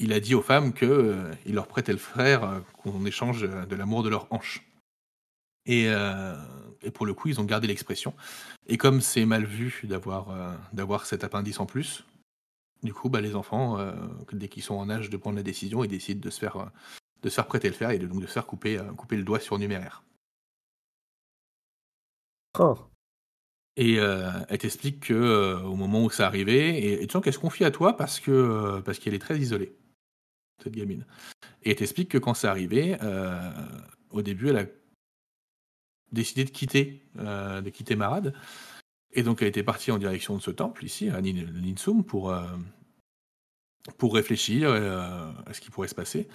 Euh, 0.00 0.04
il 0.04 0.12
a 0.12 0.20
dit 0.20 0.34
aux 0.34 0.42
femmes 0.42 0.72
qu'il 0.72 1.54
leur 1.54 1.66
prêtait 1.66 1.92
le 1.92 1.98
frère 1.98 2.44
euh, 2.44 2.60
qu'on 2.82 3.04
échange 3.04 3.44
euh, 3.44 3.66
de 3.66 3.76
l'amour 3.76 4.02
de 4.02 4.08
leur 4.08 4.26
hanche. 4.30 4.66
Et, 5.66 5.88
euh, 5.88 6.34
et 6.82 6.90
pour 6.90 7.06
le 7.06 7.14
coup, 7.14 7.28
ils 7.28 7.40
ont 7.40 7.44
gardé 7.44 7.66
l'expression. 7.66 8.14
Et 8.66 8.76
comme 8.78 9.00
c'est 9.00 9.26
mal 9.26 9.44
vu 9.44 9.82
d'avoir 9.84 10.30
euh, 10.30 10.54
d'avoir 10.72 11.06
cet 11.06 11.24
appendice 11.24 11.60
en 11.60 11.66
plus, 11.66 12.04
du 12.82 12.94
coup, 12.94 13.10
bah, 13.10 13.20
les 13.20 13.34
enfants, 13.34 13.78
euh, 13.78 13.92
dès 14.32 14.48
qu'ils 14.48 14.62
sont 14.62 14.74
en 14.76 14.88
âge 14.88 15.10
de 15.10 15.16
prendre 15.18 15.36
la 15.36 15.42
décision, 15.42 15.84
ils 15.84 15.88
décident 15.88 16.20
de 16.20 16.30
se 16.30 16.40
faire, 16.40 16.56
euh, 16.56 16.66
de 17.22 17.28
se 17.28 17.34
faire 17.34 17.46
prêter 17.46 17.68
le 17.68 17.74
fer 17.74 17.90
et 17.90 17.98
de, 17.98 18.06
donc 18.06 18.22
de 18.22 18.26
se 18.26 18.32
faire 18.32 18.46
couper, 18.46 18.78
euh, 18.78 18.84
couper 18.92 19.16
le 19.16 19.22
doigt 19.22 19.40
surnuméraire. 19.40 20.02
Oh. 22.58 22.76
Et 23.76 24.00
euh, 24.00 24.30
elle 24.48 24.58
t'explique 24.58 25.00
que 25.00 25.14
euh, 25.14 25.60
au 25.62 25.76
moment 25.76 26.04
où 26.04 26.10
ça 26.10 26.26
arrivait, 26.26 26.78
et, 26.78 27.02
et 27.02 27.06
tu 27.06 27.12
sens 27.12 27.22
qu'elle 27.22 27.34
se 27.34 27.38
confie 27.38 27.64
à 27.64 27.70
toi 27.70 27.96
parce 27.96 28.18
que 28.18 28.30
euh, 28.30 28.80
parce 28.80 28.98
qu'elle 28.98 29.14
est 29.14 29.20
très 29.20 29.38
isolée, 29.38 29.76
cette 30.64 30.74
gamine. 30.74 31.04
Et 31.62 31.70
elle 31.70 31.76
t'explique 31.76 32.10
que 32.10 32.18
quand 32.18 32.34
c'est 32.34 32.48
arrivé, 32.48 32.96
euh, 33.02 33.50
au 34.10 34.22
début, 34.22 34.48
elle 34.48 34.58
a 34.58 34.66
décidé 36.12 36.44
de 36.44 36.50
quitter, 36.50 37.02
euh, 37.18 37.60
de 37.60 37.70
quitter 37.70 37.96
Marad. 37.96 38.34
Et 39.12 39.22
donc 39.22 39.42
elle 39.42 39.48
était 39.48 39.62
partie 39.62 39.90
en 39.90 39.98
direction 39.98 40.36
de 40.36 40.42
ce 40.42 40.50
temple 40.50 40.84
ici, 40.84 41.08
à 41.10 41.20
Nin- 41.20 41.50
Ninsum, 41.52 42.04
pour, 42.04 42.30
euh, 42.30 42.46
pour 43.98 44.14
réfléchir 44.14 44.70
à 44.70 45.52
ce 45.52 45.60
qui 45.60 45.70
pourrait 45.70 45.88
se 45.88 45.94
passer. 45.94 46.28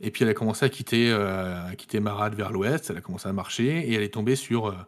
Et 0.00 0.10
puis 0.10 0.24
elle 0.24 0.30
a 0.30 0.34
commencé 0.34 0.64
à 0.64 0.68
quitter, 0.68 1.12
à 1.12 1.74
quitter 1.76 2.00
Marad 2.00 2.34
vers 2.34 2.50
l'ouest, 2.52 2.90
elle 2.90 2.96
a 2.98 3.00
commencé 3.00 3.28
à 3.28 3.32
marcher, 3.32 3.88
et 3.88 3.94
elle 3.94 4.02
est 4.02 4.12
tombée 4.14 4.36
sur, 4.36 4.86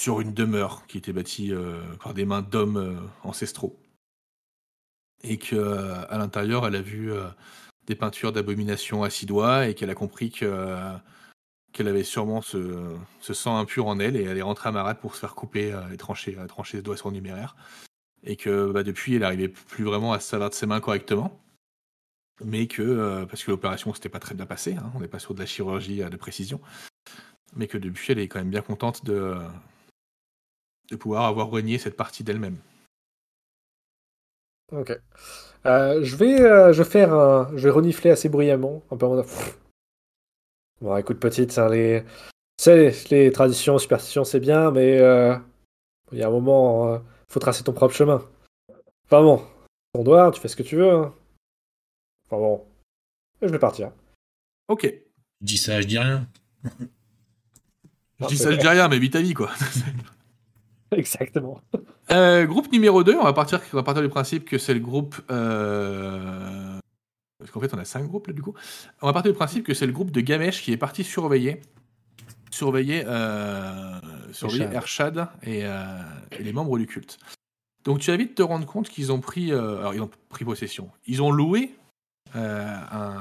sur 0.00 0.20
une 0.20 0.32
demeure 0.32 0.86
qui 0.86 0.98
était 0.98 1.12
bâtie 1.12 1.52
par 2.02 2.14
des 2.14 2.24
mains 2.24 2.42
d'hommes 2.42 3.10
ancestraux. 3.22 3.78
Et 5.22 5.38
que 5.38 5.56
euh, 5.56 6.06
à 6.08 6.18
l'intérieur, 6.18 6.66
elle 6.66 6.76
a 6.76 6.82
vu 6.82 7.12
euh, 7.12 7.26
des 7.86 7.94
peintures 7.94 8.32
d'abomination 8.32 9.02
à 9.02 9.10
six 9.10 9.26
doigts, 9.26 9.66
et 9.66 9.74
qu'elle 9.74 9.90
a 9.90 9.94
compris 9.94 10.30
que, 10.30 10.44
euh, 10.44 10.92
qu'elle 11.72 11.88
avait 11.88 12.04
sûrement 12.04 12.40
ce, 12.40 12.96
ce 13.20 13.34
sang 13.34 13.58
impur 13.58 13.86
en 13.86 13.98
elle, 13.98 14.16
et 14.16 14.22
elle 14.24 14.38
est 14.38 14.42
rentrée 14.42 14.68
à 14.68 14.72
Marad 14.72 14.98
pour 14.98 15.14
se 15.14 15.20
faire 15.20 15.34
couper 15.34 15.76
et 15.92 15.96
trancher, 15.96 16.36
trancher 16.48 16.78
ce 16.78 16.82
doigt 16.82 16.96
surnuméraire. 16.96 17.56
et 18.24 18.36
que 18.36 18.70
bah, 18.72 18.82
depuis, 18.82 19.14
elle 19.14 19.20
n'arrivait 19.20 19.48
plus 19.48 19.84
vraiment 19.84 20.12
à 20.12 20.20
se 20.20 20.28
servir 20.28 20.50
de 20.50 20.54
ses 20.54 20.66
mains 20.66 20.80
correctement. 20.80 21.40
Mais 22.44 22.68
que, 22.68 23.24
parce 23.24 23.42
que 23.42 23.50
l'opération 23.50 23.92
s'était 23.94 24.08
pas 24.08 24.20
très 24.20 24.34
bien 24.36 24.46
passée, 24.46 24.76
hein, 24.76 24.92
on 24.94 25.00
n'est 25.00 25.08
pas 25.08 25.18
sur 25.18 25.34
de 25.34 25.40
la 25.40 25.46
chirurgie 25.46 25.98
de 25.98 26.16
précision, 26.16 26.60
mais 27.56 27.66
que 27.66 27.78
depuis, 27.78 28.12
elle 28.12 28.20
est 28.20 28.28
quand 28.28 28.38
même 28.38 28.50
bien 28.50 28.62
contente 28.62 29.04
de, 29.04 29.36
de 30.90 30.96
pouvoir 30.96 31.24
avoir 31.24 31.48
renié 31.48 31.78
cette 31.78 31.96
partie 31.96 32.24
d'elle-même. 32.24 32.58
Ok. 34.72 34.98
Euh, 35.66 36.02
je 36.02 36.16
vais, 36.16 36.40
euh, 36.40 36.72
je 36.72 36.82
vais 36.82 36.88
faire 36.88 37.12
un, 37.12 37.50
je 37.56 37.64
vais 37.64 37.70
renifler 37.70 38.10
assez 38.10 38.28
bruyamment, 38.28 38.82
un 38.90 38.96
peu 38.96 39.06
en. 39.06 39.22
Bon, 40.80 40.96
écoute 40.96 41.18
petite, 41.18 41.50
ça, 41.52 41.68
les, 41.68 42.04
tu 42.04 42.64
sais, 42.64 42.76
les, 43.10 43.24
les 43.24 43.32
traditions, 43.32 43.78
superstitions, 43.78 44.24
c'est 44.24 44.40
bien, 44.40 44.70
mais 44.70 44.98
euh, 45.00 45.36
il 46.12 46.18
y 46.18 46.22
a 46.22 46.28
un 46.28 46.30
moment, 46.30 46.92
euh, 46.94 46.98
faut 47.28 47.40
tracer 47.40 47.64
ton 47.64 47.72
propre 47.72 47.94
chemin. 47.94 48.22
Enfin 49.06 49.22
bon, 49.22 49.42
ton 49.92 50.04
doigt, 50.04 50.30
tu 50.30 50.40
fais 50.40 50.48
ce 50.48 50.56
que 50.56 50.62
tu 50.62 50.76
veux. 50.76 50.90
hein. 50.90 51.14
Enfin 52.26 52.36
bon, 52.36 52.64
je 53.42 53.48
vais 53.48 53.58
partir. 53.58 53.90
Ok. 54.68 54.84
Je 55.40 55.46
dis 55.46 55.58
ça, 55.58 55.80
je 55.80 55.86
dis 55.86 55.98
rien. 55.98 56.28
Je 58.20 58.26
dis 58.26 58.36
c'est 58.36 58.44
ça, 58.44 58.52
je 58.52 58.56
dis 58.58 58.68
rien, 58.68 58.88
mais 58.88 58.98
vite 58.98 59.14
ta 59.14 59.20
vie, 59.22 59.34
quoi. 59.34 59.50
Exactement. 60.92 61.60
Euh, 62.10 62.46
groupe 62.46 62.70
numéro 62.72 63.04
2, 63.04 63.16
on 63.16 63.24
va 63.24 63.32
partir, 63.32 63.60
on 63.72 63.76
va 63.76 63.82
partir 63.82 64.02
du 64.02 64.08
principe 64.08 64.44
que 64.44 64.58
c'est 64.58 64.74
le 64.74 64.80
groupe. 64.80 65.16
euh, 65.30 66.78
Parce 67.38 67.50
qu'en 67.50 67.60
fait, 67.60 67.72
on 67.74 67.78
a 67.78 67.84
cinq 67.84 68.04
groupes 68.06 68.26
là, 68.28 68.32
du 68.32 68.42
coup. 68.42 68.54
On 69.02 69.06
va 69.06 69.12
partir 69.12 69.32
du 69.32 69.36
principe 69.36 69.64
que 69.64 69.74
c'est 69.74 69.86
le 69.86 69.92
groupe 69.92 70.10
de 70.10 70.20
Gamesh 70.20 70.62
qui 70.62 70.72
est 70.72 70.76
parti 70.78 71.04
surveiller. 71.04 71.60
Surveiller, 72.50 73.04
euh, 73.06 74.00
surveiller 74.32 74.64
Ershad. 74.72 75.28
Et, 75.42 75.60
et 75.60 76.42
les 76.42 76.52
membres 76.52 76.78
du 76.78 76.86
culte. 76.86 77.18
Donc 77.84 78.00
tu 78.00 78.10
vas 78.10 78.16
vite 78.16 78.34
te 78.34 78.42
rendre 78.42 78.66
compte 78.66 78.88
qu'ils 78.88 79.12
ont 79.12 79.20
pris. 79.20 79.52
alors, 79.52 79.94
ils 79.94 80.00
ont 80.02 80.10
pris 80.30 80.44
possession. 80.44 80.90
Ils 81.06 81.22
ont 81.22 81.30
loué 81.30 81.74
un, 82.34 83.20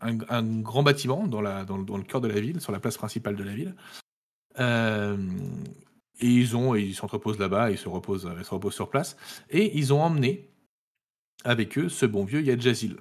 un- 0.00 0.18
un 0.28 0.42
grand 0.60 0.82
bâtiment 0.82 1.26
dans, 1.28 1.40
la, 1.40 1.64
dans, 1.64 1.76
le- 1.76 1.84
dans 1.84 1.96
le 1.96 2.02
cœur 2.02 2.20
de 2.20 2.26
la 2.28 2.40
ville, 2.40 2.60
sur 2.60 2.72
la 2.72 2.80
place 2.80 2.96
principale 2.96 3.36
de 3.36 3.44
la 3.44 3.54
ville. 3.54 3.74
Euh, 4.58 5.16
et 6.22 6.26
ils 6.26 6.56
ont, 6.56 6.74
et 6.74 6.80
ils 6.80 6.94
s'entreposent 6.94 7.38
là-bas, 7.38 7.70
ils 7.70 7.78
se 7.78 7.88
reposent, 7.88 8.30
ils 8.38 8.44
se 8.44 8.50
reposent 8.50 8.74
sur 8.74 8.88
place. 8.88 9.16
Et 9.50 9.76
ils 9.76 9.92
ont 9.92 10.00
emmené 10.00 10.48
avec 11.44 11.76
eux 11.76 11.88
ce 11.88 12.06
bon 12.06 12.24
vieux 12.24 12.42
Yadjazil, 12.42 12.96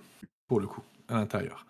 pour 0.48 0.60
le 0.60 0.68
coup, 0.68 0.84
à 1.08 1.16
l'intérieur. 1.16 1.66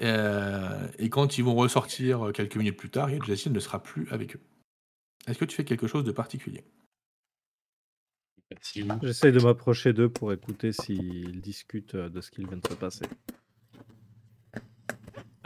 Euh, 0.00 0.88
et 0.98 1.08
quand 1.08 1.38
ils 1.38 1.44
vont 1.44 1.54
ressortir 1.54 2.32
quelques 2.34 2.56
minutes 2.56 2.76
plus 2.76 2.90
tard, 2.90 3.10
Yadjazil 3.10 3.52
ne 3.52 3.60
sera 3.60 3.82
plus 3.82 4.08
avec 4.10 4.36
eux. 4.36 4.40
Est-ce 5.28 5.38
que 5.38 5.44
tu 5.44 5.54
fais 5.54 5.64
quelque 5.64 5.86
chose 5.86 6.04
de 6.04 6.12
particulier? 6.12 6.64
J'essaie 9.02 9.32
de 9.32 9.40
m'approcher 9.40 9.92
d'eux 9.92 10.08
pour 10.08 10.32
écouter 10.32 10.72
s'ils 10.72 11.40
discutent 11.40 11.94
euh, 11.94 12.08
de 12.08 12.20
ce 12.20 12.30
qu'il 12.30 12.46
vient 12.46 12.58
de 12.58 12.66
se 12.66 12.74
passer. 12.74 13.06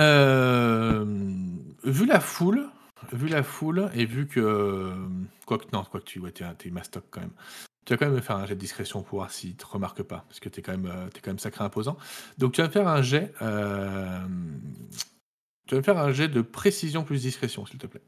Euh, 0.00 1.04
Vu 1.84 2.06
la 2.06 2.20
foule, 2.20 2.68
vu 3.12 3.28
la 3.28 3.42
foule 3.42 3.90
et 3.94 4.04
vu 4.06 4.26
que 4.26 4.92
quoique 5.46 5.66
non, 5.72 5.84
quoique 5.84 6.06
tu 6.06 6.20
ouais, 6.20 6.32
t'es, 6.32 6.44
t'es 6.56 6.70
mastoc 6.70 7.04
quand 7.10 7.20
même. 7.20 7.32
Tu 7.84 7.92
vas 7.92 7.98
quand 7.98 8.06
même 8.06 8.14
me 8.16 8.20
faire 8.20 8.36
un 8.36 8.46
jet 8.46 8.54
de 8.56 8.60
discrétion 8.60 9.02
pour 9.02 9.18
voir 9.18 9.30
s'il 9.30 9.56
te 9.56 9.66
remarque 9.66 10.02
pas, 10.02 10.24
parce 10.28 10.40
que 10.40 10.48
t'es 10.48 10.62
quand 10.62 10.72
même 10.72 10.86
euh, 10.86 11.08
t'es 11.10 11.20
quand 11.20 11.30
même 11.30 11.38
sacré 11.38 11.64
imposant. 11.64 11.96
Donc 12.38 12.52
tu 12.52 12.60
vas 12.62 12.68
me 12.68 12.72
faire 12.72 12.88
un 12.88 13.02
jet, 13.02 13.32
euh, 13.42 14.20
tu 15.66 15.74
vas 15.74 15.78
me 15.80 15.84
faire 15.84 15.98
un 15.98 16.10
jet 16.12 16.28
de 16.28 16.42
précision 16.42 17.04
plus 17.04 17.22
discrétion, 17.22 17.66
s'il 17.66 17.78
te 17.78 17.86
plaît. 17.86 18.02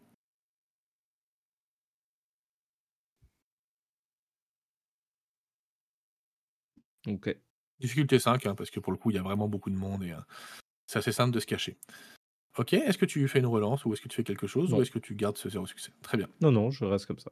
Ok. 7.07 7.37
Difficulté 7.81 8.18
5, 8.18 8.46
hein, 8.46 8.55
parce 8.55 8.70
que 8.70 8.81
pour 8.81 8.92
le 8.92 8.98
coup, 8.98 9.11
il 9.11 9.14
y 9.16 9.18
a 9.18 9.22
vraiment 9.22 9.48
beaucoup 9.48 9.70
de 9.70 9.77
monde 9.77 10.03
et 10.05 10.12
euh, 10.12 10.16
c'est 10.87 10.98
assez 11.01 11.12
simple 11.12 11.33
de 11.33 11.40
se 11.40 11.46
cacher. 11.46 11.79
Ok, 12.59 12.73
est-ce 12.73 12.99
que 12.99 13.07
tu 13.07 13.27
fais 13.29 13.38
une 13.38 13.47
relance 13.47 13.85
ou 13.85 13.92
est-ce 13.92 14.01
que 14.03 14.09
tu 14.09 14.16
fais 14.16 14.25
quelque 14.25 14.47
chose 14.49 14.71
Non. 14.71 14.79
ou 14.79 14.83
est-ce 14.83 14.90
que 14.90 14.99
tu 14.99 15.14
gardes 15.14 15.38
ce 15.38 15.49
zéro 15.49 15.64
succès? 15.66 15.92
Très 16.03 16.18
bien. 16.18 16.29
Non, 16.40 16.51
non, 16.51 16.71
je 16.71 16.85
reste 16.85 17.07
comme 17.07 17.21
ça. 17.21 17.31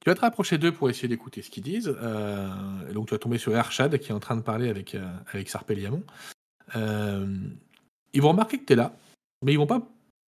Tu 0.00 0.08
vas 0.08 0.14
te 0.14 0.20
rapprocher 0.20 0.56
d'eux 0.58 0.72
pour 0.72 0.88
essayer 0.88 1.08
d'écouter 1.08 1.42
ce 1.42 1.50
qu'ils 1.50 1.64
disent. 1.64 1.94
euh, 2.00 2.92
donc 2.92 3.08
tu 3.08 3.14
vas 3.14 3.18
tomber 3.18 3.36
sur 3.38 3.54
Ershad 3.54 3.98
qui 3.98 4.10
est 4.10 4.14
en 4.14 4.20
train 4.20 4.36
de 4.36 4.42
parler 4.42 4.68
avec, 4.68 4.94
euh, 4.94 5.06
avec 5.32 5.50
Sarpeliamon. 5.50 6.02
Euh, 6.76 7.36
ils 8.14 8.22
vont 8.22 8.30
remarquer 8.30 8.58
que 8.58 8.64
tu 8.64 8.72
es 8.72 8.76
là, 8.76 8.96
mais 9.44 9.52
ils 9.52 9.58
vont 9.58 9.66
pas 9.66 9.82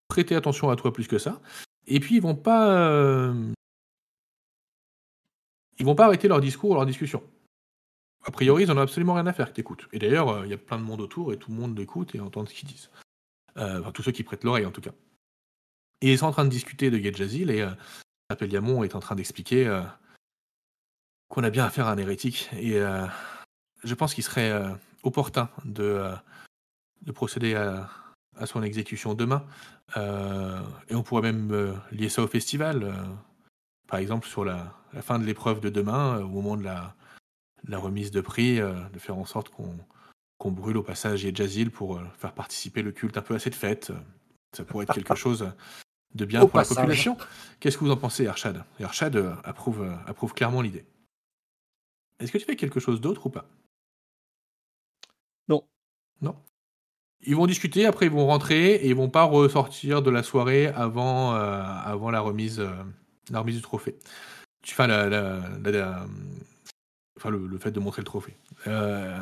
prêter 0.08 0.34
attention 0.34 0.70
à 0.70 0.76
toi 0.76 0.92
plus 0.92 1.08
que 1.08 1.18
ça. 1.18 1.40
Et 1.86 1.98
puis 1.98 2.16
ils 2.16 2.22
vont 2.22 2.34
pas. 2.34 3.32
ils 5.78 5.84
vont 5.86 5.94
pas 5.94 6.04
arrêter 6.06 6.28
leur 6.28 6.40
discours 6.40 6.70
ou 6.70 6.74
leur 6.74 6.84
discussion. 6.84 7.22
A 8.26 8.30
priori, 8.30 8.64
ils 8.64 8.70
en 8.70 8.76
ont 8.76 8.82
absolument 8.82 9.14
rien 9.14 9.26
à 9.26 9.32
faire 9.32 9.48
que 9.48 9.54
t'écoutes. 9.54 9.88
Et 9.92 9.98
d'ailleurs, 9.98 10.44
il 10.44 10.50
y 10.50 10.54
a 10.54 10.58
plein 10.58 10.76
de 10.76 10.82
monde 10.82 11.00
autour 11.00 11.32
et 11.32 11.38
tout 11.38 11.50
le 11.50 11.56
monde 11.56 11.78
écoute 11.80 12.14
et 12.14 12.20
entend 12.20 12.44
ce 12.44 12.52
qu'ils 12.52 12.68
disent. 12.68 12.90
Euh, 13.56 13.80
enfin, 13.80 13.92
tous 13.92 14.02
ceux 14.02 14.12
qui 14.12 14.22
prêtent 14.22 14.44
l'oreille 14.44 14.66
en 14.66 14.70
tout 14.70 14.80
cas. 14.80 14.92
Ils 16.02 16.18
sont 16.18 16.26
en 16.26 16.32
train 16.32 16.44
de 16.44 16.50
discuter 16.50 16.90
de 16.90 16.98
Gedjazil 16.98 17.50
et 17.50 17.62
euh, 17.62 17.70
Sarpeliamon 18.30 18.84
est 18.84 18.94
en 18.94 19.00
train 19.00 19.14
d'expliquer 19.14 19.66
euh, 19.66 19.82
qu'on 21.28 21.44
a 21.44 21.50
bien 21.50 21.64
affaire 21.64 21.86
à 21.86 21.92
un 21.92 21.98
hérétique. 21.98 22.48
Et 22.54 22.80
je 23.84 23.94
pense 23.94 24.14
qu'il 24.14 24.24
serait 24.24 24.52
opportun 25.04 25.48
de, 25.64 26.02
de 27.02 27.12
procéder 27.12 27.54
à, 27.54 27.88
son 28.46 28.64
exécution 28.64 29.14
demain. 29.14 29.44
Et 29.96 30.94
on 30.94 31.04
pourrait 31.04 31.22
même 31.22 31.80
lier 31.92 32.08
ça 32.08 32.22
au 32.22 32.26
festival. 32.26 32.92
par 33.86 34.00
exemple, 34.00 34.26
sur 34.26 34.44
la, 34.44 34.74
fin 35.02 35.20
de 35.20 35.24
l'épreuve 35.24 35.60
de 35.60 35.68
demain, 35.68 36.18
au 36.18 36.28
moment 36.28 36.56
de 36.56 36.64
la, 36.64 36.96
remise 37.78 38.10
de 38.10 38.20
prix, 38.20 38.58
de 38.58 38.98
faire 38.98 39.16
en 39.16 39.24
sorte 39.24 39.50
qu'on 39.50 39.78
qu'on 40.40 40.50
brûle 40.50 40.78
au 40.78 40.82
passage 40.82 41.22
Yedjazil 41.22 41.70
pour 41.70 41.98
euh, 41.98 42.04
faire 42.18 42.32
participer 42.32 42.80
le 42.80 42.92
culte 42.92 43.18
un 43.18 43.22
peu 43.22 43.34
à 43.34 43.38
cette 43.38 43.54
fête. 43.54 43.92
Ça 44.56 44.64
pourrait 44.64 44.84
être 44.84 44.94
quelque 44.94 45.14
chose 45.26 45.52
de 46.14 46.24
bien 46.24 46.40
Au 46.40 46.44
pour 46.46 46.52
passage. 46.54 46.76
la 46.78 46.82
population. 46.82 47.16
Qu'est-ce 47.60 47.76
que 47.76 47.84
vous 47.84 47.90
en 47.90 47.96
pensez, 47.98 48.26
Arshad? 48.26 48.64
Arshad 48.82 49.16
euh, 49.16 49.34
approuve, 49.44 49.82
euh, 49.82 49.94
approuve 50.06 50.32
clairement 50.32 50.62
l'idée. 50.62 50.84
Est-ce 52.18 52.32
que 52.32 52.38
tu 52.38 52.46
fais 52.46 52.56
quelque 52.56 52.80
chose 52.80 53.00
d'autre 53.02 53.26
ou 53.26 53.30
pas? 53.30 53.44
Non. 55.48 55.62
Non? 56.22 56.36
Ils 57.22 57.36
vont 57.36 57.46
discuter, 57.46 57.84
après 57.84 58.06
ils 58.06 58.12
vont 58.12 58.26
rentrer 58.26 58.76
et 58.76 58.88
ils 58.88 58.94
vont 58.94 59.10
pas 59.10 59.24
ressortir 59.24 60.00
de 60.00 60.10
la 60.10 60.22
soirée 60.22 60.68
avant, 60.68 61.34
euh, 61.34 61.62
avant 61.62 62.10
la, 62.10 62.20
remise, 62.20 62.60
euh, 62.60 62.70
la 63.30 63.40
remise 63.40 63.56
du 63.56 63.62
trophée. 63.62 63.98
Tu 64.62 64.74
fais 64.74 64.86
la, 64.86 65.08
la- 65.10 65.38
la- 65.62 65.70
la- 65.70 66.06
enfin, 67.20 67.30
le, 67.30 67.46
le 67.46 67.58
fait 67.58 67.70
de 67.70 67.80
montrer 67.80 68.00
le 68.00 68.06
trophée. 68.06 68.36
Euh, 68.66 69.18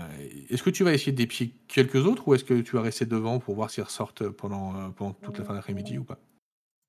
est-ce 0.49 0.63
que 0.63 0.71
tu 0.71 0.85
vas 0.85 0.93
essayer 0.93 1.11
d'épier 1.11 1.53
quelques 1.67 2.07
autres 2.07 2.29
ou 2.29 2.35
est-ce 2.35 2.45
que 2.45 2.61
tu 2.61 2.77
vas 2.77 2.83
rester 2.83 3.07
devant 3.07 3.41
pour 3.41 3.57
voir 3.57 3.71
s'ils 3.71 3.83
ressortent 3.83 4.29
pendant, 4.29 4.77
euh, 4.77 4.89
pendant 4.91 5.15
toute 5.15 5.39
la 5.39 5.45
fin 5.45 5.55
d'après-midi 5.55 5.99
ou 5.99 6.05
pas? 6.05 6.19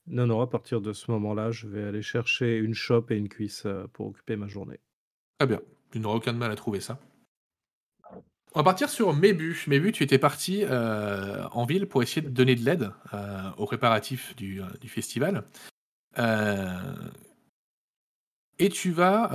Non, 0.08 0.28
non, 0.28 0.40
à 0.42 0.48
partir 0.48 0.82
de 0.82 0.94
ce 0.94 1.10
moment-là, 1.12 1.52
je 1.52 1.68
vais 1.68 1.84
aller 1.84 2.04
chercher 2.04 2.58
une 2.58 2.74
chope 2.74 3.10
et 3.12 3.18
une 3.18 3.30
cuisse 3.30 3.64
euh, 3.66 3.88
pour 3.94 4.08
occuper 4.08 4.36
ma 4.36 4.48
journée. 4.48 4.80
Très 5.40 5.48
bien. 5.48 5.62
Tu 5.92 6.00
n'auras 6.00 6.18
aucun 6.18 6.34
mal 6.34 6.52
à 6.52 6.56
trouver 6.56 6.80
ça. 6.80 7.00
On 8.54 8.60
va 8.60 8.64
partir 8.64 8.90
sur 8.90 9.14
Mébu. 9.14 9.64
Mébu, 9.68 9.92
tu 9.92 10.04
étais 10.04 10.18
parti 10.18 10.64
euh, 10.64 11.48
en 11.52 11.66
ville 11.66 11.86
pour 11.88 12.02
essayer 12.02 12.22
de 12.22 12.30
donner 12.30 12.56
de 12.56 12.66
l'aide 12.66 12.92
euh, 13.14 13.52
aux 13.58 13.66
préparatifs 13.66 14.36
du, 14.36 14.62
du 14.82 14.90
festival. 14.90 15.44
Euh, 16.18 17.10
et 18.58 18.70
tu 18.70 18.92
vas... 18.92 19.32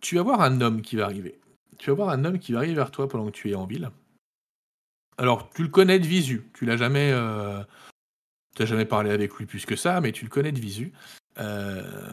tu 0.00 0.16
vas 0.16 0.22
voir 0.22 0.40
un 0.40 0.60
homme 0.60 0.82
qui 0.82 0.96
va 0.96 1.06
arriver. 1.06 1.40
Tu 1.78 1.90
vas 1.90 1.96
voir 1.96 2.08
un 2.10 2.24
homme 2.24 2.38
qui 2.38 2.52
va 2.52 2.58
arriver 2.58 2.74
vers 2.74 2.90
toi 2.90 3.08
pendant 3.08 3.26
que 3.26 3.36
tu 3.36 3.50
es 3.50 3.54
en 3.54 3.66
ville. 3.66 3.90
Alors, 5.16 5.50
tu 5.50 5.62
le 5.62 5.68
connais 5.68 5.98
de 5.98 6.06
visu. 6.06 6.44
Tu 6.54 6.66
l'as 6.66 6.76
jamais... 6.76 7.10
euh, 7.12 7.62
tu 8.54 8.62
n'as 8.62 8.66
jamais 8.66 8.84
parlé 8.84 9.10
avec 9.10 9.34
lui 9.34 9.46
plus 9.46 9.66
que 9.66 9.76
ça, 9.76 10.00
mais 10.00 10.12
tu 10.12 10.24
le 10.24 10.30
connais 10.30 10.52
de 10.52 10.60
visu. 10.60 10.92
Euh, 11.38 12.12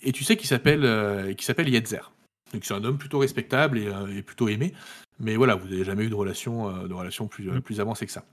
et 0.00 0.12
tu 0.12 0.24
sais 0.24 0.36
qu'il 0.36 0.48
s'appelle 0.48 0.84
euh, 0.84 1.34
s'appelle 1.40 1.68
Yetzer. 1.68 2.10
Donc 2.52 2.64
c'est 2.64 2.74
un 2.74 2.84
homme 2.84 2.98
plutôt 2.98 3.18
respectable 3.18 3.78
et, 3.78 3.86
euh, 3.86 4.16
et 4.16 4.22
plutôt 4.22 4.48
aimé. 4.48 4.74
Mais 5.18 5.36
voilà, 5.36 5.54
vous 5.54 5.68
n'avez 5.68 5.84
jamais 5.84 6.04
eu 6.04 6.10
de 6.10 6.14
relation, 6.14 6.68
euh, 6.68 6.88
de 6.88 6.94
relation 6.94 7.28
plus, 7.28 7.50
euh, 7.50 7.60
plus 7.60 7.80
avancée 7.80 8.06
que 8.06 8.12
ça. 8.12 8.24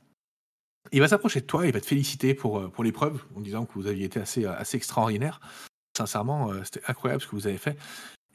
Il 0.91 0.99
va 0.99 1.07
s'approcher 1.07 1.41
de 1.41 1.45
toi, 1.45 1.65
il 1.65 1.73
va 1.73 1.81
te 1.81 1.85
féliciter 1.85 2.35
pour, 2.35 2.71
pour 2.71 2.83
l'épreuve, 2.83 3.23
en 3.35 3.41
disant 3.41 3.65
que 3.65 3.73
vous 3.73 3.87
aviez 3.87 4.05
été 4.05 4.19
assez, 4.19 4.45
assez 4.45 4.77
extraordinaire. 4.77 5.39
Sincèrement, 5.97 6.51
euh, 6.51 6.61
c'était 6.63 6.81
incroyable 6.87 7.21
ce 7.21 7.27
que 7.27 7.35
vous 7.35 7.47
avez 7.47 7.57
fait. 7.57 7.77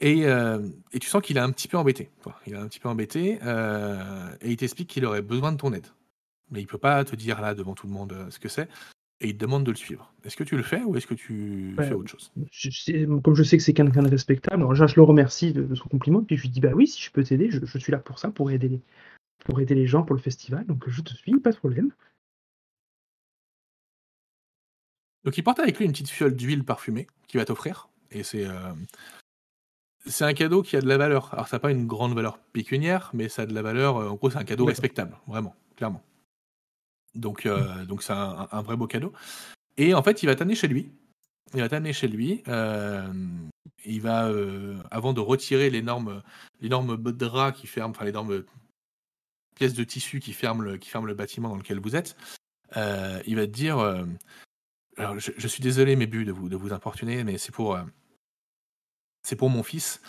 Et, 0.01 0.27
euh, 0.27 0.67
et 0.93 0.99
tu 0.99 1.09
sens 1.09 1.21
qu'il 1.23 1.37
est 1.37 1.41
un 1.41 1.51
petit 1.51 1.69
peu 1.69 1.77
embêté. 1.77 2.09
quoi. 2.23 2.35
Il 2.47 2.55
est 2.55 2.57
un 2.57 2.67
petit 2.69 2.81
peu 2.81 2.89
embêté 2.89 3.39
euh, 3.45 4.29
et 4.41 4.51
il 4.51 4.57
t'explique 4.57 4.89
qu'il 4.89 5.05
aurait 5.05 5.21
besoin 5.23 5.53
de 5.53 5.59
ton 5.59 5.73
aide. 5.75 5.87
Mais 6.51 6.61
il 6.61 6.67
peut 6.67 6.79
pas 6.79 7.05
te 7.05 7.15
dire 7.17 7.41
là 7.41 7.55
devant 7.55 7.75
tout 7.75 7.87
le 7.87 7.93
monde 7.93 8.15
ce 8.31 8.39
que 8.39 8.49
c'est. 8.49 8.69
Et 9.23 9.29
il 9.29 9.35
te 9.35 9.41
demande 9.41 9.65
de 9.65 9.71
le 9.71 9.77
suivre. 9.77 10.11
Est-ce 10.25 10.37
que 10.39 10.45
tu 10.45 10.57
le 10.57 10.63
fais 10.63 10.83
ou 10.83 10.97
est-ce 10.97 11.07
que 11.07 11.13
tu 11.13 11.75
Ouais. 11.77 11.87
fais 11.87 11.93
autre 11.93 12.09
chose? 12.11 12.33
Je 12.51 12.71
sais- 12.71 13.07
comme 13.23 13.35
je 13.35 13.43
sais 13.43 13.59
que 13.59 13.63
c'est 13.63 13.75
quelqu'un 13.75 14.03
de 14.03 14.09
respectable, 14.09 14.57
alors 14.63 14.71
déjà, 14.73 14.87
je 14.87 14.97
le 14.97 15.03
remercie 15.03 15.53
de, 15.53 15.63
de 15.63 15.75
son 15.75 15.89
compliment, 15.91 16.23
puis 16.25 16.39
je 16.39 16.43
lui 16.43 16.49
dis 16.49 16.61
bah 16.61 16.71
oui, 16.75 16.87
si 16.87 17.03
je 17.03 17.11
peux 17.11 17.23
t'aider, 17.23 17.51
je, 17.51 17.59
je 17.63 17.79
suis 17.79 17.93
là 17.93 17.99
pour 17.99 18.19
ça, 18.19 18.31
pour 18.31 18.51
aider 18.51 18.69
les, 18.69 18.81
pour 19.45 19.61
aider 19.61 19.75
les 19.75 19.87
gens 19.87 20.03
pour 20.05 20.17
le 20.17 20.23
festival, 20.23 20.65
donc 20.65 20.89
je 20.89 21.03
te 21.03 21.13
suis, 21.13 21.39
pas 21.39 21.51
de 21.53 21.57
problème. 21.59 21.91
Donc 25.25 25.37
il 25.37 25.43
porte 25.43 25.59
avec 25.59 25.79
lui 25.79 25.85
une 25.85 25.93
petite 25.93 26.09
fiole 26.09 26.35
d'huile 26.35 26.65
parfumée 26.65 27.07
qu'il 27.29 27.39
va 27.39 27.45
t'offrir. 27.45 27.89
Et 28.11 28.23
c'est 28.23 28.47
euh, 28.47 28.73
c'est 30.07 30.25
un 30.25 30.33
cadeau 30.33 30.63
qui 30.63 30.77
a 30.77 30.81
de 30.81 30.89
la 30.89 30.97
valeur. 30.97 31.33
Alors 31.35 31.47
ça 31.49 31.57
n'a 31.57 31.61
pas 31.61 31.71
une 31.71 31.87
grande 31.87 32.15
valeur 32.15 32.39
pécuniaire, 32.39 33.11
mais 33.13 33.29
ça 33.29 33.43
a 33.43 33.47
de 33.47 33.55
la 33.55 33.63
valeur. 33.63 33.99
euh, 33.99 34.09
En 34.09 34.15
gros, 34.15 34.31
c'est 34.31 34.39
un 34.39 34.45
cadeau 34.45 34.65
respectable, 34.65 35.17
vraiment, 35.27 35.55
clairement. 35.77 36.03
Donc 37.15 37.45
euh, 37.47 37.85
donc 37.85 38.03
c'est 38.03 38.13
un, 38.13 38.49
un 38.51 38.63
vrai 38.63 38.77
beau 38.77 38.87
cadeau. 38.87 39.13
Et 39.77 39.95
en 39.95 40.03
fait, 40.03 40.23
il 40.23 40.27
va 40.27 40.35
t'amener 40.35 40.55
chez 40.55 40.69
lui. 40.69 40.91
Il 41.55 41.61
va 41.61 41.69
t'amener 41.69 41.93
chez 41.93 42.09
lui. 42.09 42.43
euh, 42.49 43.13
il 43.85 44.01
va, 44.03 44.31
avant 44.91 45.15
de 45.15 45.21
retirer 45.21 45.71
l'énorme 45.71 46.23
drap 46.61 47.53
qui 47.53 47.67
ferme, 47.67 47.93
enfin 47.93 48.05
l'énorme 48.05 48.45
pièce 49.57 49.73
de 49.73 49.85
tissu 49.85 50.21
qui 50.21 50.35
ferme 50.35 50.63
le, 50.63 50.77
qui 50.77 50.91
ferme 50.91 51.07
le 51.07 51.15
bâtiment 51.15 51.49
dans 51.49 51.57
lequel 51.57 51.81
vous 51.81 51.97
êtes, 51.97 52.15
il 52.77 53.37
va 53.37 53.47
te 53.47 53.53
dire 53.53 53.79
alors 54.97 55.19
je, 55.19 55.49
suis 55.49 55.63
désolé 55.63 55.97
mes 55.97 56.07
buts 56.07 56.25
de 56.25 56.33
vous 56.33 56.49
de 56.49 56.57
vous 56.57 56.73
importuner 56.73 57.25
mais 57.25 57.39
c'est 57.39 57.53
pour 57.53 57.77
euh, 57.77 57.83
pour 59.39 59.51
mon 59.51 59.63
fils. 59.63 60.01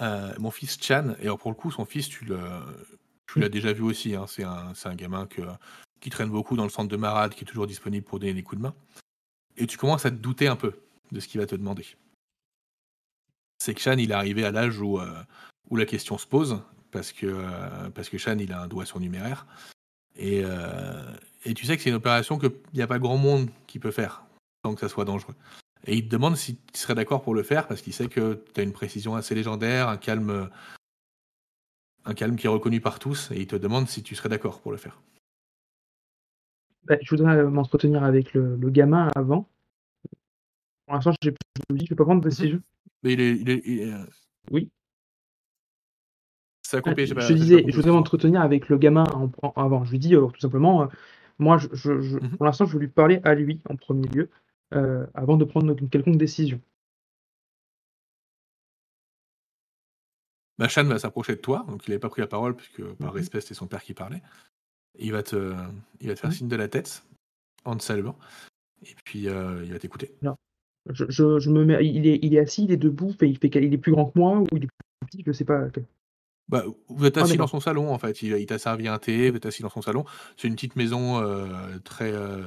Euh, 0.00 0.32
mon 0.38 0.52
fils 0.52 0.78
Chan 0.80 1.14
et 1.18 1.22
alors 1.22 1.38
pour 1.38 1.50
le 1.50 1.56
coup 1.56 1.70
son 1.72 1.84
fils 1.84 2.08
tu 2.08 2.28
tu 3.26 3.40
l'as 3.40 3.48
déjà 3.48 3.72
vu 3.72 3.82
aussi 3.82 4.14
hein, 4.14 4.26
c'est 4.28 4.44
un 4.44 4.72
un 4.84 4.94
gamin 4.94 5.26
que 5.26 5.42
qui 6.00 6.10
traîne 6.10 6.30
beaucoup 6.30 6.56
dans 6.56 6.62
le 6.62 6.70
centre 6.70 6.88
de 6.88 6.96
Marade 6.96 7.34
qui 7.34 7.42
est 7.42 7.46
toujours 7.46 7.66
disponible 7.66 8.06
pour 8.06 8.20
donner 8.20 8.34
des 8.34 8.44
coups 8.44 8.58
de 8.58 8.62
main. 8.62 8.74
Et 9.56 9.66
tu 9.66 9.76
commences 9.76 10.06
à 10.06 10.10
te 10.12 10.16
douter 10.16 10.46
un 10.46 10.54
peu 10.54 10.74
de 11.10 11.18
ce 11.18 11.26
qu'il 11.26 11.40
va 11.40 11.46
te 11.46 11.56
demander. 11.56 11.84
C'est 13.58 13.74
que 13.74 13.80
Chan 13.80 13.98
il 13.98 14.12
est 14.12 14.14
arrivé 14.14 14.44
à 14.44 14.52
l'âge 14.52 14.80
où 14.80 15.00
euh, 15.00 15.22
où 15.68 15.76
la 15.76 15.84
question 15.84 16.16
se 16.16 16.26
pose 16.26 16.62
parce 16.92 17.10
que 17.10 17.90
parce 17.90 18.08
que 18.08 18.18
Chan 18.18 18.38
il 18.38 18.52
a 18.52 18.62
un 18.62 18.68
doigt 18.68 18.86
surnuméraire 18.86 19.46
et, 20.16 20.42
euh, 20.44 21.12
et 21.44 21.54
tu 21.54 21.66
sais 21.66 21.76
que 21.76 21.82
c'est 21.82 21.90
une 21.90 21.96
opération 21.96 22.38
qu'il 22.38 22.50
n'y 22.74 22.82
a 22.82 22.86
pas 22.86 22.98
grand 22.98 23.16
monde 23.16 23.50
qui 23.66 23.78
peut 23.78 23.90
faire 23.90 24.24
sans 24.68 24.74
que 24.74 24.80
ça 24.80 24.88
soit 24.88 25.04
dangereux. 25.06 25.34
Et 25.86 25.94
il 25.96 26.04
te 26.04 26.08
demande 26.10 26.36
si 26.36 26.56
tu 26.56 26.78
serais 26.78 26.94
d'accord 26.94 27.22
pour 27.22 27.34
le 27.34 27.42
faire 27.42 27.66
parce 27.66 27.80
qu'il 27.80 27.94
sait 27.94 28.08
que 28.08 28.44
tu 28.52 28.60
as 28.60 28.64
une 28.64 28.72
précision 28.72 29.14
assez 29.14 29.34
légendaire, 29.34 29.88
un 29.88 29.96
calme, 29.96 30.50
un 32.04 32.14
calme 32.14 32.36
qui 32.36 32.46
est 32.46 32.50
reconnu 32.50 32.80
par 32.80 32.98
tous, 32.98 33.30
et 33.30 33.40
il 33.40 33.46
te 33.46 33.56
demande 33.56 33.88
si 33.88 34.02
tu 34.02 34.14
serais 34.14 34.28
d'accord 34.28 34.60
pour 34.60 34.72
le 34.72 34.76
faire. 34.76 35.00
Bah, 36.84 36.96
je 37.00 37.10
voudrais 37.10 37.36
euh, 37.36 37.48
m'entretenir 37.48 38.02
avec 38.02 38.34
le, 38.34 38.56
le 38.56 38.70
gamin 38.70 39.08
avant. 39.14 39.48
Pour 40.86 40.94
l'instant, 40.94 41.12
je 41.22 41.30
me 41.30 41.78
dis, 41.78 41.86
je 41.86 41.90
vais 41.90 41.96
pas 41.96 42.04
prendre 42.04 42.22
de 42.22 42.28
décision. 42.28 42.60
Mais 43.02 43.12
il 43.14 43.20
est, 43.20 43.36
il 43.36 43.50
est- 43.50 43.62
il 43.64 43.80
est- 43.80 43.94
Oui. 44.50 44.70
Ça 46.62 46.78
a 46.78 46.80
coupé, 46.82 47.06
j'ai 47.06 47.14
pas- 47.14 47.22
je 47.22 47.32
disais, 47.32 47.64
je 47.66 47.74
voudrais 47.74 47.92
m'entretenir 47.92 48.42
avec 48.42 48.68
le 48.68 48.76
gamin 48.76 49.04
en- 49.14 49.30
en- 49.42 49.52
avant. 49.56 49.84
Je 49.84 49.90
lui 49.92 49.98
dis 49.98 50.14
euh, 50.14 50.26
tout 50.26 50.40
simplement, 50.40 50.82
euh, 50.82 50.86
moi, 51.38 51.56
je, 51.56 51.68
je- 51.72 52.00
je- 52.00 52.18
Mhm. 52.18 52.36
pour 52.36 52.44
l'instant, 52.44 52.66
je 52.66 52.74
veux 52.74 52.80
lui 52.80 52.88
parler 52.88 53.20
à 53.24 53.34
lui 53.34 53.60
en 53.70 53.76
premier 53.76 54.08
lieu, 54.08 54.28
euh, 54.74 55.06
avant 55.14 55.36
de 55.36 55.44
prendre 55.44 55.74
une 55.78 55.88
quelconque 55.88 56.18
décision. 56.18 56.60
Shan 60.66 60.84
va 60.84 60.98
s'approcher 60.98 61.36
de 61.36 61.40
toi, 61.40 61.64
donc 61.68 61.86
il 61.86 61.90
n'avait 61.90 62.00
pas 62.00 62.08
pris 62.08 62.20
la 62.20 62.26
parole 62.26 62.56
puisque 62.56 62.82
par 62.94 63.10
Mhm. 63.12 63.16
respect 63.18 63.40
c'était 63.40 63.54
son 63.54 63.66
père 63.68 63.82
qui 63.82 63.94
parlait. 63.94 64.22
Il 64.98 65.12
va 65.12 65.22
te, 65.22 65.54
il 66.00 66.08
va 66.08 66.14
te 66.14 66.20
faire 66.20 66.30
Mhm. 66.30 66.36
signe 66.36 66.48
de 66.48 66.56
la 66.56 66.66
tête 66.68 67.04
en 67.64 67.76
te 67.76 67.82
saluant, 67.82 68.18
et 68.82 68.94
puis 69.04 69.28
euh, 69.28 69.62
il 69.64 69.72
va 69.72 69.78
t'écouter. 69.78 70.14
Je, 70.90 71.04
je- 71.10 71.38
je 71.38 71.50
me 71.50 71.64
mets, 71.66 71.86
il 71.86 72.06
est, 72.06 72.18
il 72.22 72.34
est 72.34 72.38
assis, 72.38 72.64
il 72.64 72.72
est 72.72 72.76
debout, 72.78 73.14
il, 73.20 73.36
fait, 73.38 73.48
il 73.48 73.74
est 73.74 73.78
plus 73.78 73.92
grand 73.92 74.06
que 74.10 74.18
moi 74.18 74.38
ou 74.38 74.46
il 74.52 74.64
est 74.64 74.68
plus 74.68 75.06
petit, 75.06 75.22
je 75.26 75.32
sais 75.32 75.44
pas. 75.44 75.68
Bah, 76.48 76.64
vous 76.88 77.04
êtes 77.04 77.18
Ah, 77.18 77.22
assis 77.22 77.36
dans 77.36 77.46
son 77.46 77.60
salon 77.60 77.92
en 77.92 77.98
fait. 77.98 78.22
Il, 78.22 78.32
il 78.32 78.46
t'a 78.46 78.58
servi 78.58 78.88
un 78.88 78.98
thé, 78.98 79.30
vous 79.30 79.36
êtes 79.36 79.46
assis 79.46 79.62
dans 79.62 79.68
son 79.68 79.82
salon. 79.82 80.04
C'est 80.36 80.48
une 80.48 80.54
petite 80.54 80.76
maison 80.76 81.20
euh, 81.22 81.78
très 81.84 82.12
euh, 82.12 82.42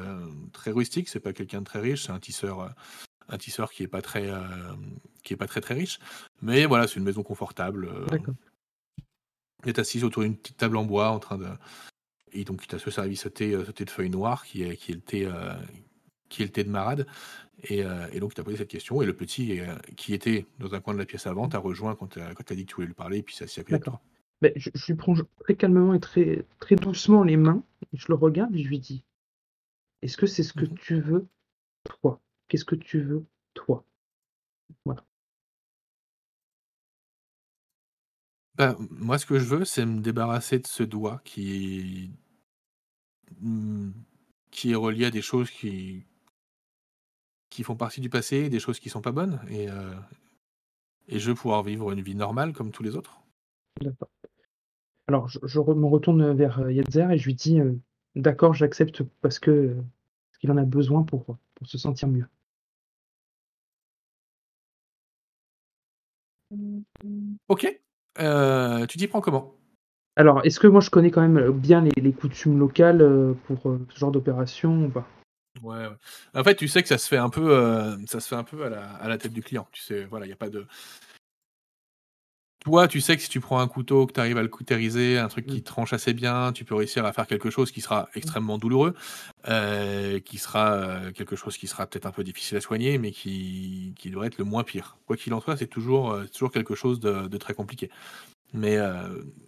très 0.53 0.71
rustique. 0.71 1.07
C'est 1.09 1.19
pas 1.19 1.33
quelqu'un 1.33 1.59
de 1.59 1.65
très 1.65 1.79
riche. 1.79 2.05
C'est 2.05 2.11
un 2.11 2.19
tisseur, 2.19 2.61
euh, 2.61 2.69
un 3.29 3.37
tisseur 3.37 3.71
qui 3.71 3.83
est 3.83 3.87
pas 3.87 4.01
très 4.01 4.29
euh, 4.29 4.41
qui 5.23 5.33
est 5.33 5.37
pas 5.37 5.47
très 5.47 5.61
très 5.61 5.75
riche. 5.75 5.99
Mais 6.41 6.65
voilà, 6.65 6.87
c'est 6.87 6.95
une 6.95 7.03
maison 7.03 7.23
confortable. 7.23 7.89
Il 9.63 9.69
est 9.69 9.77
assis 9.79 10.03
autour 10.03 10.23
d'une 10.23 10.35
petite 10.35 10.57
table 10.57 10.77
en 10.77 10.85
bois 10.85 11.09
en 11.09 11.19
train 11.19 11.37
de 11.37 11.47
et 12.33 12.43
donc 12.43 12.63
il 12.63 12.67
t'a 12.67 12.79
servi 12.79 13.15
ce 13.15 13.27
thé, 13.27 13.53
euh, 13.53 13.65
ce 13.65 13.71
thé 13.71 13.85
de 13.85 13.89
feuilles 13.89 14.09
noires 14.09 14.45
qui 14.45 14.63
est 14.63 14.77
qui 14.77 14.91
est 14.91 14.95
le 14.95 15.01
thé 15.01 15.29
qui 16.31 16.41
est 16.43 16.45
le 16.45 16.51
thé 16.51 16.63
de 16.63 16.69
marade. 16.69 17.05
Et, 17.63 17.83
euh, 17.85 18.07
et 18.11 18.19
donc, 18.19 18.33
tu 18.33 18.41
as 18.41 18.43
posé 18.43 18.57
cette 18.57 18.69
question, 18.69 19.01
et 19.01 19.05
le 19.05 19.15
petit, 19.15 19.59
euh, 19.59 19.75
qui 19.95 20.13
était 20.13 20.45
dans 20.59 20.73
un 20.73 20.79
coin 20.81 20.93
de 20.93 20.99
la 20.99 21.05
pièce 21.05 21.27
avant, 21.27 21.47
t'a 21.47 21.59
rejoint 21.59 21.95
quand 21.95 22.07
tu 22.07 22.19
as, 22.19 22.33
dit 22.55 22.65
que 22.65 22.69
tu 22.69 22.75
voulais 22.75 22.87
lui 22.87 22.93
parler, 22.95 23.19
et 23.19 23.23
puis 23.23 23.35
ça 23.35 23.45
de 23.45 23.51
D'accord. 23.69 23.93
toi. 23.93 24.01
Ben, 24.41 24.51
je, 24.55 24.71
je 24.73 24.87
lui 24.87 24.95
prends 24.95 25.13
très 25.41 25.55
calmement 25.55 25.93
et 25.93 25.99
très, 25.99 26.45
très 26.59 26.75
doucement 26.75 27.23
les 27.23 27.37
mains, 27.37 27.63
et 27.93 27.97
je 27.97 28.07
le 28.09 28.15
regarde 28.15 28.55
et 28.55 28.63
je 28.63 28.69
lui 28.69 28.79
dis 28.79 29.03
Est-ce 30.01 30.17
que 30.17 30.25
c'est 30.27 30.43
ce 30.43 30.53
que 30.53 30.65
Mhm. 30.65 30.75
tu 30.75 30.99
veux, 31.01 31.27
toi? 31.83 32.21
Qu'est-ce 32.47 32.65
que 32.65 32.75
tu 32.75 33.01
veux, 33.01 33.25
toi? 33.53 33.85
Voilà. 34.85 35.05
Bah, 38.55 38.77
moi, 38.89 39.17
ce 39.17 39.25
que 39.25 39.39
je 39.39 39.45
veux, 39.45 39.65
c'est 39.65 39.85
me 39.85 39.99
débarrasser 40.01 40.59
de 40.59 40.67
ce 40.67 40.83
doigt 40.83 41.21
qui, 41.25 42.11
Hmm, 43.41 43.91
qui 44.51 44.71
est 44.71 44.75
relié 44.75 45.05
à 45.05 45.11
des 45.11 45.21
choses 45.21 45.49
qui, 45.49 46.05
qui 47.51 47.61
font 47.63 47.75
partie 47.75 48.01
du 48.01 48.09
passé, 48.09 48.49
des 48.49 48.59
choses 48.59 48.79
qui 48.79 48.89
sont 48.89 49.01
pas 49.01 49.11
bonnes, 49.11 49.39
et, 49.49 49.69
euh, 49.69 49.93
et 51.07 51.19
je 51.19 51.29
veux 51.29 51.35
pouvoir 51.35 51.61
vivre 51.61 51.91
une 51.91 52.01
vie 52.01 52.15
normale 52.15 52.53
comme 52.53 52.71
tous 52.71 52.81
les 52.81 52.95
autres. 52.95 53.21
D'accord. 53.79 54.09
Alors, 55.07 55.27
je, 55.27 55.59
me 55.59 55.85
retourne 55.87 56.33
vers 56.33 56.59
euh, 56.59 56.71
Yetzer 56.71 57.11
et 57.11 57.17
je 57.17 57.25
lui 57.25 57.35
dis 57.35 57.59
euh, 57.59 57.73
D'accord, 58.15 58.53
j'accepte 58.53 59.03
parce 59.21 59.39
que 59.39 59.51
euh, 59.51 59.75
parce 59.75 60.39
qu'il 60.39 60.51
en 60.51 60.57
a 60.57 60.63
besoin 60.63 61.03
pour, 61.03 61.25
pour 61.25 61.67
se 61.67 61.77
sentir 61.77 62.07
mieux. 62.07 62.25
Ok, 67.49 67.81
tu 68.87 68.97
t'y 68.97 69.07
prends 69.07 69.21
comment? 69.21 69.53
Alors, 70.15 70.45
est-ce 70.45 70.59
que 70.59 70.67
moi 70.67 70.81
je 70.81 70.89
connais 70.89 71.11
quand 71.11 71.27
même 71.27 71.51
bien 71.51 71.81
les, 71.81 71.91
les 72.01 72.13
coutumes 72.13 72.57
locales 72.57 73.35
pour 73.45 73.77
ce 73.89 73.99
genre 73.99 74.11
d'opération 74.11 74.85
ou 74.85 74.89
pas? 74.89 75.07
Ouais, 75.61 75.87
ouais. 75.87 75.95
En 76.33 76.43
fait, 76.43 76.55
tu 76.55 76.67
sais 76.67 76.81
que 76.81 76.87
ça 76.87 76.97
se 76.97 77.07
fait 77.07 77.17
un 77.17 77.29
peu, 77.29 77.51
euh, 77.51 77.97
ça 78.07 78.19
se 78.19 78.27
fait 78.27 78.35
un 78.35 78.43
peu 78.43 78.63
à 78.63 78.69
la, 78.69 78.93
à 78.95 79.07
la 79.07 79.17
tête 79.17 79.33
du 79.33 79.43
client. 79.43 79.67
Tu 79.71 79.81
sais, 79.81 80.05
voilà, 80.05 80.25
il 80.25 80.29
y 80.29 80.33
a 80.33 80.37
pas 80.37 80.49
de. 80.49 80.65
Toi, 82.63 82.87
tu 82.87 83.01
sais 83.01 83.15
que 83.17 83.23
si 83.23 83.27
tu 83.29 83.39
prends 83.39 83.59
un 83.59 83.67
couteau, 83.67 84.05
que 84.05 84.13
tu 84.13 84.19
arrives 84.19 84.37
à 84.37 84.43
le 84.43 84.47
cautériser, 84.47 85.17
un 85.17 85.27
truc 85.27 85.47
qui 85.47 85.57
Mm. 85.57 85.63
tranche 85.63 85.93
assez 85.93 86.13
bien, 86.13 86.53
tu 86.53 86.63
peux 86.63 86.75
réussir 86.75 87.05
à 87.05 87.11
faire 87.11 87.25
quelque 87.25 87.49
chose 87.49 87.71
qui 87.71 87.81
sera 87.81 88.07
extrêmement 88.13 88.59
douloureux, 88.59 88.93
euh, 89.47 90.19
qui 90.19 90.37
sera 90.37 90.73
euh, 90.73 91.11
quelque 91.11 91.35
chose 91.35 91.57
qui 91.57 91.67
sera 91.67 91.87
peut-être 91.87 92.05
un 92.05 92.11
peu 92.11 92.23
difficile 92.23 92.57
à 92.57 92.61
soigner, 92.61 92.99
mais 92.99 93.11
qui, 93.11 93.93
qui 93.97 94.11
devrait 94.11 94.27
être 94.27 94.37
le 94.37 94.45
moins 94.45 94.63
pire. 94.63 94.97
Quoi 95.07 95.17
qu'il 95.17 95.33
en 95.33 95.41
soit, 95.41 95.57
c'est 95.57 95.67
toujours, 95.67 96.15
toujours 96.31 96.51
quelque 96.51 96.75
chose 96.75 96.99
de, 96.99 97.27
de 97.27 97.37
très 97.37 97.55
compliqué. 97.55 97.89
Mais, 98.53 98.77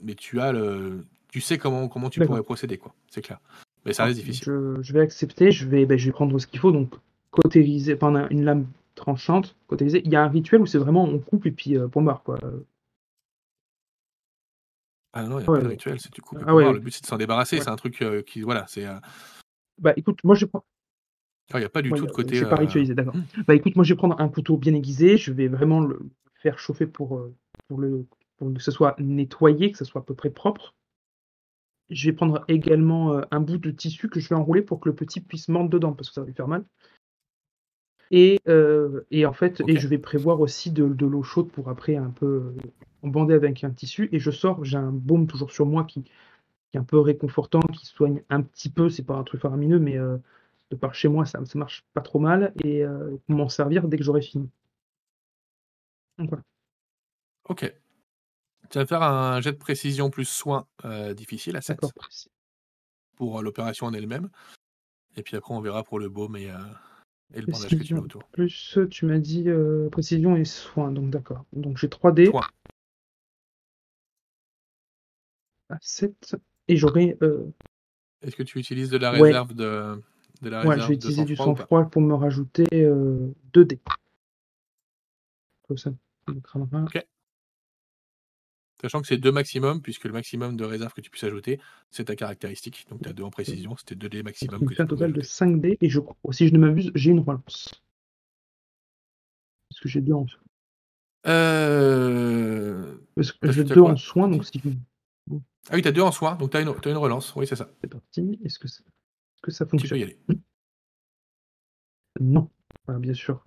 mais 0.02 0.16
tu 0.16 0.42
as 0.42 0.52
le, 0.52 1.06
tu 1.30 1.40
sais 1.42 1.58
comment, 1.58 1.88
comment 1.90 2.10
tu 2.10 2.20
pourrais 2.22 2.44
procéder, 2.44 2.78
quoi. 2.78 2.96
C'est 3.12 3.22
clair. 3.22 3.40
Mais 3.86 3.94
ça 3.94 4.06
reste 4.06 4.20
difficile. 4.20 4.46
Je, 4.46 4.82
je 4.82 4.94
vais 4.94 5.02
accepter, 5.02 5.52
je 5.52 5.68
vais, 5.68 5.86
ben, 5.86 5.98
je 5.98 6.06
vais 6.06 6.12
prendre 6.12 6.38
ce 6.40 6.48
qu'il 6.48 6.60
faut, 6.60 6.72
donc 6.72 6.94
cautériser, 7.32 7.96
pendant 7.96 8.28
une 8.30 8.44
lame 8.44 8.68
tranchante, 8.96 9.56
cautériser. 9.68 10.02
Il 10.06 10.12
y 10.12 10.16
a 10.16 10.24
un 10.24 10.30
rituel 10.30 10.62
où 10.62 10.66
c'est 10.66 10.78
vraiment 10.78 11.04
on 11.04 11.20
coupe 11.20 11.46
et 11.46 11.52
puis 11.52 11.78
euh, 11.78 11.88
point 11.88 12.04
barre, 12.04 12.24
quoi. 12.24 12.40
Ah 15.14 15.24
non, 15.24 15.40
il 15.40 15.44
n'y 15.44 15.48
a 15.48 15.52
Ouais, 15.52 15.60
pas 15.60 15.64
de 15.66 15.70
rituel, 15.70 16.00
c'est 16.00 16.10
tu 16.12 16.22
coupes 16.22 16.40
Ah 16.46 16.56
ouais. 16.56 16.72
Le 16.72 16.80
but, 16.80 16.92
c'est 16.92 17.02
de 17.02 17.08
s'en 17.08 17.18
débarrasser. 17.18 17.60
C'est 17.60 17.70
un 17.70 17.76
truc 17.76 18.02
euh, 18.02 18.22
qui, 18.24 18.42
voilà, 18.42 18.66
c'est. 18.68 18.86
euh, 18.86 18.96
Bah 19.80 19.94
écoute, 19.96 20.20
moi 20.24 20.36
je 20.36 20.46
prends. 20.46 20.64
Il 21.54 21.60
n'y 21.60 21.66
a 21.66 21.70
pas 21.70 21.82
du 21.82 21.92
tout 21.92 22.06
de 22.08 22.12
côté. 22.12 22.36
Je 22.36 22.44
vais 22.46 22.50
pas 22.50 22.56
euh, 22.56 22.60
ritualiser, 22.60 22.96
d'accord. 22.96 23.16
hmm. 23.16 23.44
Bah 23.48 23.54
écoute, 23.54 23.76
moi 23.76 23.84
je 23.86 23.94
vais 23.94 23.98
prendre 23.98 24.20
un 24.20 24.30
couteau 24.30 24.58
bien 24.58 24.74
aiguisé, 24.74 25.18
je 25.18 25.32
vais 25.32 25.48
vraiment 25.48 25.82
le 25.82 26.00
faire 26.36 26.58
chauffer 26.58 26.88
pour, 26.88 27.22
pour, 27.68 27.80
le, 27.80 28.06
pour 28.38 28.52
que 28.54 28.62
ce 28.62 28.72
soit 28.72 28.96
nettoyé, 29.00 29.72
que 29.72 29.78
ce 29.78 29.86
soit 29.86 30.02
à 30.02 30.04
peu 30.04 30.16
près 30.16 30.30
propre. 30.32 30.74
Je 31.90 32.10
vais 32.10 32.16
prendre 32.16 32.44
également 32.48 33.14
euh, 33.14 33.22
un 33.32 33.40
bout 33.40 33.58
de 33.58 33.72
tissu 33.72 34.10
que 34.10 34.20
je 34.20 34.30
vais 34.30 34.36
enrouler 34.36 34.62
pour 34.62 34.80
que 34.80 34.90
le 34.90 34.96
petit 34.96 35.22
puisse 35.22 35.48
mordre 35.50 35.70
dedans, 35.70 35.94
parce 35.94 36.10
que 36.10 36.14
ça 36.16 36.22
va 36.22 36.28
lui 36.28 36.34
faire 36.34 36.48
mal. 36.48 36.66
Et, 38.12 38.40
euh, 38.48 39.02
et 39.12 39.26
en 39.26 39.34
fait, 39.34 39.62
et 39.68 39.78
je 39.78 39.88
vais 39.88 39.98
prévoir 39.98 40.40
aussi 40.40 40.72
de, 40.72 40.88
de 40.88 41.06
l'eau 41.06 41.24
chaude 41.24 41.52
pour 41.52 41.70
après 41.70 41.96
un 41.96 42.12
peu 42.12 42.54
euh, 43.06 43.10
bander 43.10 43.34
avec 43.34 43.64
un 43.64 43.72
tissu. 43.72 44.08
Et 44.12 44.20
je 44.20 44.30
sors, 44.30 44.64
j'ai 44.64 44.78
un 44.78 44.92
baume 44.92 45.26
toujours 45.28 45.52
sur 45.52 45.66
moi 45.66 45.84
qui, 45.84 46.04
qui 46.04 46.12
est 46.76 46.78
un 46.78 46.84
peu 46.84 47.00
réconfortant, 47.00 47.60
qui 47.60 47.86
soigne 47.86 48.24
un 48.30 48.42
petit 48.42 48.70
peu, 48.70 48.90
c'est 48.90 49.04
pas 49.04 49.16
un 49.16 49.24
truc 49.24 49.42
faramineux, 49.42 49.80
mais 49.80 49.98
euh, 49.98 50.18
de 50.70 50.76
par 50.76 50.94
chez 50.94 51.08
moi, 51.08 51.26
ça, 51.26 51.44
ça 51.46 51.60
marche 51.60 51.86
pas 51.94 52.02
trop 52.02 52.20
mal. 52.20 52.54
Et 52.64 52.84
euh, 52.84 53.18
m'en 53.28 53.50
servir 53.50 53.88
dès 53.88 53.98
que 53.98 54.04
j'aurai 54.04 54.22
fini. 54.22 54.50
Donc 56.18 56.30
voilà. 56.30 56.44
Ok. 57.46 57.83
Tu 58.74 58.80
vas 58.80 58.88
faire 58.88 59.04
un 59.04 59.40
jet 59.40 59.52
de 59.52 59.58
précision 59.58 60.10
plus 60.10 60.26
soin 60.26 60.66
euh, 60.84 61.14
difficile 61.14 61.56
à 61.56 61.62
7 61.62 61.76
D'accord, 61.76 61.94
précis. 61.94 62.32
pour 63.16 63.38
euh, 63.38 63.44
l'opération 63.44 63.86
en 63.86 63.94
elle-même. 63.94 64.30
Et 65.16 65.22
puis 65.22 65.38
après, 65.38 65.54
on 65.54 65.62
verra 65.62 65.84
pour 65.84 66.00
le 66.00 66.10
baume 66.10 66.36
et, 66.38 66.50
euh, 66.50 66.58
et 67.36 67.42
le 67.42 67.46
bandage 67.46 67.70
que 67.78 67.84
tu 67.84 67.94
mets 67.94 68.00
autour. 68.00 68.24
plus, 68.32 68.80
tu 68.90 69.06
m'as 69.06 69.20
dit 69.20 69.48
euh, 69.48 69.92
précision 69.92 70.36
et 70.36 70.44
soin, 70.44 70.92
donc 70.92 71.12
d'accord. 71.12 71.46
Donc 71.54 71.78
j'ai 71.78 71.88
3D 71.88 72.32
Soin. 72.32 72.42
à 75.70 75.78
7 75.80 76.36
et 76.68 76.76
j'aurai. 76.76 77.16
euh, 77.22 77.46
Est-ce 78.24 78.36
que 78.36 78.42
tu 78.42 78.58
utilises 78.58 78.90
de 78.90 78.98
la 78.98 79.12
Ouais. 79.12 79.22
réserve 79.22 79.54
de, 79.54 80.02
de 80.42 80.50
la 80.50 80.66
ouais, 80.66 80.80
je 80.80 80.88
vais 80.88 80.96
utiliser 80.96 81.26
du 81.26 81.36
sang-froid 81.36 81.86
pour 81.92 82.02
me 82.02 82.16
rajouter 82.16 82.66
euh, 82.74 83.32
2D. 83.54 83.78
comme 85.68 85.78
ça. 85.78 85.92
me 86.28 86.40
cramera. 86.40 86.86
Sachant 88.84 89.00
que 89.00 89.08
c'est 89.08 89.18
deux 89.18 89.32
maximum, 89.32 89.82
puisque 89.82 90.04
le 90.04 90.12
maximum 90.12 90.58
de 90.58 90.66
réserve 90.66 90.92
que 90.92 91.00
tu 91.00 91.10
puisses 91.10 91.24
ajouter, 91.24 91.58
c'est 91.90 92.04
ta 92.04 92.18
caractéristique. 92.18 92.86
Donc 92.90 93.02
tu 93.02 93.08
as 93.08 93.14
deux 93.14 93.24
en 93.24 93.30
précision, 93.32 93.78
c'était 93.78 93.96
deux 93.96 94.10
dés 94.10 94.24
maximum 94.24 94.60
Il 94.62 94.66
que 94.66 94.72
tu 94.72 94.76
fait 94.76 94.84
un 94.84 94.88
total 94.88 95.14
de 95.14 95.20
ajouter. 95.20 95.34
5 95.34 95.62
dés 95.62 95.78
et 95.80 95.88
je 95.88 96.02
crois, 96.02 96.18
si 96.34 96.50
je 96.50 96.54
ne 96.54 96.60
m'abuse, 96.60 96.92
j'ai 96.94 97.12
une 97.12 97.22
relance. 97.22 97.82
Parce 99.70 99.80
que 99.80 99.88
j'ai 99.88 100.02
deux 100.02 100.12
en 100.12 100.26
Euh... 101.28 102.98
Parce 103.16 103.32
que 103.32 103.52
j'ai 103.54 103.64
t'as 103.64 103.76
deux 103.76 103.82
en 103.82 103.96
soins, 103.96 104.28
donc 104.28 104.44
si 104.44 104.62
Ah 105.70 105.76
oui, 105.76 105.82
tu 105.82 105.88
as 105.88 105.94
deux 105.94 106.02
en 106.02 106.12
soins, 106.12 106.36
donc 106.36 106.52
tu 106.52 106.58
as, 106.58 106.62
une 106.62 106.76
t'as 106.82 106.92
une 106.92 106.98
relance. 106.98 107.34
Oui, 107.38 107.48
c'est 107.48 107.56
ça. 107.56 107.70
c'est 107.80 107.90
parti. 107.90 108.38
Est-ce 108.44 108.60
que, 108.60 108.68
que 109.42 109.52
ça 109.52 109.66
Tu 109.66 109.70
peux 109.70 109.78
fonctionne? 109.78 110.00
y 110.00 110.04
aller. 110.04 110.20
Non. 112.20 112.50
Ah, 112.88 113.00
bien 113.00 113.14
sûr. 113.14 113.42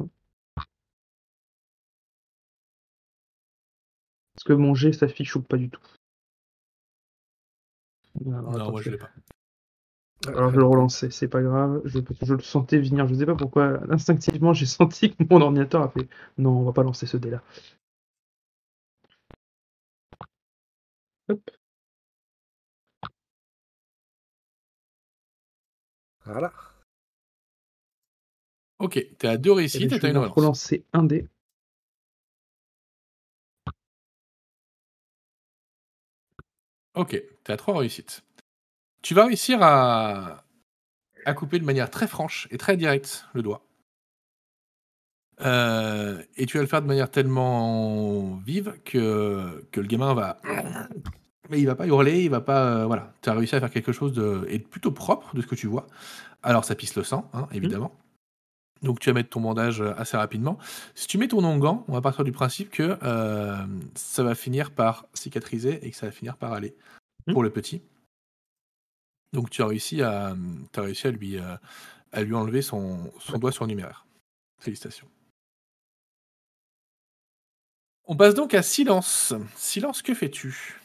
Est-ce 4.37 4.45
que 4.45 4.53
mon 4.53 4.75
jet 4.75 4.93
s'affiche 4.93 5.37
ou 5.37 5.43
pas 5.43 5.57
du 5.57 5.71
tout? 5.71 5.81
Alors, 8.27 8.53
non, 8.53 8.71
moi 8.71 8.83
je 8.83 8.91
l'ai 8.91 8.99
pas. 8.99 9.11
Alors 10.27 10.49
je 10.51 10.55
vais 10.55 10.61
le 10.61 10.67
relancer, 10.67 11.11
c'est 11.11 11.29
pas 11.29 11.43
grave. 11.43 11.83
Je, 11.85 11.99
je 12.23 12.35
le 12.35 12.41
sentais 12.43 12.79
venir, 12.79 13.07
je 13.07 13.15
sais 13.15 13.27
pas 13.27 13.35
pourquoi. 13.37 13.81
Instinctivement, 13.91 14.53
j'ai 14.53 14.67
senti 14.67 15.15
que 15.15 15.25
mon 15.31 15.41
ordinateur 15.41 15.83
a 15.83 15.89
fait 15.91 16.09
non, 16.39 16.51
on 16.59 16.65
va 16.65 16.73
pas 16.73 16.83
lancer 16.83 17.07
ce 17.07 17.17
dé-là. 17.17 17.43
Hop. 21.29 21.51
Voilà. 26.25 26.53
Ok, 28.79 29.07
tu 29.19 29.27
as 29.27 29.37
deux 29.37 29.53
Et 29.53 29.55
réussites 29.57 29.93
et 29.93 29.97
je 29.97 30.01
tu 30.01 30.07
as 30.07 30.09
vais 30.09 30.11
une 30.11 30.19
relance. 30.19 30.33
relancer 30.35 30.85
un 30.93 31.05
dé. 31.05 31.29
Ok, 36.97 37.23
tu 37.45 37.53
as 37.53 37.57
trois 37.57 37.79
réussites. 37.79 38.25
Tu 39.03 39.15
vas 39.15 39.27
réussir 39.27 39.59
à... 39.63 40.43
à 41.27 41.35
couper 41.35 41.59
de 41.59 41.65
manière 41.65 41.91
très 41.91 42.09
franche 42.09 42.49
et 42.51 42.59
très 42.59 42.77
directe 42.77 43.27
le 43.35 43.43
doigt. 43.43 43.63
Euh, 45.43 46.23
et 46.37 46.47
tu 46.47 46.57
vas 46.57 46.63
le 46.63 46.69
faire 46.69 46.81
de 46.81 46.87
manière 46.87 47.11
tellement 47.11 48.37
vive 48.37 48.81
que, 48.85 49.67
que 49.71 49.81
le 49.81 49.87
gamin 49.87 50.15
va. 50.15 50.41
Mais 51.51 51.61
il 51.61 51.67
va 51.67 51.75
pas 51.75 51.87
hurler, 51.87 52.25
il 52.25 52.31
va 52.31 52.41
pas. 52.41 52.65
euh, 52.65 52.87
voilà, 52.87 53.13
tu 53.21 53.29
as 53.29 53.35
réussi 53.35 53.55
à 53.55 53.61
faire 53.61 53.71
quelque 53.71 53.93
chose 53.93 54.15
de, 54.15 54.47
plutôt 54.71 54.91
propre 54.91 55.37
de 55.37 55.43
ce 55.43 55.47
que 55.47 55.55
tu 55.55 55.67
vois. 55.67 55.87
Alors 56.43 56.65
ça 56.65 56.75
pisse 56.75 56.97
le 56.97 57.05
sang, 57.05 57.31
hein, 57.35 57.47
évidemment. 57.53 57.93
Donc 58.83 59.01
tu 59.01 59.09
vas 59.11 59.15
mettre 59.15 59.31
ton 59.31 59.41
bandage 59.41 59.81
euh, 59.81 59.95
assez 59.97 60.17
rapidement. 60.17 60.59
Si 60.95 61.07
tu 61.07 61.19
mets 61.19 61.29
ton 61.29 61.43
onguent, 61.45 61.83
on 61.89 61.93
va 61.93 62.01
partir 62.01 62.25
du 62.25 62.33
principe 62.33 62.71
que 62.71 62.99
euh, 63.03 63.67
ça 63.95 64.23
va 64.23 64.35
finir 64.35 64.71
par 64.71 65.07
cicatriser 65.15 65.85
et 65.87 65.91
que 65.91 65.97
ça 65.97 66.07
va 66.07 66.13
finir 66.13 66.37
par 66.37 66.53
aller 66.53 66.75
Mhm. 67.27 67.35
pour 67.35 67.43
le 67.43 67.51
petit. 67.51 67.83
Donc 69.33 69.51
tu 69.51 69.63
as 69.63 69.67
réussi 69.67 70.03
à, 70.03 70.35
as 70.77 70.81
réussi 70.81 71.07
à 71.07 71.11
lui, 71.11 71.39
euh, 71.39 71.57
à 72.13 72.23
lui 72.23 72.35
enlever 72.35 72.63
son, 72.63 73.11
son 73.19 73.39
doigt 73.39 73.53
surnuméraire. 73.53 74.07
Félicitations. 74.61 75.09
On 78.07 78.17
passe 78.17 78.35
donc 78.35 78.55
à 78.55 78.63
silence. 78.63 79.35
Silence, 79.57 80.03
que 80.03 80.15
fais-tu? 80.15 80.81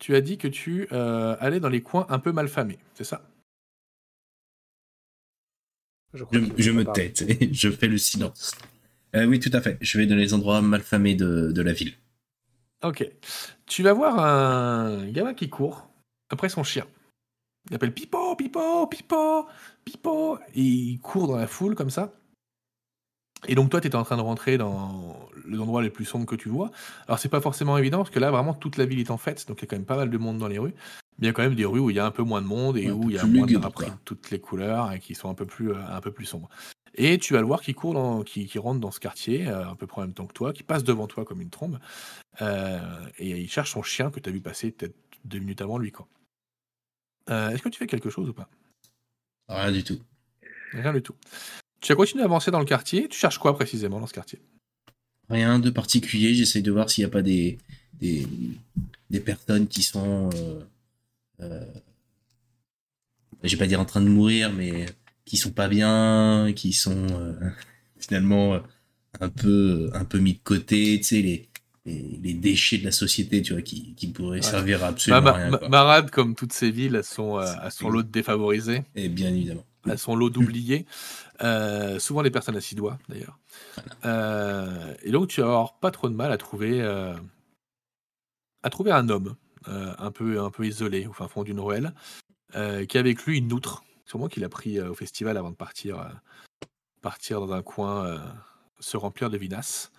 Tu 0.00 0.14
as 0.14 0.20
dit 0.20 0.38
que 0.38 0.48
tu 0.48 0.88
euh, 0.92 1.36
allais 1.40 1.60
dans 1.60 1.68
les 1.68 1.82
coins 1.82 2.06
un 2.08 2.18
peu 2.18 2.32
malfamés, 2.32 2.78
c'est 2.94 3.04
ça? 3.04 3.22
Je, 6.14 6.70
me 6.70 6.84
tais, 6.84 7.12
et 7.28 7.52
je 7.52 7.70
fais 7.70 7.88
le 7.88 7.98
silence. 7.98 8.52
Euh, 9.14 9.26
oui, 9.26 9.40
tout 9.40 9.50
à 9.52 9.60
fait. 9.60 9.78
Je 9.80 9.98
vais 9.98 10.06
dans 10.06 10.16
les 10.16 10.34
endroits 10.34 10.62
malfamés 10.62 11.14
de, 11.14 11.52
de 11.52 11.62
la 11.62 11.72
ville. 11.72 11.94
Ok. 12.82 13.08
Tu 13.66 13.82
vas 13.82 13.92
voir 13.92 14.18
un 14.18 15.06
gamin 15.10 15.34
qui 15.34 15.48
court 15.48 15.88
après 16.30 16.48
son 16.48 16.62
chien. 16.62 16.86
Il 17.68 17.74
appelle 17.74 17.92
Pipo, 17.92 18.34
Pipo, 18.36 18.86
Pipo, 18.86 19.46
Pipo. 19.84 20.38
Et 20.54 20.62
il 20.62 20.98
court 21.00 21.28
dans 21.28 21.36
la 21.36 21.46
foule 21.46 21.74
comme 21.74 21.90
ça. 21.90 22.12
Et 23.46 23.54
donc 23.54 23.70
toi, 23.70 23.80
tu 23.80 23.86
étais 23.86 23.96
en 23.96 24.04
train 24.04 24.16
de 24.16 24.22
rentrer 24.22 24.58
dans 24.58 25.28
l'endroit 25.44 25.82
les 25.82 25.90
plus 25.90 26.04
sombres 26.04 26.26
que 26.26 26.34
tu 26.34 26.48
vois. 26.48 26.70
Alors 27.06 27.18
c'est 27.18 27.28
pas 27.28 27.40
forcément 27.40 27.78
évident 27.78 27.98
parce 27.98 28.10
que 28.10 28.18
là, 28.18 28.30
vraiment, 28.30 28.54
toute 28.54 28.76
la 28.76 28.86
ville 28.86 29.00
est 29.00 29.10
en 29.10 29.18
fête. 29.18 29.46
Donc 29.46 29.58
il 29.60 29.62
y 29.62 29.64
a 29.64 29.68
quand 29.68 29.76
même 29.76 29.84
pas 29.84 29.96
mal 29.96 30.10
de 30.10 30.18
monde 30.18 30.38
dans 30.38 30.48
les 30.48 30.58
rues. 30.58 30.74
Il 31.20 31.24
y 31.24 31.28
a 31.28 31.32
quand 31.32 31.42
même 31.42 31.54
des 31.56 31.64
rues 31.64 31.80
où 31.80 31.90
il 31.90 31.96
y 31.96 31.98
a 31.98 32.06
un 32.06 32.10
peu 32.12 32.22
moins 32.22 32.40
de 32.40 32.46
monde 32.46 32.76
et 32.76 32.90
où 32.90 33.10
il 33.10 33.16
y 33.16 33.18
a 33.18 33.24
moins 33.26 33.46
de 33.46 33.54
draperies 33.54 33.90
de 33.90 33.96
toutes 34.04 34.30
les 34.30 34.38
couleurs 34.38 34.92
et 34.92 35.00
qui 35.00 35.14
sont 35.14 35.28
un 35.28 35.34
peu 35.34 35.46
plus, 35.46 35.72
euh, 35.72 35.86
un 35.88 36.00
peu 36.00 36.12
plus 36.12 36.26
sombres. 36.26 36.48
Et 36.94 37.18
tu 37.18 37.32
vas 37.34 37.40
le 37.40 37.46
voir 37.46 37.60
qui 37.60 37.74
court, 37.74 37.94
dans, 37.94 38.22
qui, 38.22 38.46
qui 38.46 38.58
rentre 38.58 38.80
dans 38.80 38.90
ce 38.90 39.00
quartier, 39.00 39.46
euh, 39.48 39.68
à 39.68 39.74
peu 39.74 39.86
près 39.86 40.00
en 40.00 40.04
même 40.04 40.14
temps 40.14 40.26
que 40.26 40.32
toi, 40.32 40.52
qui 40.52 40.62
passe 40.62 40.84
devant 40.84 41.06
toi 41.06 41.24
comme 41.24 41.40
une 41.40 41.50
trombe. 41.50 41.78
Euh, 42.40 42.80
et 43.18 43.30
il 43.30 43.50
cherche 43.50 43.72
son 43.72 43.82
chien 43.82 44.10
que 44.10 44.20
tu 44.20 44.28
as 44.28 44.32
vu 44.32 44.40
passer 44.40 44.70
peut-être 44.70 44.94
deux 45.24 45.38
minutes 45.38 45.60
avant 45.60 45.78
lui. 45.78 45.92
quoi. 45.92 46.06
Euh, 47.30 47.50
Est-ce 47.50 47.62
que 47.62 47.68
tu 47.68 47.78
fais 47.78 47.86
quelque 47.86 48.10
chose 48.10 48.28
ou 48.28 48.32
pas? 48.32 48.48
Rien 49.48 49.72
du 49.72 49.82
tout. 49.84 49.98
Rien 50.72 50.92
du 50.92 51.02
tout. 51.02 51.14
Tu 51.80 51.92
as 51.92 51.94
continué 51.94 52.22
à 52.22 52.26
avancer 52.26 52.50
dans 52.50 52.58
le 52.60 52.64
quartier. 52.64 53.08
Tu 53.08 53.18
cherches 53.18 53.38
quoi 53.38 53.54
précisément 53.54 54.00
dans 54.00 54.06
ce 54.06 54.14
quartier? 54.14 54.40
Rien 55.28 55.58
de 55.58 55.70
particulier. 55.70 56.34
J'essaie 56.34 56.62
de 56.62 56.70
voir 56.70 56.90
s'il 56.90 57.02
n'y 57.04 57.10
a 57.10 57.12
pas 57.12 57.22
des, 57.22 57.58
des, 57.94 58.26
des 59.10 59.20
personnes 59.20 59.68
qui 59.68 59.82
sont. 59.82 60.30
Euh, 60.34 60.60
euh, 61.40 61.64
je 63.42 63.50
vais 63.50 63.56
pas 63.58 63.66
dire 63.66 63.80
en 63.80 63.84
train 63.84 64.00
de 64.00 64.08
mourir, 64.08 64.52
mais 64.52 64.86
qui 65.24 65.36
sont 65.36 65.50
pas 65.52 65.68
bien, 65.68 66.52
qui 66.56 66.72
sont 66.72 67.06
euh, 67.10 67.34
finalement 67.98 68.54
euh, 68.54 68.60
un 69.20 69.28
peu, 69.28 69.90
un 69.94 70.04
peu 70.04 70.18
mis 70.18 70.34
de 70.34 70.40
côté. 70.42 70.96
Tu 70.98 71.04
sais, 71.04 71.22
les, 71.22 71.48
les, 71.86 72.18
les 72.22 72.34
déchets 72.34 72.78
de 72.78 72.84
la 72.84 72.90
société, 72.90 73.42
tu 73.42 73.52
vois, 73.52 73.62
qui, 73.62 73.94
qui 73.94 74.08
pourraient 74.08 74.36
Ouais. 74.38 74.42
servir 74.42 74.78
à 74.78 74.80
Bah, 74.80 74.88
absolument 74.88 75.22
Ma- 75.22 75.32
rien. 75.32 75.50
Quoi. 75.58 75.68
Marade, 75.68 76.10
comme 76.10 76.34
toutes 76.34 76.52
ces 76.52 76.70
villes, 76.70 76.94
elles 76.96 77.04
sont, 77.04 77.38
euh, 77.38 77.46
elles 77.64 77.72
sont 77.72 77.88
lot 77.90 78.02
de 78.02 78.08
défavorisés. 78.10 78.82
Et 78.94 79.08
bien 79.08 79.28
évidemment. 79.28 79.64
Elles 79.88 79.98
sont 79.98 80.16
lot 80.16 80.28
d'oubliés. 80.30 80.84
Euh, 81.42 81.98
souvent 82.00 82.22
des 82.22 82.30
personnes 82.32 82.56
à 82.56 82.60
six 82.60 82.74
doigts, 82.74 82.98
d'ailleurs. 83.08 83.38
Euh, 84.04 84.92
et 85.02 85.12
donc, 85.12 85.28
tu 85.28 85.40
vas 85.40 85.46
avoir 85.46 85.78
pas 85.78 85.90
trop 85.92 86.08
de 86.08 86.14
mal 86.14 86.32
à 86.32 86.36
trouver, 86.36 86.82
à 88.62 88.70
trouver 88.70 88.90
un 88.90 89.08
homme 89.08 89.36
un, 89.68 90.10
peu, 90.10 90.40
un 90.40 90.50
peu 90.50 90.66
isolé 90.66 91.06
au 91.06 91.12
fin 91.12 91.28
fond 91.28 91.44
d'une 91.44 91.60
ruelle, 91.60 91.94
euh, 92.54 92.86
qui 92.86 92.96
a 92.96 93.00
avec 93.00 93.24
lui 93.24 93.38
une 93.38 93.52
outre, 93.52 93.84
sûrement 94.04 94.28
qu'il 94.28 94.44
a 94.44 94.48
pris 94.48 94.78
euh, 94.78 94.90
au 94.90 94.94
festival 94.94 95.36
avant 95.36 95.50
de 95.50 95.56
partir, 95.56 96.00
euh, 96.00 96.08
partir 97.02 97.40
dans 97.40 97.52
un 97.52 97.62
coin, 97.62 98.06
euh, 98.06 98.18
se 98.80 98.96
remplir 98.96 99.30
de 99.30 99.36
vinasse. 99.36 99.92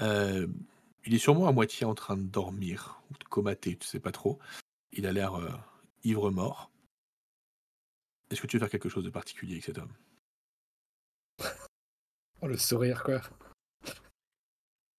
Euh, 0.00 0.46
il 1.06 1.14
est 1.14 1.18
sûrement 1.18 1.46
à 1.46 1.52
moitié 1.52 1.86
en 1.86 1.94
train 1.94 2.16
de 2.16 2.22
dormir 2.22 3.00
ou 3.10 3.14
de 3.18 3.24
comater, 3.24 3.76
tu 3.76 3.86
sais 3.86 4.00
pas 4.00 4.12
trop. 4.12 4.38
Il 4.92 5.06
a 5.06 5.12
l'air 5.12 5.34
euh, 5.34 5.50
ivre-mort. 6.02 6.70
Est-ce 8.30 8.40
que 8.40 8.46
tu 8.46 8.56
veux 8.56 8.60
faire 8.60 8.70
quelque 8.70 8.88
chose 8.88 9.04
de 9.04 9.10
particulier 9.10 9.54
avec 9.54 9.64
cet 9.64 9.78
homme? 9.78 9.92
Oh, 12.40 12.46
le 12.46 12.56
sourire, 12.56 13.02
quoi. 13.04 13.20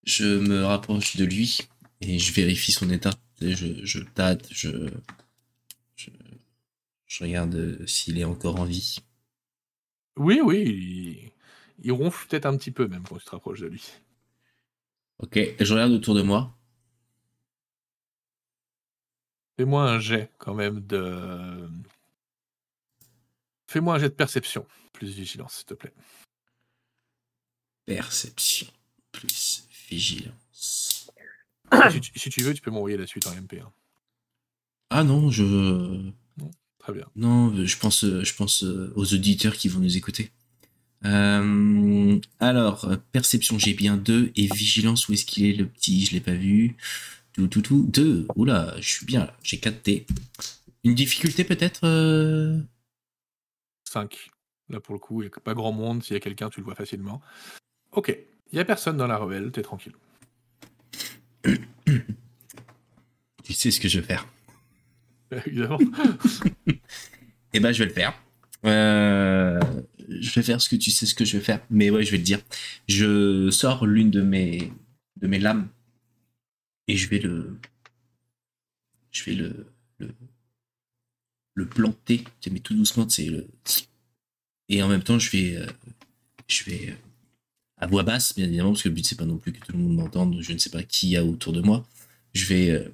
Je 0.04 0.38
me 0.38 0.64
rapproche 0.64 1.16
de 1.16 1.24
lui 1.24 1.58
et 2.00 2.18
je 2.18 2.32
vérifie 2.32 2.72
son 2.72 2.88
état. 2.90 3.10
Je, 3.40 3.84
je 3.84 4.00
tâte, 4.00 4.48
je, 4.50 4.88
je, 5.96 6.10
je 7.06 7.24
regarde 7.24 7.86
s'il 7.86 8.18
est 8.18 8.24
encore 8.24 8.58
en 8.58 8.64
vie. 8.64 8.98
Oui, 10.16 10.40
oui, 10.42 10.62
il, 10.66 11.32
il 11.84 11.92
ronfle 11.92 12.26
peut-être 12.28 12.46
un 12.46 12.56
petit 12.56 12.70
peu 12.70 12.88
même 12.88 13.04
quand 13.06 13.18
tu 13.18 13.24
te 13.24 13.30
rapproches 13.30 13.60
de 13.60 13.66
lui. 13.66 13.84
Ok, 15.18 15.38
je 15.60 15.72
regarde 15.72 15.92
autour 15.92 16.14
de 16.14 16.22
moi. 16.22 16.56
Fais-moi 19.58 19.90
un 19.90 19.98
jet 19.98 20.30
quand 20.38 20.54
même 20.54 20.80
de. 20.80 21.68
Fais-moi 23.66 23.94
un 23.94 23.98
jet 23.98 24.10
de 24.10 24.14
perception, 24.14 24.66
plus 24.92 25.08
vigilance, 25.08 25.56
s'il 25.56 25.66
te 25.66 25.74
plaît. 25.74 25.94
Perception 27.86 28.66
plus 29.12 29.66
vigilance. 29.88 30.34
Si, 31.90 32.00
tu, 32.00 32.18
si 32.18 32.30
tu 32.30 32.42
veux, 32.42 32.54
tu 32.54 32.62
peux 32.62 32.70
m'envoyer 32.70 32.96
la 32.96 33.06
suite 33.06 33.26
en 33.26 33.32
MP. 33.32 33.60
hein. 33.62 33.70
Ah 34.90 35.04
non, 35.04 35.30
je. 35.30 36.10
Très 36.78 36.92
bien. 36.92 37.06
Non, 37.16 37.52
je 37.64 37.76
pense, 37.76 38.04
je 38.04 38.34
pense 38.34 38.62
aux 38.62 39.14
auditeurs 39.14 39.54
qui 39.54 39.68
vont 39.68 39.80
nous 39.80 39.96
écouter. 39.96 40.30
Euh, 41.04 42.18
alors, 42.38 42.88
perception, 43.12 43.58
j'ai 43.58 43.74
bien 43.74 43.96
deux. 43.96 44.30
Et 44.36 44.46
vigilance, 44.46 45.08
où 45.08 45.12
est-ce 45.12 45.26
qu'il 45.26 45.46
est 45.46 45.52
le 45.54 45.66
petit? 45.66 46.06
Je 46.06 46.12
l'ai 46.12 46.20
pas 46.20 46.34
vu. 46.34 46.76
Tout, 47.32 47.48
tout, 47.48 47.62
tout. 47.62 47.82
Deux. 47.88 48.26
Oula, 48.36 48.74
je 48.80 48.88
suis 48.88 49.06
bien 49.06 49.26
là. 49.26 49.36
J'ai 49.42 49.58
4 49.58 49.82
T. 49.82 50.06
Une 50.84 50.94
difficulté 50.94 51.42
peut-être 51.44 51.80
euh? 51.84 52.60
5. 53.90 54.30
Là, 54.68 54.80
pour 54.80 54.94
le 54.94 55.00
coup, 55.00 55.22
il 55.22 55.26
n'y 55.26 55.32
a 55.34 55.40
pas 55.40 55.54
grand 55.54 55.72
monde. 55.72 56.04
S'il 56.04 56.14
y 56.14 56.16
a 56.16 56.20
quelqu'un, 56.20 56.50
tu 56.50 56.60
le 56.60 56.64
vois 56.64 56.76
facilement. 56.76 57.20
Ok. 57.92 58.16
Il 58.52 58.54
n'y 58.54 58.60
a 58.60 58.64
personne 58.64 58.96
dans 58.96 59.08
la 59.08 59.16
ruelle, 59.16 59.50
t'es 59.50 59.62
tranquille. 59.62 59.94
Tu 63.44 63.52
sais 63.52 63.70
ce 63.70 63.80
que 63.80 63.88
je 63.88 64.00
vais 64.00 64.06
faire. 64.06 64.26
Évidemment. 65.46 65.78
Eh 67.52 67.60
ben, 67.60 67.72
je 67.72 67.78
vais 67.78 67.88
le 67.88 67.94
faire. 67.94 68.12
Euh, 68.66 69.58
je 70.10 70.34
vais 70.34 70.42
faire 70.42 70.60
ce 70.60 70.68
que 70.68 70.76
tu 70.76 70.90
sais 70.90 71.06
ce 71.06 71.14
que 71.14 71.24
je 71.24 71.38
vais 71.38 71.42
faire. 71.42 71.64
Mais 71.70 71.88
ouais, 71.88 72.04
je 72.04 72.10
vais 72.10 72.18
le 72.18 72.22
dire. 72.22 72.40
Je 72.86 73.48
sors 73.50 73.86
l'une 73.86 74.10
de 74.10 74.20
mes 74.20 74.70
de 75.16 75.26
mes 75.26 75.38
lames 75.38 75.68
et 76.86 76.96
je 76.96 77.08
vais 77.08 77.18
le, 77.18 77.58
je 79.10 79.24
vais 79.24 79.34
le, 79.36 79.66
le, 79.98 80.14
le 81.54 81.66
planter, 81.66 82.24
mais 82.50 82.60
tout 82.60 82.74
doucement, 82.74 83.08
c'est 83.08 83.26
le, 83.26 83.46
et 84.68 84.82
en 84.82 84.88
même 84.88 85.02
temps, 85.02 85.18
je 85.18 85.30
vais, 85.30 85.56
euh, 85.56 85.66
je 86.48 86.64
vais 86.64 86.90
euh, 86.90 86.94
à 87.78 87.86
voix 87.86 88.02
basse, 88.02 88.34
bien 88.34 88.46
évidemment, 88.46 88.70
parce 88.70 88.82
que 88.82 88.88
le 88.88 88.94
but 88.94 89.06
c'est 89.06 89.16
pas 89.16 89.26
non 89.26 89.38
plus 89.38 89.52
que 89.52 89.64
tout 89.64 89.72
le 89.72 89.78
monde 89.78 89.96
m'entende. 89.96 90.40
Je 90.40 90.52
ne 90.52 90.58
sais 90.58 90.70
pas 90.70 90.82
qui 90.82 91.10
y 91.10 91.16
a 91.16 91.24
autour 91.24 91.52
de 91.52 91.60
moi. 91.60 91.86
Je 92.34 92.46
vais, 92.46 92.70
euh, 92.70 92.88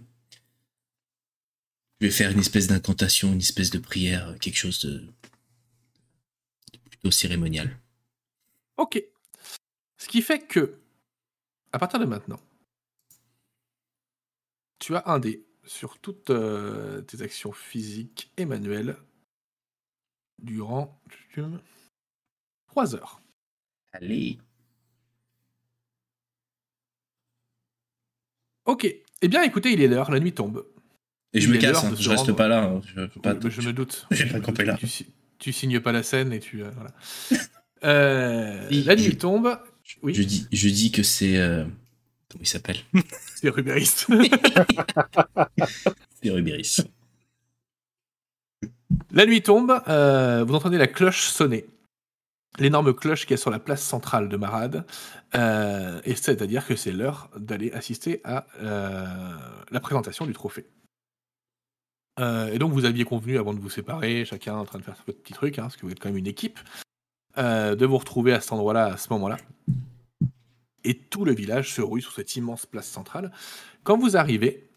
je 2.00 2.06
vais 2.06 2.12
faire 2.12 2.30
une 2.30 2.40
espèce 2.40 2.66
d'incantation, 2.66 3.32
une 3.32 3.38
espèce 3.38 3.70
de 3.70 3.78
prière, 3.78 4.36
quelque 4.40 4.56
chose 4.56 4.80
de, 4.84 4.98
de 6.72 6.78
plutôt 6.90 7.10
cérémonial. 7.10 7.78
Ok. 8.76 9.02
Ce 9.98 10.08
qui 10.08 10.22
fait 10.22 10.40
que, 10.40 10.80
à 11.72 11.78
partir 11.78 12.00
de 12.00 12.04
maintenant, 12.04 12.40
tu 14.80 14.96
as 14.96 15.04
un 15.06 15.20
dé 15.20 15.46
sur 15.64 15.98
toutes 15.98 16.30
euh, 16.30 17.02
tes 17.02 17.22
actions 17.22 17.52
physiques 17.52 18.32
et 18.36 18.44
manuelles 18.44 18.96
durant 20.40 21.00
3 22.66 22.96
heures. 22.96 23.22
Allez. 23.92 24.38
Ok. 28.66 28.86
Eh 29.22 29.28
bien, 29.28 29.42
écoutez, 29.42 29.72
il 29.72 29.80
est 29.82 29.88
l'heure, 29.88 30.10
la 30.10 30.20
nuit 30.20 30.32
tombe. 30.32 30.64
Et 31.32 31.40
je 31.40 31.48
me 31.50 31.56
casse, 31.56 31.84
hein, 31.84 31.94
je 31.98 32.10
reste 32.10 32.22
rendre. 32.24 32.36
pas 32.36 32.48
là. 32.48 32.64
hein, 32.64 32.80
Je 32.84 33.18
pas. 33.20 33.34
Oui, 33.34 33.50
je 33.50 33.60
me 33.62 33.72
doute. 33.72 34.06
Je 34.10 34.24
vais 34.24 34.40
pas 34.40 34.64
là. 34.64 34.76
Tu, 34.76 34.86
si- 34.86 35.06
tu 35.38 35.52
signes 35.52 35.80
pas 35.80 35.92
la 35.92 36.02
scène 36.02 36.32
et 36.32 36.40
tu. 36.40 36.62
euh, 36.62 36.70
voilà. 36.74 36.92
Euh, 37.84 38.68
la 38.70 38.94
nuit 38.94 39.02
je- 39.02 39.10
tombe. 39.16 39.58
Oui, 40.04 40.14
Je 40.14 40.22
dis, 40.22 40.46
je 40.52 40.68
dis 40.68 40.92
que 40.92 41.02
c'est. 41.02 41.36
euh, 41.36 41.64
Comment 42.30 42.42
il 42.42 42.46
s'appelle? 42.46 42.76
C'est 43.34 43.48
Rubériste. 43.48 44.06
C'est 46.22 46.30
Rubéris. 46.30 46.76
La 49.10 49.26
nuit 49.26 49.42
tombe, 49.42 49.72
vous 49.86 50.54
entendez 50.54 50.78
la 50.78 50.86
cloche 50.86 51.22
sonner. 51.22 51.64
L'énorme 52.58 52.92
cloche 52.92 53.26
qui 53.26 53.32
est 53.32 53.38
sur 53.38 53.50
la 53.50 53.58
place 53.58 53.82
centrale 53.82 54.28
de 54.28 54.36
Marade. 54.36 54.84
Euh, 55.34 56.00
et 56.04 56.14
c'est-à-dire 56.14 56.66
que 56.66 56.76
c'est 56.76 56.92
l'heure 56.92 57.30
d'aller 57.36 57.72
assister 57.72 58.20
à 58.24 58.46
euh, 58.60 59.06
la 59.70 59.80
présentation 59.80 60.26
du 60.26 60.34
trophée. 60.34 60.66
Euh, 62.20 62.52
et 62.52 62.58
donc 62.58 62.72
vous 62.72 62.84
aviez 62.84 63.04
convenu 63.04 63.38
avant 63.38 63.54
de 63.54 63.58
vous 63.58 63.70
séparer, 63.70 64.26
chacun 64.26 64.54
en 64.54 64.66
train 64.66 64.78
de 64.78 64.84
faire 64.84 64.96
votre 65.06 65.18
petit 65.18 65.32
truc, 65.32 65.58
hein, 65.58 65.62
parce 65.62 65.76
que 65.76 65.86
vous 65.86 65.92
êtes 65.92 65.98
quand 65.98 66.10
même 66.10 66.18
une 66.18 66.26
équipe, 66.26 66.58
de 67.38 67.86
vous 67.86 67.96
retrouver 67.96 68.34
à 68.34 68.40
cet 68.40 68.52
endroit-là, 68.52 68.92
à 68.92 68.96
ce 68.98 69.10
moment-là. 69.14 69.38
Et 70.84 70.98
tout 70.98 71.24
le 71.24 71.32
village 71.32 71.72
se 71.72 71.80
rouille 71.80 72.02
sur 72.02 72.12
cette 72.12 72.36
immense 72.36 72.66
place 72.66 72.86
centrale. 72.86 73.32
Quand 73.84 73.96
vous 73.96 74.18
arrivez, 74.18 74.68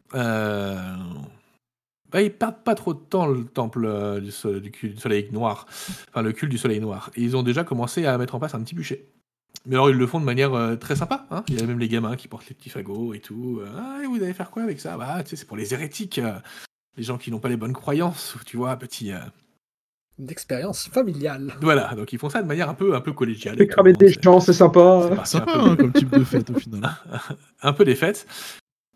bah, 2.11 2.21
ils 2.21 2.31
perdent 2.31 2.63
pas 2.63 2.75
trop 2.75 2.93
de 2.93 2.99
temps 2.99 3.27
le 3.27 3.45
temple 3.45 3.85
euh, 3.85 4.19
du, 4.19 4.31
so- 4.31 4.59
du 4.59 4.71
soleil 4.97 5.29
noir, 5.31 5.65
enfin 6.09 6.21
le 6.21 6.31
culte 6.31 6.51
du 6.51 6.57
soleil 6.57 6.79
noir. 6.79 7.09
Et 7.15 7.21
ils 7.23 7.35
ont 7.35 7.43
déjà 7.43 7.63
commencé 7.63 8.05
à 8.05 8.17
mettre 8.17 8.35
en 8.35 8.39
place 8.39 8.55
un 8.55 8.61
petit 8.63 8.75
bûcher. 8.75 9.07
Mais 9.65 9.75
alors 9.75 9.89
ils 9.89 9.97
le 9.97 10.05
font 10.07 10.19
de 10.19 10.25
manière 10.25 10.53
euh, 10.53 10.75
très 10.75 10.95
sympa. 10.95 11.25
hein. 11.31 11.43
Il 11.47 11.59
y 11.59 11.63
a 11.63 11.65
même 11.65 11.79
les 11.79 11.87
gamins 11.89 12.15
qui 12.15 12.27
portent 12.27 12.47
les 12.47 12.55
petits 12.55 12.69
fagots 12.69 13.13
et 13.13 13.19
tout. 13.19 13.59
Euh, 13.61 13.67
ah, 13.75 13.99
et 14.03 14.05
vous 14.07 14.21
allez 14.23 14.33
faire 14.33 14.51
quoi 14.51 14.63
avec 14.63 14.79
ça? 14.79 14.95
Bah, 14.97 15.23
tu 15.23 15.31
sais, 15.31 15.35
c'est 15.37 15.45
pour 15.45 15.57
les 15.57 15.73
hérétiques, 15.73 16.19
euh, 16.19 16.37
les 16.97 17.03
gens 17.03 17.17
qui 17.17 17.31
n'ont 17.31 17.39
pas 17.39 17.49
les 17.49 17.57
bonnes 17.57 17.73
croyances. 17.73 18.37
Tu 18.45 18.57
vois, 18.57 18.75
petit. 18.77 19.11
euh, 19.11 19.17
Une 20.19 20.29
expérience 20.29 20.87
familiale. 20.89 21.55
Voilà, 21.61 21.95
donc 21.95 22.13
ils 22.13 22.19
font 22.19 22.29
ça 22.29 22.41
de 22.43 22.47
manière 22.47 22.69
un 22.69 22.75
peu, 22.75 22.95
un 22.95 23.01
peu 23.01 23.11
collégiale. 23.13 23.59
Et 23.59 23.67
cramer 23.67 23.93
des 23.93 24.13
gens, 24.21 24.39
c'est 24.39 24.53
sympa. 24.53 25.09
c'est 25.25 25.37
Sympa 25.39 25.53
peu 25.53 25.59
hein, 25.59 25.75
comme 25.77 25.91
type 25.93 26.11
de 26.11 26.23
fête 26.23 26.49
au 26.51 26.55
final. 26.55 26.87
un 27.63 27.73
peu 27.73 27.85
des 27.85 27.95
fêtes. 27.95 28.27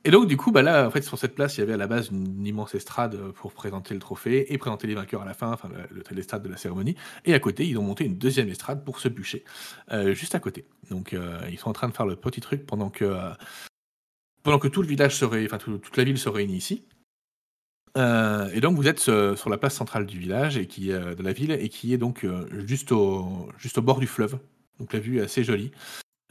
Et 0.05 0.11
donc, 0.11 0.27
du 0.27 0.37
coup, 0.37 0.51
bah 0.51 0.61
là, 0.61 0.87
en 0.87 0.91
fait, 0.91 1.01
sur 1.01 1.17
cette 1.19 1.35
place, 1.35 1.57
il 1.57 1.59
y 1.59 1.63
avait 1.63 1.73
à 1.73 1.77
la 1.77 1.87
base 1.87 2.09
une 2.09 2.45
immense 2.47 2.73
estrade 2.73 3.15
euh, 3.15 3.31
pour 3.33 3.51
présenter 3.51 3.93
le 3.93 3.99
trophée 3.99 4.51
et 4.53 4.57
présenter 4.57 4.87
les 4.87 4.95
vainqueurs 4.95 5.21
à 5.23 5.25
la 5.25 5.33
fin, 5.33 5.51
enfin, 5.51 5.67
le- 5.69 5.97
le- 5.97 6.03
l'estrade 6.15 6.41
de 6.41 6.47
la 6.47 6.55
cérémonie. 6.55 6.95
Et 7.25 7.33
à 7.33 7.39
côté, 7.39 7.67
ils 7.67 7.77
ont 7.77 7.83
monté 7.83 8.05
une 8.05 8.17
deuxième 8.17 8.47
estrade 8.47 8.85
pour 8.85 8.99
se 8.99 9.09
bûcher, 9.09 9.43
euh, 9.91 10.13
juste 10.13 10.35
à 10.35 10.39
côté. 10.39 10.65
Donc, 10.89 11.13
euh, 11.13 11.41
ils 11.51 11.57
sont 11.59 11.69
en 11.69 11.73
train 11.73 11.89
de 11.89 11.93
faire 11.93 12.05
le 12.05 12.15
petit 12.15 12.39
truc 12.39 12.65
pendant 12.65 12.89
que, 12.89 13.13
pendant 14.41 14.57
que 14.59 14.69
tout 14.69 14.81
le 14.81 14.87
village 14.87 15.15
serait, 15.17 15.43
enfin, 15.45 15.57
tout- 15.57 15.77
toute 15.79 15.97
la 15.97 16.05
ville 16.05 16.17
se 16.17 16.29
réunit 16.29 16.55
ici. 16.55 16.85
Et 17.97 18.61
donc, 18.61 18.77
vous 18.77 18.87
êtes 18.87 18.99
sur 18.99 19.49
la 19.49 19.57
place 19.57 19.75
centrale 19.75 20.05
du 20.05 20.17
village 20.19 20.55
et 20.57 20.67
qui, 20.67 20.87
de 20.87 21.21
la 21.21 21.33
ville 21.33 21.51
et 21.51 21.67
qui 21.67 21.93
est 21.93 21.97
donc 21.97 22.25
juste, 22.65 22.93
au, 22.93 23.49
juste 23.57 23.77
au 23.77 23.81
bord 23.81 23.99
du 23.99 24.07
fleuve. 24.07 24.39
Donc, 24.79 24.93
la 24.93 24.99
vue 24.99 25.17
est 25.17 25.21
assez 25.23 25.43
jolie. 25.43 25.71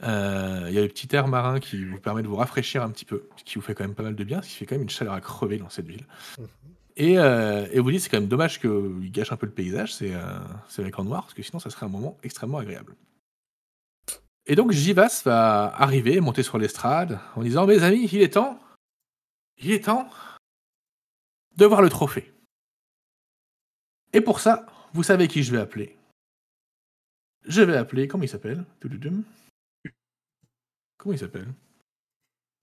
Euh, 0.03 0.65
Il 0.69 0.73
y 0.73 0.77
a 0.77 0.81
le 0.81 0.87
petit 0.87 1.13
air 1.15 1.27
marin 1.27 1.59
qui 1.59 1.83
vous 1.83 1.99
permet 1.99 2.21
de 2.21 2.27
vous 2.27 2.35
rafraîchir 2.35 2.83
un 2.83 2.89
petit 2.89 3.05
peu, 3.05 3.27
ce 3.37 3.43
qui 3.43 3.55
vous 3.55 3.61
fait 3.61 3.75
quand 3.75 3.83
même 3.83 3.95
pas 3.95 4.03
mal 4.03 4.15
de 4.15 4.23
bien, 4.23 4.37
parce 4.37 4.47
qu'il 4.47 4.57
fait 4.57 4.65
quand 4.65 4.75
même 4.75 4.83
une 4.83 4.89
chaleur 4.89 5.13
à 5.13 5.21
crever 5.21 5.57
dans 5.57 5.69
cette 5.69 5.87
ville. 5.87 6.05
Mhm. 6.37 6.47
Et, 6.95 7.17
euh, 7.17 7.65
et 7.71 7.79
vous 7.79 7.91
dites, 7.91 8.01
c'est 8.01 8.09
quand 8.09 8.19
même 8.19 8.27
dommage 8.27 8.59
qu'il 8.59 9.11
gâche 9.11 9.31
un 9.31 9.37
peu 9.37 9.45
le 9.45 9.53
paysage, 9.53 9.93
c'est 9.93 10.13
euh, 10.13 10.39
l'écran 10.79 11.03
noir, 11.03 11.23
parce 11.23 11.33
que 11.33 11.43
sinon 11.43 11.59
ça 11.59 11.69
serait 11.69 11.85
un 11.85 11.89
moment 11.89 12.17
extrêmement 12.23 12.57
agréable. 12.57 12.95
Et 14.45 14.55
donc 14.55 14.71
Jivas 14.71 15.21
va 15.23 15.73
arriver, 15.75 16.19
monter 16.19 16.43
sur 16.43 16.57
l'estrade, 16.57 17.19
en 17.35 17.43
disant 17.43 17.67
Mes 17.67 17.83
amis, 17.83 18.09
il 18.11 18.21
est 18.21 18.33
temps, 18.33 18.59
il 19.57 19.71
est 19.71 19.85
temps 19.85 20.09
de 21.55 21.65
voir 21.65 21.81
le 21.81 21.89
trophée. 21.89 22.33
Et 24.11 24.21
pour 24.21 24.39
ça, 24.39 24.65
vous 24.93 25.03
savez 25.03 25.27
qui 25.27 25.43
je 25.43 25.51
vais 25.51 25.59
appeler. 25.59 25.95
Je 27.45 27.61
vais 27.61 27.77
appeler, 27.77 28.07
comment 28.07 28.23
il 28.23 28.29
s'appelle? 28.29 28.65
Comment 30.99 31.13
il 31.13 31.19
s'appelle? 31.19 31.47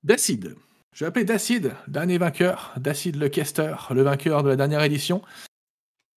Dacide. 0.04 0.54
Je 0.92 1.04
vais 1.04 1.08
appeler 1.08 1.24
Dacide, 1.24 1.74
dernier 1.88 2.18
vainqueur, 2.18 2.72
Dacide 2.76 3.16
le 3.16 3.28
caster, 3.28 3.74
le 3.90 4.02
vainqueur 4.02 4.42
de 4.42 4.50
la 4.50 4.56
dernière 4.56 4.82
édition. 4.82 5.22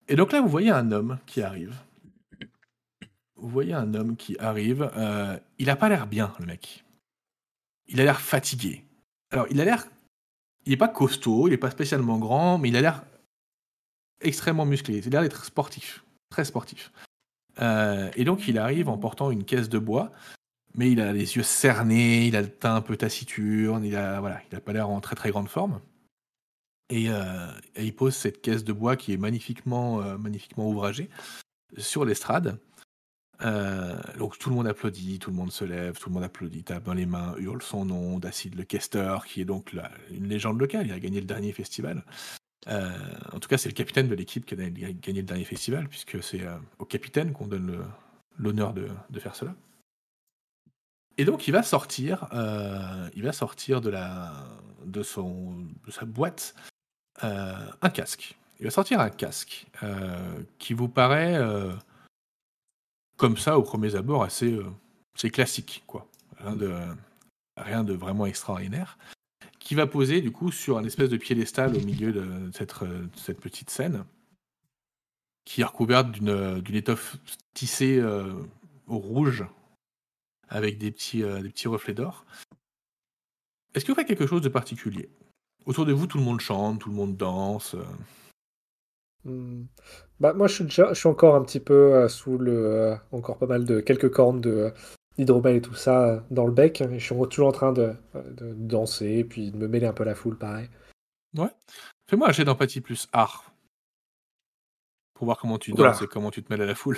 Et 0.09 0.15
donc 0.15 0.31
là, 0.31 0.41
vous 0.41 0.49
voyez 0.49 0.69
un 0.69 0.91
homme 0.91 1.17
qui 1.25 1.41
arrive. 1.41 1.75
Vous 3.35 3.47
voyez 3.47 3.73
un 3.73 3.93
homme 3.93 4.17
qui 4.17 4.37
arrive. 4.37 4.91
euh, 4.97 5.39
il 5.59 5.67
n'a 5.67 5.77
pas 5.77 5.87
l'air 5.87 6.07
bien, 6.07 6.33
le 6.39 6.45
mec. 6.45 6.83
Il 7.87 8.01
a 8.01 8.03
l'air 8.03 8.19
fatigué. 8.19 8.83
Alors, 9.31 9.47
il 9.49 9.61
a 9.61 9.65
l'air. 9.65 9.87
Il 10.65 10.71
n'est 10.71 10.77
pas 10.77 10.89
costaud, 10.89 11.47
il 11.47 11.51
n'est 11.51 11.57
pas 11.57 11.71
spécialement 11.71 12.17
grand, 12.17 12.57
mais 12.57 12.67
il 12.67 12.75
a 12.75 12.81
l'air 12.81 13.03
extrêmement 14.19 14.65
musclé. 14.65 14.97
Il 14.97 15.07
a 15.07 15.09
l'air 15.09 15.21
d'être 15.21 15.45
sportif, 15.45 16.03
très 16.29 16.43
sportif. 16.43 16.91
Euh, 17.61 18.11
et 18.15 18.25
donc, 18.25 18.47
il 18.49 18.57
arrive 18.57 18.89
en 18.89 18.97
portant 18.97 19.31
une 19.31 19.45
caisse 19.45 19.69
de 19.69 19.79
bois 19.79 20.11
mais 20.79 20.91
il 20.93 21.01
a 21.01 21.11
les 21.11 21.35
yeux 21.35 21.43
cernés, 21.43 22.25
il 22.27 22.37
a 22.37 22.41
le 22.41 22.49
teint 22.49 22.75
un 22.75 22.81
peu 22.81 22.95
taciturne, 22.95 23.83
il 23.83 23.97
a 23.97 24.21
voilà, 24.21 24.41
il 24.49 24.55
a 24.55 24.61
pas 24.61 24.71
l'air 24.71 24.89
en 24.89 25.01
très 25.01 25.15
très 25.15 25.29
grande 25.29 25.49
forme. 25.49 25.81
Et, 26.89 27.09
euh, 27.09 27.51
il 27.77 27.93
pose 27.93 28.15
cette 28.15 28.41
caisse 28.41 28.63
de 28.63 28.71
bois 28.71 28.95
qui 28.95 29.11
est 29.11 29.17
magnifiquement 29.17 30.01
euh, 30.01 30.17
ouvragée 30.55 31.09
sur 31.77 32.05
l'estrade. 32.05 32.57
Euh, 33.41 33.99
donc 34.17 34.39
tout 34.39 34.49
le 34.49 34.55
monde 34.55 34.67
applaudit, 34.67 35.19
tout 35.19 35.31
le 35.31 35.35
monde 35.35 35.51
se 35.51 35.65
lève, 35.65 35.99
tout 35.99 36.07
le 36.09 36.13
monde 36.13 36.23
applaudit, 36.23 36.63
tape 36.63 36.85
dans 36.85 36.93
les 36.93 37.05
mains, 37.05 37.35
hurle 37.37 37.61
son 37.61 37.83
nom, 37.83 38.17
Dacide 38.17 38.55
le 38.55 38.63
Kester, 38.63 39.17
qui 39.27 39.41
est 39.41 39.45
donc 39.45 39.75
une 40.11 40.29
légende 40.29 40.61
locale, 40.61 40.87
il 40.87 40.93
a 40.93 40.99
gagné 40.99 41.19
le 41.19 41.27
dernier 41.27 41.51
festival. 41.51 42.05
En 42.67 43.39
tout 43.39 43.49
cas, 43.49 43.57
c'est 43.57 43.69
le 43.69 43.75
capitaine 43.75 44.07
de 44.07 44.15
l'équipe 44.15 44.45
qui 44.45 44.53
a 44.53 44.69
gagné 44.69 45.21
le 45.21 45.27
dernier 45.27 45.45
festival, 45.45 45.89
puisque 45.89 46.23
c'est 46.23 46.41
au 46.79 46.85
capitaine 46.85 47.33
qu'on 47.33 47.47
donne 47.47 47.85
l'honneur 48.37 48.73
de 48.73 49.19
faire 49.19 49.35
cela. 49.35 49.55
Et 51.19 51.25
donc 51.25 51.49
il 51.49 51.51
va 51.51 51.63
sortir, 51.63 52.29
euh, 52.31 53.09
de 54.85 55.03
sa 55.03 56.05
boîte 56.05 56.55
euh, 57.25 57.53
un 57.81 57.89
casque. 57.89 58.37
Il 58.61 58.63
va 58.63 58.71
sortir 58.71 59.01
un 59.01 59.09
casque 59.09 59.67
euh, 59.83 60.41
qui 60.59 60.73
vous 60.73 60.87
paraît 60.87 61.37
comme 63.17 63.35
ça 63.35 63.59
au 63.59 63.63
premier 63.63 63.95
abord 63.95 64.23
assez 64.23 64.61
classique 65.33 65.83
quoi, 65.87 66.07
rien 67.57 67.83
de 67.83 67.93
vraiment 67.93 68.25
extraordinaire. 68.25 68.97
Qui 69.59 69.75
va 69.75 69.87
poser 69.87 70.21
du 70.21 70.31
coup 70.31 70.53
sur 70.53 70.77
un 70.77 70.85
espèce 70.85 71.09
de 71.09 71.17
piédestal 71.17 71.75
au 71.75 71.81
milieu 71.81 72.13
de 72.13 72.49
cette, 72.53 72.81
de 72.81 73.09
cette 73.17 73.41
petite 73.41 73.69
scène, 73.71 74.05
qui 75.43 75.59
est 75.59 75.65
recouverte 75.65 76.11
d'une 76.11 76.75
étoffe 76.75 77.17
tissée 77.53 78.01
au 78.87 78.97
rouge 78.97 79.43
avec 80.49 80.77
des 80.77 80.91
petits, 80.91 81.23
euh, 81.23 81.41
des 81.41 81.49
petits 81.49 81.67
reflets 81.67 81.93
d'or. 81.93 82.25
Est-ce 83.73 83.85
que 83.85 83.91
vous 83.91 83.95
faites 83.95 84.07
quelque 84.07 84.27
chose 84.27 84.41
de 84.41 84.49
particulier? 84.49 85.09
Autour 85.65 85.85
de 85.85 85.93
vous, 85.93 86.07
tout 86.07 86.17
le 86.17 86.23
monde 86.23 86.39
chante, 86.39 86.79
tout 86.81 86.89
le 86.89 86.95
monde 86.95 87.15
danse. 87.15 87.75
euh. 87.75 87.83
Hmm. 89.25 89.65
Bah, 90.19 90.33
moi, 90.33 90.47
je 90.47 90.55
suis, 90.55 90.63
déjà, 90.63 90.89
je 90.93 90.99
suis 90.99 91.09
encore 91.09 91.35
un 91.35 91.43
petit 91.43 91.59
peu 91.59 91.93
euh, 91.93 92.07
sous 92.07 92.37
le. 92.37 92.53
euh, 92.65 92.95
encore 93.11 93.37
pas 93.37 93.45
mal 93.47 93.65
de. 93.65 93.79
quelques 93.79 94.09
cornes 94.11 94.41
de 94.41 94.49
euh, 94.49 94.71
d'hydromel 95.17 95.57
et 95.57 95.61
tout 95.61 95.75
ça 95.75 96.23
dans 96.31 96.45
le 96.45 96.51
bec. 96.53 96.81
Et 96.81 96.99
je 96.99 97.05
suis 97.13 97.15
toujours 97.29 97.49
en 97.49 97.51
train 97.51 97.73
de, 97.73 97.93
de 98.15 98.53
danser, 98.53 99.23
puis 99.25 99.51
de 99.51 99.57
me 99.57 99.67
mêler 99.67 99.85
un 99.85 99.93
peu 99.93 100.03
à 100.03 100.07
la 100.07 100.15
foule, 100.15 100.37
pareil. 100.37 100.69
Fais-moi 102.09 102.29
un 102.29 102.31
jet 102.31 102.45
d'empathie 102.45 102.81
plus 102.81 103.07
art. 103.11 103.51
Pour 105.13 105.25
voir 105.25 105.37
comment 105.37 105.59
tu 105.59 105.73
Oula. 105.73 105.89
danses 105.91 106.01
et 106.01 106.07
comment 106.07 106.31
tu 106.31 106.41
te 106.41 106.51
mêles 106.51 106.61
à 106.61 106.65
la 106.65 106.75
foule. 106.75 106.97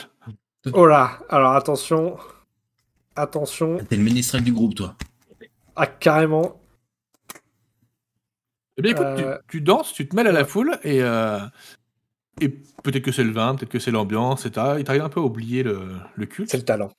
Oh 0.74 0.86
là 0.86 1.20
Alors 1.30 1.54
attention. 1.54 2.18
Attention. 3.16 3.78
T'es 3.86 3.98
le 3.98 4.04
ménestrel 4.04 4.44
du 4.44 4.54
groupe, 4.54 4.76
toi. 4.76 4.96
Ah, 5.76 5.88
carrément. 5.88 6.62
Eh 8.78 8.82
bien, 8.82 8.92
écoute, 8.92 9.06
Euh. 9.06 9.38
tu, 9.48 9.58
tu 9.58 9.62
danses, 9.62 9.94
tu 9.94 10.08
te 10.08 10.16
mêles 10.16 10.28
à 10.28 10.32
la 10.32 10.46
foule 10.46 10.80
et, 10.84 11.02
euh, 11.02 11.40
et 12.40 12.50
peut-être 12.50 13.04
que 13.04 13.12
c'est 13.12 13.24
le 13.24 13.32
vin, 13.32 13.56
peut-être 13.56 13.70
que 13.72 13.80
c'est 13.80 13.92
l'ambiance, 13.92 14.46
et 14.46 14.52
t'arrives 14.52 15.02
un 15.02 15.10
peu 15.10 15.20
à 15.20 15.24
oublier 15.24 15.62
le, 15.64 15.90
le 16.16 16.26
culte. 16.26 16.50
C'est 16.50 16.58
le 16.58 16.64
talent. 16.64 16.90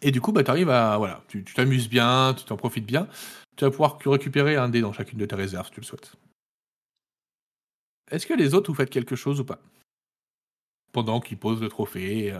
Et 0.00 0.12
du 0.12 0.20
coup, 0.20 0.30
bah, 0.30 0.44
t'arrives 0.44 0.70
à. 0.70 0.96
Voilà, 0.96 1.22
tu 1.28 1.42
t'amuses 1.44 1.88
bien, 1.88 2.34
tu 2.34 2.44
t'en 2.44 2.56
profites 2.56 2.86
bien. 2.86 3.08
Tu 3.56 3.64
vas 3.64 3.70
pouvoir 3.72 3.98
récupérer 4.06 4.54
un 4.56 4.68
dé 4.68 4.80
dans 4.80 4.92
chacune 4.92 5.18
de 5.18 5.26
tes 5.26 5.34
réserves 5.34 5.66
si 5.66 5.72
tu 5.72 5.80
le 5.80 5.86
souhaites. 5.86 6.12
Est-ce 8.10 8.26
que 8.26 8.34
les 8.34 8.54
autres, 8.54 8.70
vous 8.70 8.76
faites 8.76 8.90
quelque 8.90 9.16
chose 9.16 9.40
ou 9.40 9.44
pas? 9.44 9.58
Pendant 10.92 11.20
qu'ils 11.20 11.36
posent 11.36 11.60
le 11.60 11.68
trophée, 11.68 12.32
euh, 12.32 12.38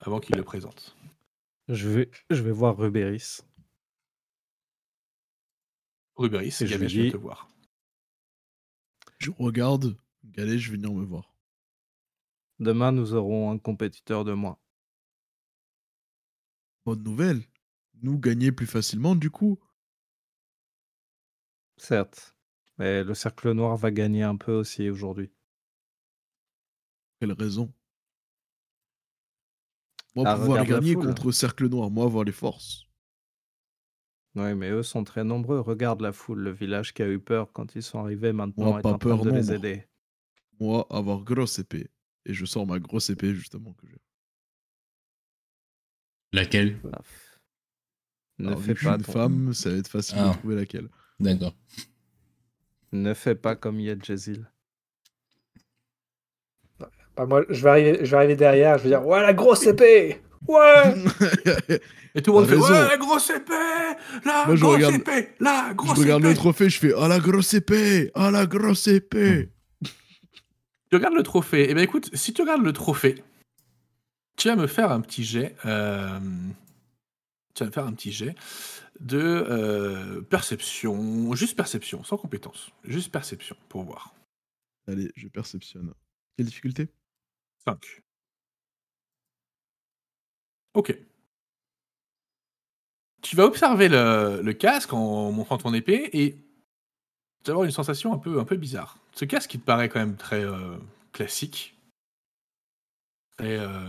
avant 0.00 0.18
qu'ils 0.18 0.36
le 0.36 0.42
présentent. 0.42 0.96
Je 1.68 1.88
vais, 1.88 2.10
je 2.30 2.42
vais 2.42 2.50
voir 2.50 2.76
Rubéris. 2.76 3.40
Rubéris, 6.16 6.56
Et 6.62 6.66
je 6.66 6.76
lui 6.78 6.86
vient 6.86 7.04
dis- 7.04 7.12
te 7.12 7.16
voir. 7.16 7.48
Je 9.18 9.30
regarde, 9.38 9.96
Galet, 10.24 10.58
je 10.58 10.70
vais 10.70 10.76
venir 10.76 10.92
me 10.92 11.04
voir. 11.04 11.34
Demain, 12.58 12.92
nous 12.92 13.14
aurons 13.14 13.50
un 13.52 13.58
compétiteur 13.58 14.24
de 14.24 14.32
moins. 14.32 14.58
Bonne 16.84 17.02
nouvelle. 17.02 17.42
Nous 18.02 18.18
gagner 18.18 18.50
plus 18.52 18.66
facilement, 18.66 19.14
du 19.14 19.30
coup. 19.30 19.58
Certes. 21.76 22.34
Mais 22.78 23.02
le 23.04 23.14
cercle 23.14 23.52
noir 23.52 23.76
va 23.76 23.90
gagner 23.90 24.22
un 24.22 24.36
peu 24.36 24.52
aussi 24.52 24.88
aujourd'hui. 24.88 25.30
Quelle 27.20 27.32
raison? 27.32 27.72
Moi, 30.18 30.24
Ah, 30.26 30.34
pouvoir 30.36 30.64
gagner 30.66 30.94
foule. 30.94 31.06
contre 31.06 31.30
Cercle 31.30 31.68
Noir, 31.68 31.90
moi 31.90 32.04
avoir 32.06 32.24
les 32.24 32.32
forces. 32.32 32.86
Oui, 34.34 34.52
mais 34.56 34.68
eux 34.70 34.82
sont 34.82 35.04
très 35.04 35.22
nombreux. 35.22 35.60
Regarde 35.60 36.00
la 36.00 36.12
foule, 36.12 36.40
le 36.40 36.50
village 36.50 36.92
qui 36.92 37.02
a 37.02 37.08
eu 37.08 37.20
peur 37.20 37.52
quand 37.52 37.76
ils 37.76 37.82
sont 37.84 38.00
arrivés 38.00 38.32
maintenant 38.32 38.70
Moi, 38.70 38.78
est 38.80 38.82
pas 38.82 38.88
en 38.94 38.98
train 38.98 39.16
peur 39.16 39.22
de 39.24 39.30
les 39.30 39.52
aider. 39.52 39.84
Moi, 40.58 40.84
avoir 40.90 41.20
grosse 41.22 41.60
épée. 41.60 41.88
Et 42.26 42.34
je 42.34 42.44
sors 42.46 42.66
ma 42.66 42.80
grosse 42.80 43.10
épée, 43.10 43.32
justement, 43.32 43.72
que 43.74 43.86
j'ai. 43.86 44.00
Laquelle? 46.32 46.80
Ah. 46.92 47.00
Ne 48.38 48.48
Alors, 48.48 48.60
fais 48.62 48.74
pas 48.74 48.96
une 48.96 49.02
ton- 49.02 49.12
femme, 49.12 49.54
ça 49.54 49.70
va 49.70 49.76
être 49.76 49.88
facile 49.88 50.18
Ah. 50.20 50.30
de 50.30 50.38
trouver 50.38 50.56
laquelle. 50.56 50.88
D'accord. 51.20 51.54
Ne 52.90 53.14
fais 53.14 53.36
pas 53.36 53.54
comme 53.54 53.78
Yed 53.78 54.04
Jezil. 54.04 54.50
Bah, 57.18 57.26
moi, 57.26 57.44
je 57.50 57.62
vais, 57.62 57.68
arriver, 57.70 57.98
je 58.04 58.10
vais 58.10 58.16
arriver 58.16 58.36
derrière, 58.36 58.78
je 58.78 58.84
vais 58.84 58.88
dire 58.90 59.06
Ouais, 59.06 59.20
la 59.20 59.32
grosse 59.34 59.66
épée 59.66 60.22
Ouais 60.46 60.94
Et 62.14 62.22
tout 62.22 62.32
le 62.32 62.38
monde 62.38 62.48
fait 62.48 62.54
raison. 62.54 62.72
Ouais, 62.72 62.88
la 62.88 62.96
grosse 62.96 63.28
épée 63.30 63.52
La 64.24 64.46
Moi, 64.46 64.56
je 64.56 64.60
grosse 64.62 64.74
regarde- 64.76 64.94
épée 64.94 65.28
La 65.40 65.66
je 65.70 65.74
grosse 65.74 65.98
regarde 65.98 66.22
épée 66.22 66.30
le 66.30 66.36
trophée, 66.36 66.70
je 66.70 66.78
fais 66.78 66.92
Ah 66.96 67.08
la 67.08 67.18
grosse 67.18 67.52
épée 67.54 68.10
Ah 68.14 68.30
la 68.30 68.46
grosse 68.46 68.86
épée 68.88 69.50
Tu 70.90 70.96
regardes 70.96 71.14
le 71.14 71.22
trophée. 71.22 71.66
Eh 71.68 71.74
bien, 71.74 71.82
écoute, 71.82 72.08
si 72.14 72.32
tu 72.32 72.40
regardes 72.42 72.62
le 72.64 72.72
trophée, 72.72 73.22
tu 74.36 74.48
vas 74.48 74.56
me 74.56 74.66
faire 74.68 74.90
un 74.92 75.00
petit 75.00 75.24
jet. 75.24 75.54
euh, 75.66 76.18
Tu 77.54 77.62
vas 77.64 77.66
me 77.66 77.72
faire 77.72 77.84
un 77.84 77.92
petit 77.92 78.12
jet 78.12 78.34
de 79.00 79.18
euh, 79.20 80.22
perception. 80.22 81.34
Juste 81.34 81.56
perception, 81.56 82.04
sans 82.04 82.16
compétence. 82.16 82.70
Juste 82.84 83.10
perception, 83.12 83.56
pour 83.68 83.82
voir. 83.82 84.14
Allez, 84.88 85.10
je 85.16 85.28
perceptionne. 85.28 85.92
Quelle 86.36 86.46
difficulté? 86.46 86.88
5. 87.68 88.02
Ok. 90.74 90.96
Tu 93.20 93.36
vas 93.36 93.44
observer 93.44 93.88
le, 93.88 94.52
casque 94.52 94.92
en 94.92 95.32
montrant 95.32 95.58
ton 95.58 95.74
épée 95.74 96.08
et 96.12 96.32
tu 96.32 97.46
vas 97.46 97.52
avoir 97.52 97.64
une 97.64 97.72
sensation 97.72 98.12
un 98.14 98.18
peu, 98.18 98.38
un 98.38 98.44
peu 98.44 98.56
bizarre. 98.56 98.98
Ce 99.12 99.24
casque 99.24 99.50
qui 99.50 99.58
te 99.58 99.64
paraît 99.64 99.88
quand 99.88 99.98
même 99.98 100.16
très 100.16 100.44
euh, 100.44 100.76
classique, 101.12 101.76
très, 103.36 103.58
euh, 103.58 103.88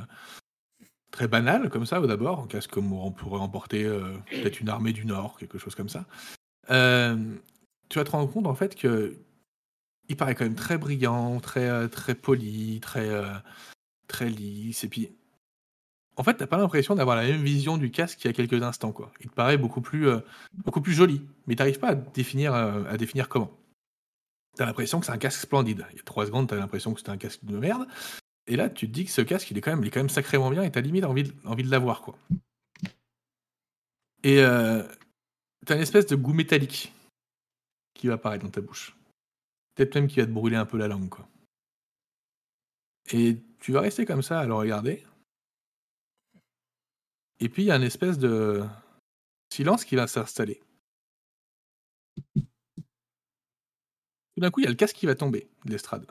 très 1.12 1.28
banal 1.28 1.70
comme 1.70 1.86
ça 1.86 2.02
au 2.02 2.08
d'abord, 2.08 2.42
un 2.42 2.48
casque 2.48 2.72
comme 2.72 2.92
on 2.92 3.12
pourrait 3.12 3.40
emporter 3.40 3.86
euh, 3.86 4.18
peut-être 4.30 4.60
une 4.60 4.70
armée 4.70 4.94
du 4.94 5.06
Nord, 5.06 5.38
quelque 5.38 5.58
chose 5.58 5.76
comme 5.76 5.90
ça. 5.90 6.06
Tu 6.68 7.98
vas 7.98 8.04
te 8.04 8.12
rendre 8.12 8.32
compte 8.32 8.48
en 8.48 8.56
fait 8.56 8.76
que 8.76 9.16
il 10.10 10.18
paraît 10.18 10.36
quand 10.36 10.44
même 10.44 10.56
très 10.56 10.78
brillant, 10.78 11.40
très, 11.40 11.70
euh, 11.70 11.88
très 11.88 12.16
poli, 12.16 12.80
très, 12.82 13.08
euh, 13.08 13.34
très 14.08 14.30
lisse. 14.30 14.84
Et 14.84 14.90
puis, 14.90 15.12
en 16.18 16.24
fait, 16.24 16.34
t'as 16.34 16.48
pas 16.48 16.58
l'impression 16.58 16.96
d'avoir 16.96 17.16
la 17.16 17.24
même 17.24 17.44
vision 17.44 17.78
du 17.78 17.92
casque 17.92 18.18
qu'il 18.18 18.30
y 18.30 18.34
a 18.34 18.34
quelques 18.34 18.62
instants. 18.62 18.92
Quoi. 18.92 19.12
Il 19.22 19.30
te 19.30 19.36
paraît 19.36 19.58
beaucoup 19.58 19.82
plus, 19.82 20.10
euh, 20.10 20.20
beaucoup 20.66 20.82
plus 20.82 20.94
joli, 20.94 21.22
mais 21.48 21.56
t'arrives 21.56 21.80
pas 21.80 21.90
à 21.90 21.96
définir, 21.96 22.54
à 22.54 22.98
définir 22.98 23.30
comment. 23.30 23.52
T'as 24.58 24.66
l'impression 24.66 25.00
que 25.00 25.06
c'est 25.06 25.12
un 25.12 25.18
casque 25.18 25.40
splendide. 25.40 25.86
Il 25.92 25.98
y 25.98 26.00
a 26.00 26.04
trois 26.04 26.26
secondes, 26.26 26.50
t'as 26.50 26.58
l'impression 26.58 26.94
que 26.94 27.00
c'était 27.00 27.12
un 27.12 27.18
casque 27.18 27.46
de 27.46 27.58
merde. 27.58 27.88
Et 28.48 28.56
là, 28.56 28.68
tu 28.70 28.88
te 28.88 28.92
dis 28.92 29.06
que 29.06 29.12
ce 29.12 29.22
casque, 29.22 29.50
il 29.52 29.58
est 29.58 29.62
quand 29.62 29.72
même, 29.72 29.82
il 29.84 29.88
est 29.88 29.92
quand 29.92 30.00
même 30.00 30.10
sacrément 30.10 30.50
bien 30.50 30.64
et 30.64 30.72
t'as 30.72 30.82
limite 30.82 31.06
envie 31.06 31.24
de, 31.24 31.34
envie 31.46 31.64
de 31.64 31.70
l'avoir. 31.70 32.02
Quoi. 32.02 32.18
Et 34.24 34.40
euh, 34.40 34.84
t'as 35.66 35.76
une 35.76 35.82
espèce 35.82 36.08
de 36.08 36.16
goût 36.16 36.34
métallique 36.34 36.92
qui 37.94 38.08
va 38.08 38.16
apparaître 38.16 38.44
dans 38.44 38.52
ta 38.52 38.62
bouche. 38.62 38.96
Peut-être 39.80 39.96
même 39.96 40.10
qui 40.10 40.20
va 40.20 40.26
te 40.26 40.32
brûler 40.32 40.58
un 40.58 40.66
peu 40.66 40.78
la 40.78 40.90
langue. 40.90 41.08
Quoi. 41.08 41.26
Et 43.14 43.38
tu 43.62 43.72
vas 43.72 43.80
rester 43.80 44.06
comme 44.06 44.22
ça 44.22 44.42
à 44.42 44.46
le 44.46 44.54
regarder. 44.54 45.06
Et 47.40 47.48
puis 47.48 47.64
il 47.64 47.68
y 47.68 47.72
a 47.72 47.78
une 47.78 47.84
espèce 47.84 48.18
de 48.18 48.62
silence 49.50 49.86
qui 49.86 49.96
va 49.96 50.06
s'installer. 50.08 50.62
Tout 52.36 52.44
d'un 54.36 54.52
coup, 54.52 54.60
il 54.60 54.64
y 54.64 54.68
a 54.68 54.70
le 54.70 54.76
casque 54.76 54.98
qui 54.98 55.06
va 55.06 55.16
tomber 55.16 55.48
de 55.64 55.72
l'estrade. 55.72 56.06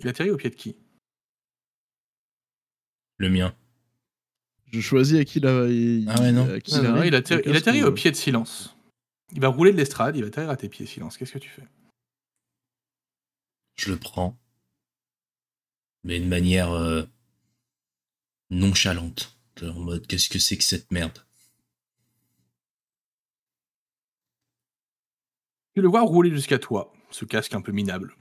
Il 0.00 0.08
atterrit 0.08 0.32
au 0.32 0.36
pied 0.36 0.50
de 0.50 0.56
qui? 0.56 0.76
Le 3.18 3.30
mien. 3.30 3.54
Je 4.72 4.80
choisis 4.80 5.20
à 5.20 5.24
qui 5.24 5.38
la. 5.38 5.50
Ah 5.50 6.20
ouais, 6.20 6.32
non. 6.32 6.52
à 6.52 6.58
qui 6.60 6.74
Non, 6.74 6.82
non, 6.82 6.96
arrive, 6.96 7.14
il, 7.14 7.42
il 7.46 7.56
atterrit 7.56 7.84
au 7.84 7.92
pied 7.92 8.10
de 8.10 8.16
silence. 8.16 8.76
Il 9.30 9.40
va 9.40 9.46
rouler 9.46 9.70
de 9.70 9.76
l'estrade, 9.76 10.16
il 10.16 10.22
va 10.22 10.26
atterrir 10.26 10.50
à 10.50 10.56
tes 10.56 10.68
pieds, 10.68 10.84
silence. 10.84 11.16
Qu'est-ce 11.16 11.34
que 11.34 11.38
tu 11.38 11.50
fais? 11.50 11.62
Je 13.78 13.92
le 13.92 13.98
prends. 13.98 14.36
Mais 16.04 16.20
de 16.20 16.26
manière 16.26 16.72
euh, 16.72 17.04
nonchalante. 18.50 19.38
En 19.62 19.80
mode, 19.80 20.06
qu'est-ce 20.06 20.28
que 20.28 20.38
c'est 20.38 20.56
que 20.58 20.64
cette 20.64 20.90
merde? 20.90 21.24
Tu 25.74 25.82
le 25.82 25.88
vois 25.88 26.02
rouler 26.02 26.30
jusqu'à 26.30 26.58
toi, 26.58 26.92
ce 27.10 27.24
casque 27.24 27.54
un 27.54 27.60
peu 27.60 27.72
minable. 27.72 28.14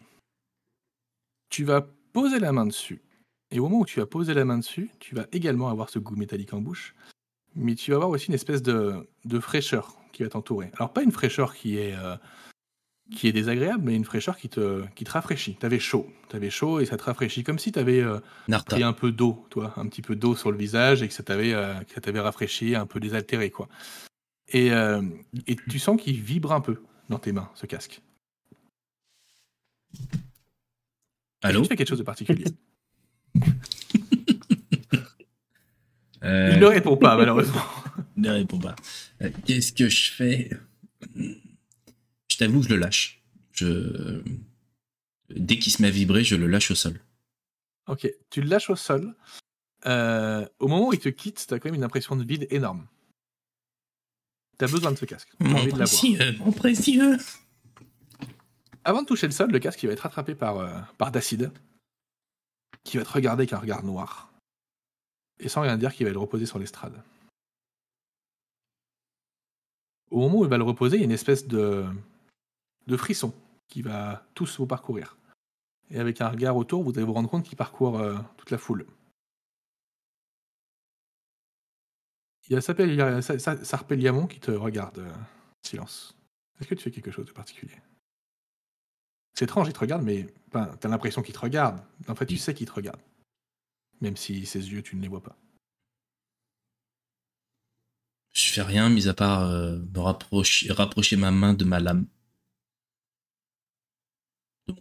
Tu 1.49 1.63
vas 1.63 1.81
poser 2.13 2.39
la 2.39 2.51
main 2.51 2.65
dessus. 2.65 3.01
Et 3.49 3.59
au 3.59 3.63
moment 3.63 3.79
où 3.79 3.85
tu 3.85 3.99
vas 3.99 4.05
poser 4.05 4.33
la 4.33 4.45
main 4.45 4.59
dessus, 4.59 4.89
tu 4.99 5.15
vas 5.15 5.25
également 5.31 5.69
avoir 5.69 5.89
ce 5.89 5.99
goût 5.99 6.15
métallique 6.15 6.53
en 6.53 6.61
bouche. 6.61 6.93
Mais 7.55 7.75
tu 7.75 7.91
vas 7.91 7.97
avoir 7.97 8.11
aussi 8.11 8.27
une 8.27 8.35
espèce 8.35 8.61
de, 8.61 9.07
de 9.25 9.39
fraîcheur 9.39 9.97
qui 10.11 10.23
va 10.23 10.29
t'entourer. 10.29 10.71
Alors 10.75 10.93
pas 10.93 11.01
une 11.03 11.11
fraîcheur 11.11 11.55
qui 11.55 11.77
est, 11.77 11.95
euh, 11.95 12.15
qui 13.15 13.27
est 13.27 13.31
désagréable, 13.31 13.83
mais 13.85 13.95
une 13.95 14.05
fraîcheur 14.05 14.37
qui 14.37 14.49
te, 14.49 14.83
qui 14.95 15.03
te 15.03 15.11
rafraîchit. 15.11 15.55
T'avais 15.55 15.79
chaud. 15.79 16.07
T'avais 16.29 16.49
chaud 16.49 16.79
et 16.79 16.85
ça 16.85 16.97
te 16.97 17.03
rafraîchit. 17.03 17.43
Comme 17.43 17.59
si 17.59 17.71
t'avais 17.71 18.01
euh, 18.01 18.19
pris 18.65 18.83
un 18.83 18.93
peu 18.93 19.11
d'eau, 19.11 19.45
toi, 19.49 19.73
un 19.77 19.87
petit 19.87 20.01
peu 20.01 20.15
d'eau 20.15 20.35
sur 20.35 20.51
le 20.51 20.57
visage 20.57 21.03
et 21.03 21.07
que 21.07 21.13
ça 21.13 21.23
t'avait 21.23 21.53
euh, 21.53 21.73
que 21.81 21.93
ça 21.93 22.01
t'avait 22.01 22.19
rafraîchi, 22.19 22.75
un 22.75 22.85
peu 22.85 22.99
désaltéré, 22.99 23.49
quoi. 23.49 23.69
Et, 24.49 24.71
euh, 24.71 25.01
et 25.45 25.55
tu 25.55 25.79
sens 25.79 26.01
qu'il 26.01 26.21
vibre 26.21 26.51
un 26.53 26.61
peu 26.61 26.81
dans 27.09 27.19
tes 27.19 27.31
mains, 27.31 27.49
ce 27.55 27.65
casque. 27.65 28.01
Allô 31.43 31.61
Tu 31.61 31.67
fais 31.69 31.75
quelque 31.75 31.89
chose 31.89 31.99
de 31.99 32.03
particulier. 32.03 32.45
Euh, 36.23 36.51
Il 36.53 36.59
ne 36.59 36.65
répond 36.65 36.97
pas, 36.97 37.15
malheureusement. 37.15 37.61
Ne 38.17 38.31
réponds 38.31 38.57
pas. 38.57 38.75
Euh, 39.21 39.29
Qu'est-ce 39.45 39.71
que 39.71 39.89
je 39.89 40.11
fais? 40.11 40.49
Je 42.38 42.45
t'avoue, 42.45 42.61
je 42.61 42.69
le 42.69 42.75
lâche. 42.75 43.19
Je... 43.51 44.21
Dès 45.31 45.57
qu'il 45.57 45.73
se 45.73 45.81
met 45.81 45.88
à 45.88 45.91
vibrer, 45.91 46.23
je 46.23 46.35
le 46.35 46.45
lâche 46.45 46.69
au 46.69 46.75
sol. 46.75 47.01
Ok, 47.88 48.07
tu 48.29 48.41
le 48.41 48.47
lâches 48.47 48.69
au 48.69 48.75
sol. 48.75 49.15
Euh, 49.88 50.47
au 50.59 50.67
moment 50.67 50.89
où 50.89 50.93
il 50.93 50.99
te 50.99 51.09
quitte, 51.09 51.43
tu 51.47 51.51
as 51.55 51.59
quand 51.59 51.69
même 51.69 51.73
une 51.73 51.83
impression 51.83 52.15
de 52.15 52.23
vide 52.23 52.45
énorme. 52.51 52.85
Tu 54.59 54.65
as 54.65 54.67
besoin 54.67 54.91
de 54.91 54.97
ce 54.97 55.05
casque. 55.05 55.29
T'as 55.39 55.45
Mon 55.47 55.55
envie 55.55 55.73
de 55.73 55.79
l'avoir. 55.79 55.88
précieux, 55.88 56.38
mon 56.38 56.51
précieux. 56.51 57.17
Avant 58.83 59.01
de 59.01 59.07
toucher 59.07 59.25
le 59.25 59.33
sol, 59.33 59.49
le 59.49 59.57
casque 59.57 59.81
il 59.81 59.88
va 59.88 59.93
être 59.93 60.01
rattrapé 60.01 60.35
par, 60.35 60.59
euh, 60.59 60.79
par 60.99 61.11
Dacide, 61.11 61.51
qui 62.83 62.97
va 62.97 63.03
te 63.03 63.09
regarder 63.09 63.41
avec 63.41 63.53
un 63.53 63.59
regard 63.59 63.83
noir. 63.83 64.31
Et 65.39 65.49
sans 65.49 65.61
rien 65.61 65.77
dire, 65.77 65.91
qui 65.91 66.03
va 66.03 66.11
le 66.11 66.19
reposer 66.19 66.45
sur 66.45 66.59
l'estrade. 66.59 67.01
Au 70.11 70.19
moment 70.19 70.41
où 70.41 70.43
il 70.43 70.49
va 70.51 70.57
le 70.59 70.63
reposer, 70.63 70.97
il 70.97 70.99
y 70.99 71.03
a 71.03 71.05
une 71.05 71.11
espèce 71.11 71.47
de, 71.47 71.88
de 72.88 72.97
frisson 72.97 73.33
qui 73.67 73.81
va 73.81 74.25
tous 74.33 74.57
vous 74.57 74.67
parcourir. 74.67 75.17
Et 75.89 75.99
avec 75.99 76.21
un 76.21 76.29
regard 76.29 76.57
autour, 76.57 76.83
vous 76.83 76.91
allez 76.91 77.05
vous 77.05 77.13
rendre 77.13 77.29
compte 77.29 77.45
qu'il 77.45 77.57
parcourt 77.57 77.99
euh, 77.99 78.17
toute 78.38 78.51
la 78.51 78.57
foule. 78.57 78.85
Il 82.49 82.53
y 82.53 82.55
a 82.55 82.61
Sarpelliamon 82.61 84.27
qui 84.27 84.39
te 84.39 84.51
regarde, 84.51 84.99
euh, 84.99 85.13
Silence. 85.61 86.15
Est-ce 86.59 86.69
que 86.69 86.75
tu 86.75 86.83
fais 86.83 86.91
quelque 86.91 87.11
chose 87.11 87.25
de 87.25 87.31
particulier? 87.31 87.75
C'est 89.33 89.45
étrange, 89.45 89.67
il 89.67 89.73
te 89.73 89.79
regarde, 89.79 90.03
mais 90.03 90.25
t'as 90.51 90.89
l'impression 90.89 91.21
qu'il 91.21 91.33
te 91.33 91.39
regarde. 91.39 91.79
En 92.07 92.15
fait, 92.15 92.25
tu 92.25 92.38
sais 92.38 92.53
qu'il 92.53 92.67
te 92.67 92.73
regarde. 92.73 92.99
Même 94.01 94.17
si 94.17 94.45
ses 94.45 94.71
yeux, 94.71 94.81
tu 94.81 94.95
ne 94.95 95.01
les 95.01 95.07
vois 95.07 95.21
pas. 95.21 95.38
Je 98.33 98.51
fais 98.51 98.61
rien, 98.61 98.89
mis 98.89 99.07
à 99.07 99.13
part 99.13 99.43
euh, 99.43 99.77
me 99.77 99.99
rapprocher, 99.99 100.71
rapprocher 100.71 101.17
ma 101.17 101.31
main 101.31 101.53
de 101.53 101.65
ma 101.65 101.79
lame. 101.79 102.07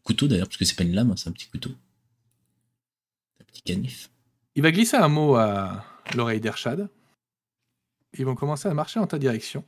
Couteau 0.05 0.29
d'ailleurs, 0.29 0.49
parce 0.49 0.57
que 0.57 0.65
c'est 0.65 0.77
pas 0.77 0.85
une 0.85 0.95
lame, 0.95 1.11
hein, 1.11 1.17
c'est 1.17 1.29
un 1.29 1.33
petit 1.33 1.49
couteau. 1.49 1.71
Un 3.41 3.45
petit 3.45 3.63
canif. 3.63 4.11
Il 4.55 4.63
va 4.63 4.71
glisser 4.73 4.97
un 4.97 5.09
mot 5.09 5.37
à 5.37 5.85
l'oreille 6.15 6.41
d'Ershad. 6.41 6.89
Ils 8.19 8.25
vont 8.25 8.35
commencer 8.35 8.69
à 8.69 8.75
marcher 8.75 8.99
en 8.99 9.07
ta 9.07 9.19
direction. 9.19 9.65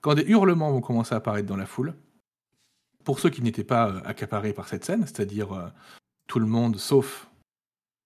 Quand 0.00 0.14
des 0.14 0.24
hurlements 0.24 0.70
vont 0.70 0.82
commencer 0.82 1.14
à 1.14 1.18
apparaître 1.18 1.48
dans 1.48 1.56
la 1.56 1.66
foule, 1.66 1.96
pour 3.04 3.20
ceux 3.20 3.30
qui 3.30 3.42
n'étaient 3.42 3.64
pas 3.64 3.90
euh, 3.90 4.00
accaparés 4.04 4.52
par 4.52 4.68
cette 4.68 4.84
scène, 4.84 5.06
c'est-à-dire 5.06 5.52
euh, 5.52 5.68
tout 6.26 6.38
le 6.38 6.46
monde 6.46 6.78
sauf 6.78 7.28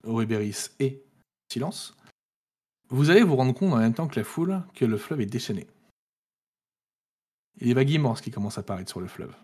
Aurébéris 0.05 0.71
et 0.79 1.03
Silence, 1.51 1.97
vous 2.91 3.11
allez 3.11 3.23
vous 3.23 3.37
rendre 3.37 3.55
compte 3.55 3.73
en 3.73 3.79
même 3.79 3.95
temps 3.95 4.09
que 4.09 4.19
la 4.19 4.25
foule 4.25 4.63
que 4.75 4.85
le 4.85 4.97
fleuve 4.97 5.21
est 5.23 5.27
déchaîné. 5.27 5.67
Il 7.57 7.67
y 7.67 7.71
a 7.71 7.75
des 7.75 7.75
vagues 7.75 7.91
immenses 7.91 8.21
qui 8.21 8.31
commencent 8.31 8.59
à 8.59 8.61
apparaître 8.61 8.91
sur 8.91 9.01
le 9.01 9.09
fleuve. 9.09 9.35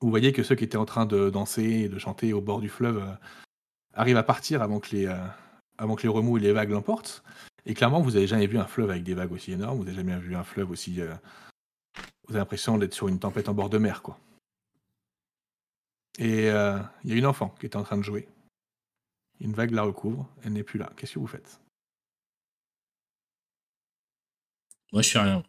Vous 0.00 0.10
voyez 0.10 0.32
que 0.32 0.42
ceux 0.42 0.54
qui 0.54 0.64
étaient 0.64 0.76
en 0.76 0.86
train 0.86 1.06
de 1.06 1.30
danser 1.30 1.62
et 1.62 1.88
de 1.88 1.98
chanter 1.98 2.32
au 2.32 2.40
bord 2.40 2.60
du 2.60 2.68
fleuve 2.68 2.98
euh, 2.98 3.14
arrivent 3.92 4.16
à 4.16 4.22
partir 4.22 4.62
avant 4.62 4.80
que 4.80 4.96
les, 4.96 5.06
euh, 5.06 5.26
avant 5.78 5.94
que 5.96 6.02
les 6.02 6.08
remous 6.08 6.38
et 6.38 6.40
les 6.40 6.52
vagues 6.52 6.70
l'emportent. 6.70 7.22
Et 7.66 7.74
clairement, 7.74 8.00
vous 8.00 8.12
n'avez 8.12 8.26
jamais 8.26 8.46
vu 8.46 8.58
un 8.58 8.66
fleuve 8.66 8.90
avec 8.90 9.02
des 9.02 9.14
vagues 9.14 9.32
aussi 9.32 9.52
énormes, 9.52 9.78
vous 9.78 9.84
n'avez 9.84 9.96
jamais 9.96 10.18
vu 10.18 10.34
un 10.34 10.44
fleuve 10.44 10.70
aussi... 10.70 11.00
euh, 11.00 11.14
vous 12.26 12.36
avez 12.36 12.38
l'impression 12.38 12.78
d'être 12.78 12.94
sur 12.94 13.08
une 13.08 13.18
tempête 13.18 13.48
en 13.48 13.54
bord 13.54 13.70
de 13.70 13.78
mer, 13.78 14.02
quoi. 14.02 14.18
Et 16.18 16.48
euh, 16.48 16.78
il 17.02 17.10
y 17.10 17.12
a 17.12 17.16
une 17.16 17.26
enfant 17.26 17.48
qui 17.58 17.66
était 17.66 17.76
en 17.76 17.82
train 17.82 17.96
de 17.98 18.02
jouer. 18.02 18.28
Une 19.40 19.52
vague 19.52 19.72
la 19.72 19.82
recouvre, 19.82 20.28
elle 20.44 20.52
n'est 20.52 20.62
plus 20.62 20.78
là. 20.78 20.90
Qu'est-ce 20.96 21.14
que 21.14 21.18
vous 21.18 21.26
faites? 21.26 21.60
Moi, 24.92 25.02
je 25.02 25.10
fais 25.10 25.18
rien. 25.18 25.42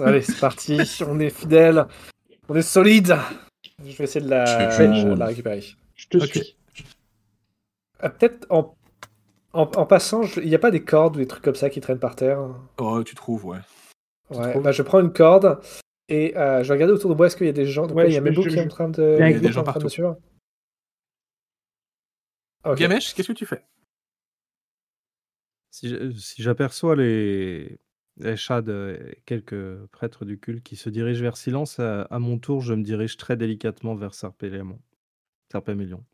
Allez, 0.00 0.22
c'est 0.22 0.38
parti. 0.40 0.80
on 1.06 1.18
est 1.20 1.30
fidèle. 1.30 1.86
On 2.48 2.54
est 2.56 2.62
solide. 2.62 3.16
Je 3.84 3.96
vais 3.96 4.04
essayer 4.04 4.24
de 4.24 4.30
la, 4.30 4.70
Je 4.70 5.06
de 5.06 5.22
récupérer. 5.22 5.64
Je 5.94 6.06
te 6.08 6.18
suis. 6.18 6.56
Euh, 8.02 8.08
Peut-être 8.08 8.46
en, 8.50 8.74
en, 9.52 9.62
en 9.62 9.86
passant, 9.86 10.22
je- 10.22 10.40
il 10.40 10.48
n'y 10.48 10.54
a 10.54 10.58
pas 10.58 10.70
des 10.70 10.82
cordes 10.82 11.16
ou 11.16 11.18
des 11.18 11.26
trucs 11.26 11.42
comme 11.44 11.54
ça 11.54 11.68
qui 11.70 11.80
traînent 11.80 11.98
par 11.98 12.16
terre? 12.16 12.40
Oh, 12.78 13.02
tu 13.04 13.14
trouves, 13.14 13.44
ouais. 13.46 13.58
Tu 14.32 14.38
Ouais, 14.38 14.50
trouves? 14.52 14.62
bah, 14.62 14.72
je 14.72 14.82
prends 14.82 15.00
une 15.00 15.12
corde 15.12 15.60
et 16.08 16.36
euh, 16.36 16.62
je 16.62 16.68
vais 16.68 16.74
regarder 16.74 16.94
autour 16.94 17.10
de 17.10 17.14
moi. 17.16 17.26
Est-ce 17.26 17.36
qu'il 17.36 17.46
y 17.46 17.50
a 17.50 17.52
des 17.52 17.66
gens 17.66 17.86
Donc 17.86 17.96
Ouais, 17.96 18.04
là, 18.04 18.08
il 18.10 18.14
y 18.14 18.16
a 18.16 18.20
Mebo 18.20 18.42
qui 18.42 18.56
est 18.56 18.64
en 18.64 18.68
train 18.68 18.88
de. 18.88 19.16
Il 19.20 19.30
y 19.30 19.34
a 19.34 19.38
des 19.38 19.52
gens 19.52 19.60
de 19.60 19.66
partout. 19.66 19.84
me 19.84 19.88
suivre. 19.88 20.16
Ok. 22.64 22.78
Gamesh, 22.78 23.14
qu'est-ce 23.14 23.28
que 23.28 23.32
tu 23.32 23.46
fais? 23.46 23.64
Si 25.70 25.88
j'aperçois 26.42 26.96
les, 26.96 27.78
les 28.18 28.36
chats 28.36 28.62
de 28.62 29.14
quelques 29.26 29.76
prêtres 29.92 30.24
du 30.24 30.38
culte 30.38 30.62
qui 30.62 30.76
se 30.76 30.90
dirigent 30.90 31.22
vers 31.22 31.36
Silence, 31.36 31.78
à, 31.80 32.02
à 32.02 32.18
mon 32.18 32.38
tour, 32.38 32.60
je 32.60 32.74
me 32.74 32.82
dirige 32.82 33.16
très 33.16 33.36
délicatement 33.36 33.94
vers 33.94 34.14
Serpélémon. 34.14 34.78
Serpémélion. 35.50 36.04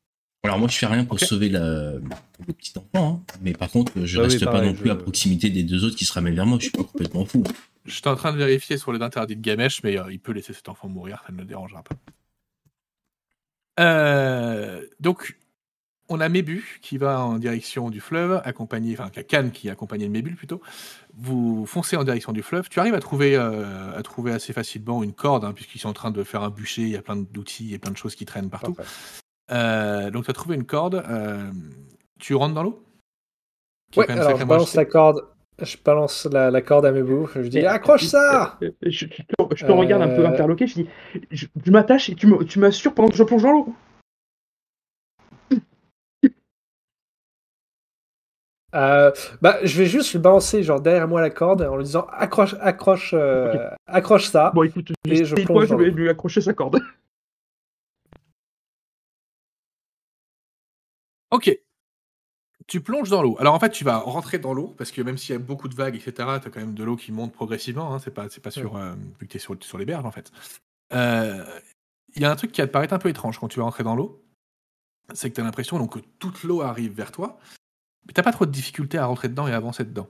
Alors 0.44 0.58
moi, 0.58 0.68
je 0.68 0.76
fais 0.78 0.86
rien 0.86 1.04
pour 1.04 1.18
sauver 1.18 1.48
la- 1.48 1.92
le 1.94 2.52
petit 2.52 2.72
enfant, 2.78 3.24
hein. 3.28 3.34
mais 3.42 3.52
par 3.52 3.68
contre, 3.70 3.92
je 4.04 4.16
Bah 4.18 4.24
oui, 4.24 4.30
reste 4.32 4.44
pas 4.44 4.62
non 4.62 4.74
plus 4.74 4.86
je- 4.86 4.92
à 4.92 4.96
proximité 4.96 5.50
des 5.50 5.64
deux 5.64 5.84
autres 5.84 5.96
qui 5.96 6.04
se 6.04 6.12
ramènent 6.12 6.36
vers 6.36 6.46
moi. 6.46 6.58
Je 6.58 6.64
suis 6.64 6.72
pas 6.72 6.84
complètement 6.84 7.24
fou. 7.24 7.42
J'étais 7.84 8.08
en 8.08 8.14
train 8.16 8.32
de 8.32 8.38
vérifier 8.38 8.78
sur 8.78 8.92
les 8.92 9.02
interdits 9.02 9.34
de 9.36 9.40
Gamesh, 9.42 9.82
mais 9.82 9.98
euh, 9.98 10.12
il 10.12 10.20
peut 10.20 10.32
laisser 10.32 10.52
cet 10.52 10.68
enfant 10.68 10.88
mourir, 10.88 11.22
ça 11.26 11.32
ne 11.32 11.38
le 11.38 11.44
dérangera 11.44 11.82
pas. 11.82 11.96
Euh, 13.80 14.86
donc, 15.00 15.36
on 16.08 16.20
a 16.20 16.28
Mébu 16.28 16.78
qui 16.82 16.98
va 16.98 17.20
en 17.24 17.38
direction 17.38 17.90
du 17.90 18.00
fleuve, 18.00 18.40
accompagné, 18.44 18.96
enfin, 18.98 19.10
Cannes 19.10 19.50
qui 19.50 19.68
accompagne 19.70 20.02
le 20.02 20.08
Mébul 20.08 20.36
plutôt. 20.36 20.60
Vous 21.18 21.66
foncez 21.66 21.96
en 21.96 22.04
direction 22.04 22.32
du 22.32 22.42
fleuve. 22.42 22.68
Tu 22.68 22.78
arrives 22.80 22.94
à 22.94 23.00
trouver, 23.00 23.36
euh, 23.36 23.96
à 23.96 24.02
trouver 24.02 24.32
assez 24.32 24.52
facilement 24.52 25.02
une 25.02 25.12
corde, 25.12 25.44
hein, 25.44 25.52
puisqu'ils 25.52 25.78
sont 25.80 25.88
en 25.88 25.92
train 25.94 26.10
de 26.10 26.22
faire 26.22 26.42
un 26.42 26.50
bûcher, 26.50 26.82
il 26.82 26.90
y 26.90 26.96
a 26.96 27.02
plein 27.02 27.16
d'outils 27.16 27.74
et 27.74 27.78
plein 27.78 27.90
de 27.90 27.96
choses 27.96 28.14
qui 28.14 28.24
traînent 28.24 28.50
partout. 28.50 28.76
Euh, 29.50 30.10
donc, 30.10 30.24
tu 30.24 30.30
as 30.30 30.34
trouvé 30.34 30.54
une 30.56 30.64
corde. 30.66 31.02
euh, 31.08 31.50
tu 32.18 32.34
rentres 32.34 32.54
dans 32.54 32.62
l'eau? 32.62 32.82
Ouais, 33.96 34.06
alors 34.10 34.36
je 34.38 34.44
balance 34.44 34.74
la 34.74 34.84
corde. 34.84 35.24
Je 35.62 35.76
balance 35.82 36.26
la, 36.26 36.50
la 36.50 36.60
corde 36.60 36.84
à 36.84 36.92
Mebo. 36.92 37.28
Je 37.34 37.40
dis 37.48 37.64
accroche 37.64 38.04
ça 38.04 38.58
Je, 38.60 38.90
je 38.90 39.06
te, 39.06 39.12
je 39.54 39.64
te 39.64 39.72
regarde 39.72 40.02
un 40.02 40.08
peu 40.08 40.26
interloqué, 40.26 40.66
je 40.66 40.74
dis, 40.74 40.86
je, 41.30 41.46
je 41.64 41.70
m'attache 41.70 42.10
et 42.10 42.14
tu 42.14 42.26
me- 42.26 42.44
tu 42.44 42.58
m'assures 42.58 42.92
pendant 42.92 43.08
que 43.08 43.16
je 43.16 43.22
plonge 43.22 43.42
dans 43.42 43.52
l'eau. 43.52 43.74
Euh, 48.74 49.10
bah, 49.40 49.58
je 49.62 49.78
vais 49.78 49.86
juste 49.86 50.12
lui 50.12 50.18
balancer 50.18 50.62
genre 50.62 50.80
derrière 50.80 51.06
moi 51.08 51.20
la 51.20 51.30
corde 51.30 51.62
en 51.62 51.76
lui 51.76 51.84
disant 51.84 52.06
accroche, 52.10 52.54
accroche, 52.60 53.14
euh, 53.14 53.70
accroche 53.86 54.28
ça. 54.28 54.50
Bon, 54.54 54.64
écoute, 54.64 54.92
Et 55.06 55.24
je 55.24 55.34
vais 55.34 55.90
lui 55.90 56.08
accrocher 56.08 56.40
sa 56.40 56.52
corde. 56.52 56.80
Ok. 61.30 61.50
Tu 62.66 62.80
plonges 62.80 63.10
dans 63.10 63.22
l'eau. 63.22 63.36
Alors 63.38 63.54
en 63.54 63.60
fait, 63.60 63.70
tu 63.70 63.84
vas 63.84 63.98
rentrer 63.98 64.38
dans 64.38 64.52
l'eau 64.54 64.74
parce 64.78 64.90
que 64.90 65.00
même 65.02 65.18
s'il 65.18 65.32
y 65.32 65.36
a 65.36 65.38
beaucoup 65.38 65.68
de 65.68 65.74
vagues, 65.74 65.94
etc., 65.94 66.12
tu 66.14 66.48
as 66.48 66.50
quand 66.50 66.60
même 66.60 66.74
de 66.74 66.84
l'eau 66.84 66.96
qui 66.96 67.12
monte 67.12 67.32
progressivement. 67.32 67.94
Hein, 67.94 67.98
c'est 67.98 68.12
pas, 68.12 68.28
c'est 68.28 68.40
pas 68.40 68.50
sur, 68.50 68.76
euh, 68.76 68.94
vu 69.20 69.26
que 69.26 69.32
tu 69.32 69.36
es 69.36 69.40
sur, 69.40 69.56
sur 69.60 69.78
les 69.78 69.84
berges 69.84 70.04
en 70.04 70.10
fait. 70.10 70.32
Euh, 70.92 71.44
Il 72.14 72.22
y 72.22 72.24
a 72.24 72.30
un 72.30 72.36
truc 72.36 72.52
qui 72.52 72.60
va 72.60 72.66
te 72.66 72.72
paraître 72.72 72.94
un 72.94 72.98
peu 72.98 73.08
étrange 73.08 73.38
quand 73.38 73.48
tu 73.48 73.58
vas 73.58 73.64
rentrer 73.64 73.84
dans 73.84 73.94
l'eau. 73.94 74.24
C'est 75.14 75.30
que 75.30 75.34
tu 75.34 75.40
as 75.40 75.44
l'impression 75.44 75.78
donc, 75.78 75.94
que 75.94 75.98
toute 76.18 76.42
l'eau 76.42 76.62
arrive 76.62 76.92
vers 76.92 77.12
toi, 77.12 77.38
mais 78.06 78.12
tu 78.12 78.22
pas 78.22 78.32
trop 78.32 78.46
de 78.46 78.50
difficulté 78.50 78.98
à 78.98 79.06
rentrer 79.06 79.28
dedans 79.28 79.46
et 79.48 79.52
à 79.52 79.56
avancer 79.56 79.84
dedans. 79.84 80.08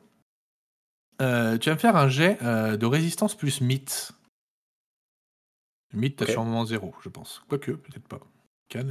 Euh, 1.22 1.56
tu 1.58 1.70
vas 1.70 1.74
me 1.76 1.80
faire 1.80 1.96
un 1.96 2.08
jet 2.08 2.38
euh, 2.42 2.76
de 2.76 2.86
résistance 2.86 3.34
plus 3.34 3.60
mythe. 3.60 4.12
Mythe, 5.94 6.16
tu 6.16 6.24
as 6.24 6.26
Ok. 6.26 6.32
sûrement 6.32 6.64
zéro, 6.66 6.94
je 7.02 7.08
pense. 7.08 7.42
Quoique, 7.48 7.72
peut-être 7.72 8.06
pas. 8.08 8.20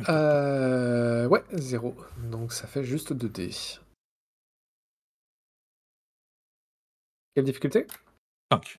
Euh, 0.09 1.27
ouais, 1.27 1.43
zéro. 1.53 1.95
Donc 2.31 2.53
ça 2.53 2.65
fait 2.65 2.83
juste 2.83 3.13
2 3.13 3.29
dés. 3.29 3.51
Quelle 7.35 7.45
difficulté? 7.45 7.85
5. 8.51 8.77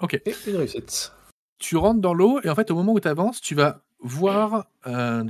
Ok. 0.00 0.14
Et 0.24 0.34
une 0.46 0.56
réussite. 0.56 1.12
tu 1.58 1.76
rentres 1.76 2.00
dans 2.00 2.14
l'eau 2.14 2.40
et 2.42 2.48
en 2.48 2.54
fait 2.54 2.70
au 2.70 2.74
moment 2.74 2.92
où 2.94 3.00
tu 3.00 3.08
avances, 3.08 3.40
tu 3.40 3.54
vas 3.54 3.82
voir. 3.98 4.66
euh. 4.86 5.22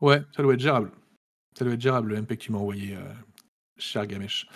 Ouais, 0.00 0.22
ça 0.34 0.42
doit 0.42 0.54
être 0.54 0.60
gérable. 0.60 0.90
Ça 1.58 1.64
doit 1.64 1.74
être 1.74 1.80
gérable 1.80 2.10
le 2.10 2.16
MP 2.16 2.36
que 2.36 2.42
tu 2.42 2.52
m'as 2.52 2.58
envoyé, 2.58 2.96
euh, 2.96 3.12
cher 3.76 4.06
Gamesh. 4.06 4.46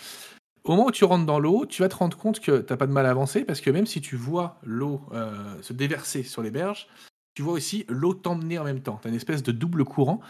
Au 0.65 0.73
moment 0.73 0.87
où 0.87 0.91
tu 0.91 1.05
rentres 1.05 1.27
dans 1.27 1.39
l'eau, 1.39 1.67
tu 1.67 1.83
vas 1.83 1.89
te 1.89 1.97
rendre 1.97 2.17
compte 2.17 2.41
que 2.41 2.61
t'as 2.61 2.77
pas 2.77 2.87
de 2.87 2.93
mal 2.93 3.05
à 3.05 3.11
avancer 3.11 3.45
parce 3.45 3.61
que 3.61 3.71
même 3.71 3.87
si 3.87 4.01
tu 4.01 4.17
vois 4.17 4.59
l'eau 4.63 5.03
euh, 5.13 5.61
se 5.61 5.75
déverser 5.75 6.23
sur 6.23 6.43
les 6.43 6.51
berges, 6.51 6.89
tu 7.35 7.43
vois 7.43 7.53
aussi 7.53 7.85
l'eau 7.89 8.15
t'emmener 8.15 8.59
en 8.59 8.65
même 8.65 8.81
temps. 8.81 8.99
Tu 9.03 9.09
as 9.09 9.11
une 9.11 9.17
espèce 9.17 9.43
de 9.43 9.53
double 9.53 9.85
courant 9.85 10.21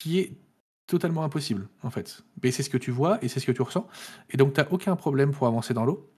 qui 0.00 0.18
est 0.18 0.36
totalement 0.88 1.22
impossible 1.22 1.68
en 1.82 1.90
fait. 1.90 2.24
Mais 2.42 2.50
c'est 2.50 2.64
ce 2.64 2.70
que 2.70 2.78
tu 2.78 2.90
vois 2.90 3.22
et 3.22 3.28
c'est 3.28 3.38
ce 3.38 3.46
que 3.46 3.52
tu 3.52 3.62
ressens. 3.62 3.86
Et 4.30 4.36
donc 4.36 4.54
tu 4.54 4.60
aucun 4.70 4.96
problème 4.96 5.30
pour 5.30 5.46
avancer 5.46 5.74
dans 5.74 5.84
l'eau. 5.84 6.10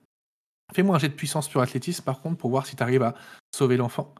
Fais-moi 0.73 0.95
un 0.95 0.99
jet 0.99 1.09
de 1.09 1.13
puissance 1.13 1.47
pur 1.47 1.61
athlétisme, 1.61 2.03
par 2.03 2.19
contre, 2.19 2.37
pour 2.37 2.49
voir 2.49 2.65
si 2.65 2.75
tu 2.75 2.83
arrives 2.83 3.03
à 3.03 3.15
sauver 3.55 3.77
l'enfant 3.77 4.13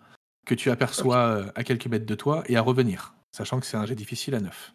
que 0.45 0.55
tu 0.55 0.71
aperçois 0.71 1.17
euh, 1.17 1.51
à 1.55 1.63
quelques 1.63 1.87
mètres 1.87 2.05
de 2.05 2.15
toi 2.15 2.43
et 2.45 2.55
à 2.55 2.61
revenir, 2.61 3.13
sachant 3.31 3.59
que 3.59 3.65
c'est 3.65 3.77
un 3.77 3.85
jet 3.85 3.95
difficile 3.95 4.35
à 4.35 4.39
9. 4.39 4.73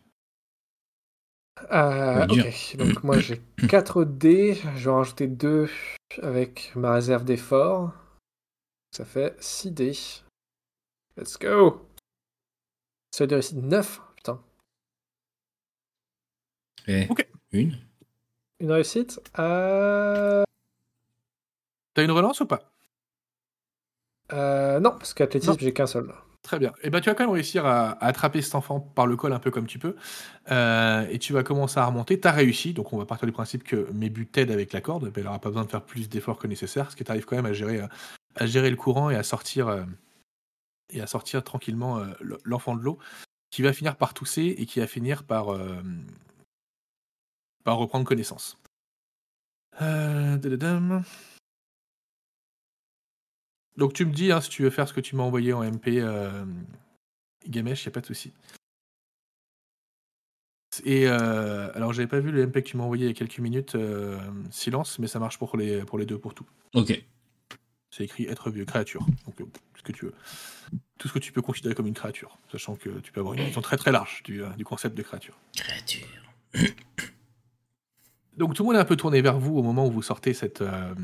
Euh, 1.71 2.27
ok, 2.27 2.77
donc 2.77 3.05
moi 3.05 3.19
j'ai 3.21 3.41
4 3.69 4.05
dés. 4.05 4.55
Je 4.77 4.85
vais 4.85 4.91
en 4.91 4.97
rajouter 4.99 5.27
2 5.29 5.69
avec 6.23 6.73
ma 6.75 6.95
réserve 6.95 7.25
d'effort. 7.25 7.93
Ça 8.91 9.05
fait 9.05 9.37
6 9.43 9.71
dés. 9.71 9.93
Let's 11.17 11.39
go 11.39 11.87
Ça 13.15 13.25
veut 13.25 13.29
dire 13.29 13.39
ici 13.39 13.55
9 13.57 14.01
Putain. 14.17 14.43
Et 16.89 17.07
Ok. 17.09 17.27
Une. 17.53 17.79
Une 18.61 18.73
réussite 18.73 19.21
euh... 19.39 20.43
T'as 21.95 22.05
une 22.05 22.11
relance 22.13 22.41
ou 22.41 22.47
pas? 22.47 22.73
euh, 24.33 24.81
Non, 24.81 24.93
parce 24.93 25.13
qu'athlétisme 25.13 25.57
j'ai 25.59 25.73
qu'un 25.75 25.87
seul. 25.87 26.13
Très 26.43 26.59
bien. 26.59 26.73
Et 26.83 26.91
ben 26.91 27.01
tu 27.01 27.09
vas 27.09 27.15
quand 27.15 27.25
même 27.25 27.33
réussir 27.33 27.67
à, 27.67 27.93
attraper 28.05 28.43
cet 28.43 28.57
enfant 28.57 28.81
par 28.81 29.07
le 29.07 29.15
col 29.17 29.33
un 29.33 29.39
peu 29.39 29.53
comme 29.53 29.67
tu 29.67 29.79
peux. 29.79 29.95
Euh, 30.51 31.07
et 31.09 31.21
tu 31.21 31.33
vas 31.33 31.45
commencer 31.45 31.79
à 31.79 31.87
remonter. 31.87 32.19
Tu 32.19 32.27
as 32.27 32.33
réussi, 32.33 32.75
donc 32.75 32.93
on 32.93 32.99
va 32.99 33.07
partir 33.07 33.27
du 33.27 33.33
principe 33.33 33.63
que 33.63 33.89
mes 33.93 34.11
buts 34.11 34.27
t'aident 34.27 34.51
avec 34.51 34.73
la 34.73 34.81
corde. 34.81 35.13
Il 35.17 35.23
n'aura 35.23 35.39
pas 35.39 35.51
besoin 35.51 35.65
de 35.65 35.71
faire 35.71 35.85
plus 35.85 36.09
d'efforts 36.09 36.39
que 36.39 36.49
nécessaire, 36.49 36.85
parce 36.85 36.97
que 36.97 37.05
tu 37.05 37.11
arrives 37.11 37.27
quand 37.27 37.37
même 37.37 37.47
à 37.47 37.53
gérer, 37.53 37.81
euh, 37.81 37.87
à 38.35 38.47
gérer 38.47 38.71
le 38.71 38.77
courant 38.77 39.09
et 39.09 39.15
à 39.15 39.23
sortir, 39.23 39.69
euh, 39.69 39.85
et 40.91 41.01
à 41.01 41.07
sortir 41.07 41.45
tranquillement 41.45 42.05
l'enfant 42.45 42.75
de 42.75 42.83
l'eau, 42.83 42.99
qui 43.51 43.63
va 43.63 43.73
finir 43.73 43.97
par 43.97 44.13
tousser 44.13 44.57
et 44.59 44.67
qui 44.67 44.81
va 44.81 44.87
finir 44.87 45.23
par, 45.23 45.47
par 47.65 47.79
reprendre 47.79 48.05
connaissance. 48.05 48.59
Donc 53.77 53.95
tu 53.95 54.05
me 54.05 54.13
dis 54.13 54.33
hein, 54.33 54.41
si 54.41 54.51
tu 54.51 54.63
veux 54.63 54.71
faire 54.71 54.89
ce 54.89 54.93
que 54.93 55.01
tu 55.01 55.17
m'as 55.17 55.23
envoyé 55.23 55.53
en 55.53 55.63
MP, 55.63 55.99
euh, 55.99 56.45
Gamesh, 57.49 57.85
il 57.85 57.89
n'y 57.89 57.93
a 57.93 57.95
pas 57.95 58.01
de 58.01 58.07
souci. 58.07 58.33
Et 60.85 61.07
euh, 61.07 61.71
alors 61.75 61.93
j'avais 61.93 62.09
pas 62.09 62.21
vu 62.21 62.31
le 62.31 62.47
MP 62.47 62.63
que 62.63 62.69
tu 62.69 62.77
m'as 62.77 62.85
envoyé 62.85 63.05
il 63.05 63.09
y 63.09 63.11
a 63.11 63.15
quelques 63.15 63.39
minutes, 63.39 63.75
euh, 63.75 64.19
silence, 64.51 64.99
mais 64.99 65.07
ça 65.07 65.19
marche 65.19 65.39
pour 65.39 65.57
les, 65.57 65.85
pour 65.85 65.99
les 65.99 66.07
deux, 66.07 66.19
pour 66.19 66.35
tout. 66.35 66.47
Ok. 66.75 67.03
C'est 67.91 68.05
écrit 68.05 68.25
être 68.25 68.51
vieux, 68.51 68.65
créature. 68.65 69.07
Donc, 69.27 69.41
euh, 69.41 69.45
ce 69.77 69.83
que 69.83 69.93
tu 69.93 70.07
veux. 70.07 70.15
Tout 70.99 71.09
ce 71.09 71.13
que 71.13 71.19
tu 71.19 71.31
peux 71.33 71.43
considérer 71.43 71.75
comme 71.75 71.87
une 71.87 71.95
créature, 71.95 72.39
sachant 72.51 72.77
que 72.77 72.89
tu 73.01 73.13
peux 73.13 73.21
avoir 73.21 73.35
une 73.35 73.45
vision 73.45 73.61
très 73.61 73.77
très 73.77 73.93
large 73.93 74.23
du, 74.23 74.43
du 74.57 74.65
concept 74.65 74.97
de 74.97 75.03
créature. 75.03 75.37
Créature. 75.55 76.07
Donc, 78.37 78.55
tout 78.55 78.63
le 78.63 78.69
monde 78.69 78.77
est 78.77 78.81
un 78.81 78.85
peu 78.85 78.97
tourné 78.97 79.21
vers 79.21 79.39
vous 79.39 79.57
au 79.59 79.63
moment 79.63 79.87
où 79.87 79.91
vous 79.91 80.03
sortez 80.03 80.33
euh, 80.61 80.95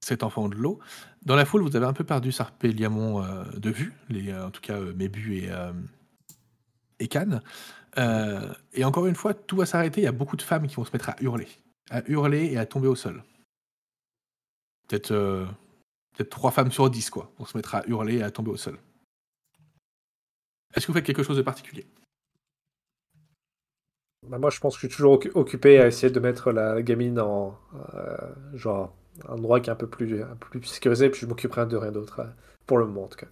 cet 0.00 0.22
enfant 0.22 0.48
de 0.48 0.54
l'eau. 0.54 0.78
Dans 1.24 1.34
la 1.34 1.44
foule, 1.44 1.62
vous 1.62 1.74
avez 1.76 1.86
un 1.86 1.92
peu 1.92 2.04
perdu 2.04 2.30
Sarpéliamon 2.30 3.22
euh, 3.22 3.44
de 3.56 3.70
vue, 3.70 3.94
euh, 4.12 4.46
en 4.46 4.50
tout 4.50 4.60
cas 4.60 4.78
Mébu 4.78 5.48
et, 6.98 7.08
Cannes. 7.08 7.42
Et 8.74 8.84
encore 8.84 9.06
une 9.06 9.16
fois, 9.16 9.34
tout 9.34 9.56
va 9.56 9.66
s'arrêter. 9.66 10.02
Il 10.02 10.04
y 10.04 10.08
a 10.08 10.12
beaucoup 10.12 10.36
de 10.36 10.42
femmes 10.42 10.66
qui 10.68 10.76
vont 10.76 10.84
se 10.84 10.92
mettre 10.92 11.10
à 11.10 11.16
hurler. 11.20 11.48
À 11.90 12.08
hurler 12.08 12.52
et 12.52 12.58
à 12.58 12.66
tomber 12.66 12.86
au 12.86 12.94
sol. 12.94 13.24
Peut-être 14.86 15.08
peut-être 16.14 16.30
trois 16.30 16.50
femmes 16.50 16.70
sur 16.70 16.88
dix, 16.90 17.10
quoi, 17.10 17.32
vont 17.38 17.44
se 17.44 17.56
mettre 17.56 17.74
à 17.74 17.86
hurler 17.86 18.16
et 18.16 18.22
à 18.22 18.30
tomber 18.30 18.50
au 18.50 18.56
sol. 18.56 18.78
Est-ce 20.74 20.86
que 20.86 20.92
vous 20.92 20.96
faites 20.96 21.06
quelque 21.06 21.22
chose 21.22 21.36
de 21.36 21.42
particulier? 21.42 21.86
Bah, 24.26 24.38
moi, 24.38 24.50
je 24.50 24.58
pense 24.60 24.74
que 24.76 24.82
je 24.82 24.86
suis 24.88 24.96
toujours 24.96 25.18
occu- 25.18 25.30
occupé 25.34 25.78
à 25.80 25.86
essayer 25.86 26.12
de 26.12 26.20
mettre 26.20 26.50
la 26.52 26.82
gamine 26.82 27.20
en 27.20 27.58
euh, 27.94 28.16
genre 28.54 28.94
un 29.28 29.34
endroit 29.34 29.60
qui 29.60 29.70
est 29.70 29.72
un 29.72 29.76
peu 29.76 29.88
plus, 29.88 30.22
un 30.22 30.36
peu 30.36 30.48
plus 30.60 30.64
sécurisé, 30.64 31.08
puis 31.10 31.20
je 31.20 31.26
m'occuperai 31.26 31.66
de 31.66 31.76
rien 31.76 31.92
d'autre, 31.92 32.20
euh, 32.20 32.26
pour 32.66 32.78
le 32.78 32.86
moment 32.86 33.04
en 33.04 33.08
tout 33.08 33.18
cas. 33.18 33.26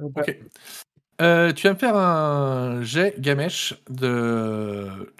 Ok. 0.00 0.36
Euh, 1.22 1.52
tu 1.52 1.66
vas 1.68 1.74
me 1.74 1.78
faire 1.78 1.96
un 1.96 2.82
jet 2.82 3.20
Gamesh 3.20 3.74
de. 3.90 5.12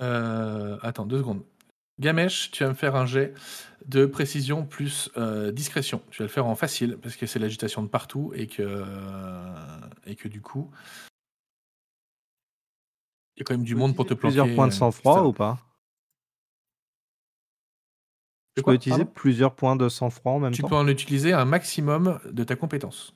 Euh, 0.00 0.78
attends, 0.82 1.06
deux 1.06 1.18
secondes. 1.18 1.42
Gamesh, 2.00 2.50
tu 2.50 2.64
vas 2.64 2.70
me 2.70 2.74
faire 2.74 2.96
un 2.96 3.06
jet 3.06 3.34
de 3.86 4.06
précision 4.06 4.64
plus 4.64 5.10
euh, 5.16 5.52
discrétion. 5.52 6.02
Tu 6.10 6.18
vas 6.18 6.24
le 6.24 6.30
faire 6.30 6.46
en 6.46 6.54
facile 6.54 6.98
parce 7.02 7.16
que 7.16 7.26
c'est 7.26 7.38
l'agitation 7.38 7.82
de 7.82 7.88
partout 7.88 8.32
et 8.34 8.46
que, 8.46 8.84
et 10.06 10.16
que 10.16 10.28
du 10.28 10.40
coup. 10.40 10.70
Il 13.36 13.40
y 13.40 13.42
a 13.42 13.44
quand 13.44 13.54
même 13.54 13.64
du 13.64 13.74
monde 13.74 13.94
pour 13.94 14.04
te 14.04 14.14
planter. 14.14 14.36
Plusieurs 14.36 14.54
points 14.54 14.68
de 14.68 14.72
euh, 14.72 14.76
sang-froid 14.76 15.22
ou 15.22 15.32
pas? 15.32 15.58
Quoi 18.62 18.72
peux 18.72 18.76
utiliser 18.76 19.04
Pardon? 19.04 19.14
plusieurs 19.14 19.54
points 19.54 19.76
de 19.76 19.88
sang-froid 19.88 20.32
en 20.32 20.38
même 20.40 20.52
Tu 20.52 20.60
temps 20.62 20.68
peux 20.68 20.74
en 20.76 20.86
utiliser 20.86 21.32
un 21.32 21.46
maximum 21.46 22.20
de 22.30 22.44
ta 22.44 22.54
compétence. 22.56 23.14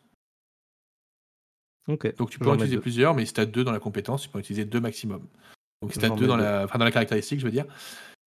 Ok. 1.89 2.17
Donc 2.17 2.31
tu 2.31 2.39
peux 2.39 2.49
en 2.49 2.55
utiliser 2.55 2.77
deux. 2.77 2.81
plusieurs, 2.81 3.15
mais 3.15 3.27
si 3.27 3.35
tu 3.35 3.41
as 3.41 3.47
deux 3.47 3.63
dans 3.63 3.73
la 3.73 3.79
compétence, 3.79 4.23
tu 4.23 4.29
peux 4.29 4.39
en 4.39 4.41
utiliser 4.41 4.65
deux 4.65 4.81
maximum. 4.81 5.29
Donc 5.83 5.93
si 5.93 5.99
tu 5.99 6.05
as 6.05 6.11
deux 6.11 6.27
dans 6.27 6.37
la, 6.37 6.65
enfin, 6.65 6.79
dans 6.79 6.85
la 6.87 6.91
caractéristique, 6.91 7.39
je 7.39 7.45
veux 7.45 7.53
dire, 7.53 7.67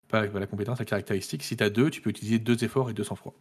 pas 0.10 0.28
la 0.28 0.48
compétence, 0.48 0.80
la 0.80 0.86
caractéristique, 0.86 1.44
si 1.44 1.56
tu 1.56 1.64
as 1.64 1.70
deux, 1.70 1.90
tu 1.90 2.02
peux 2.02 2.10
utiliser 2.10 2.40
deux 2.40 2.64
efforts 2.64 2.90
et 2.90 2.94
deux 2.94 3.04
sang-froid. 3.04 3.34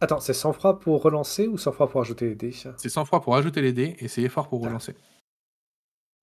Attends, 0.00 0.20
c'est 0.20 0.34
sans 0.34 0.52
froid 0.52 0.80
pour 0.80 1.02
relancer 1.02 1.46
ou 1.46 1.56
sans 1.56 1.72
froid 1.72 1.88
pour 1.88 2.00
ajouter 2.00 2.28
les 2.28 2.34
dés 2.34 2.52
C'est 2.52 2.88
sang-froid 2.88 3.20
pour 3.20 3.36
ajouter 3.36 3.62
les 3.62 3.72
dés 3.72 3.96
et 4.00 4.08
c'est 4.08 4.22
effort 4.22 4.48
pour 4.48 4.62
relancer. 4.62 4.96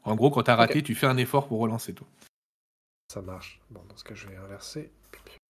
En 0.04 0.16
gros, 0.16 0.32
quand 0.32 0.44
tu 0.44 0.52
as 0.52 0.56
raté, 0.56 0.82
tu 0.82 0.96
fais 0.96 1.08
un 1.08 1.18
effort 1.18 1.48
pour 1.48 1.60
relancer. 1.60 1.94
Toi. 1.94 2.08
Ça 3.14 3.22
marche. 3.22 3.62
Bon, 3.70 3.82
dans 3.88 3.96
ce 3.96 4.04
cas, 4.04 4.16
je 4.16 4.28
vais 4.28 4.36
inverser. 4.36 4.92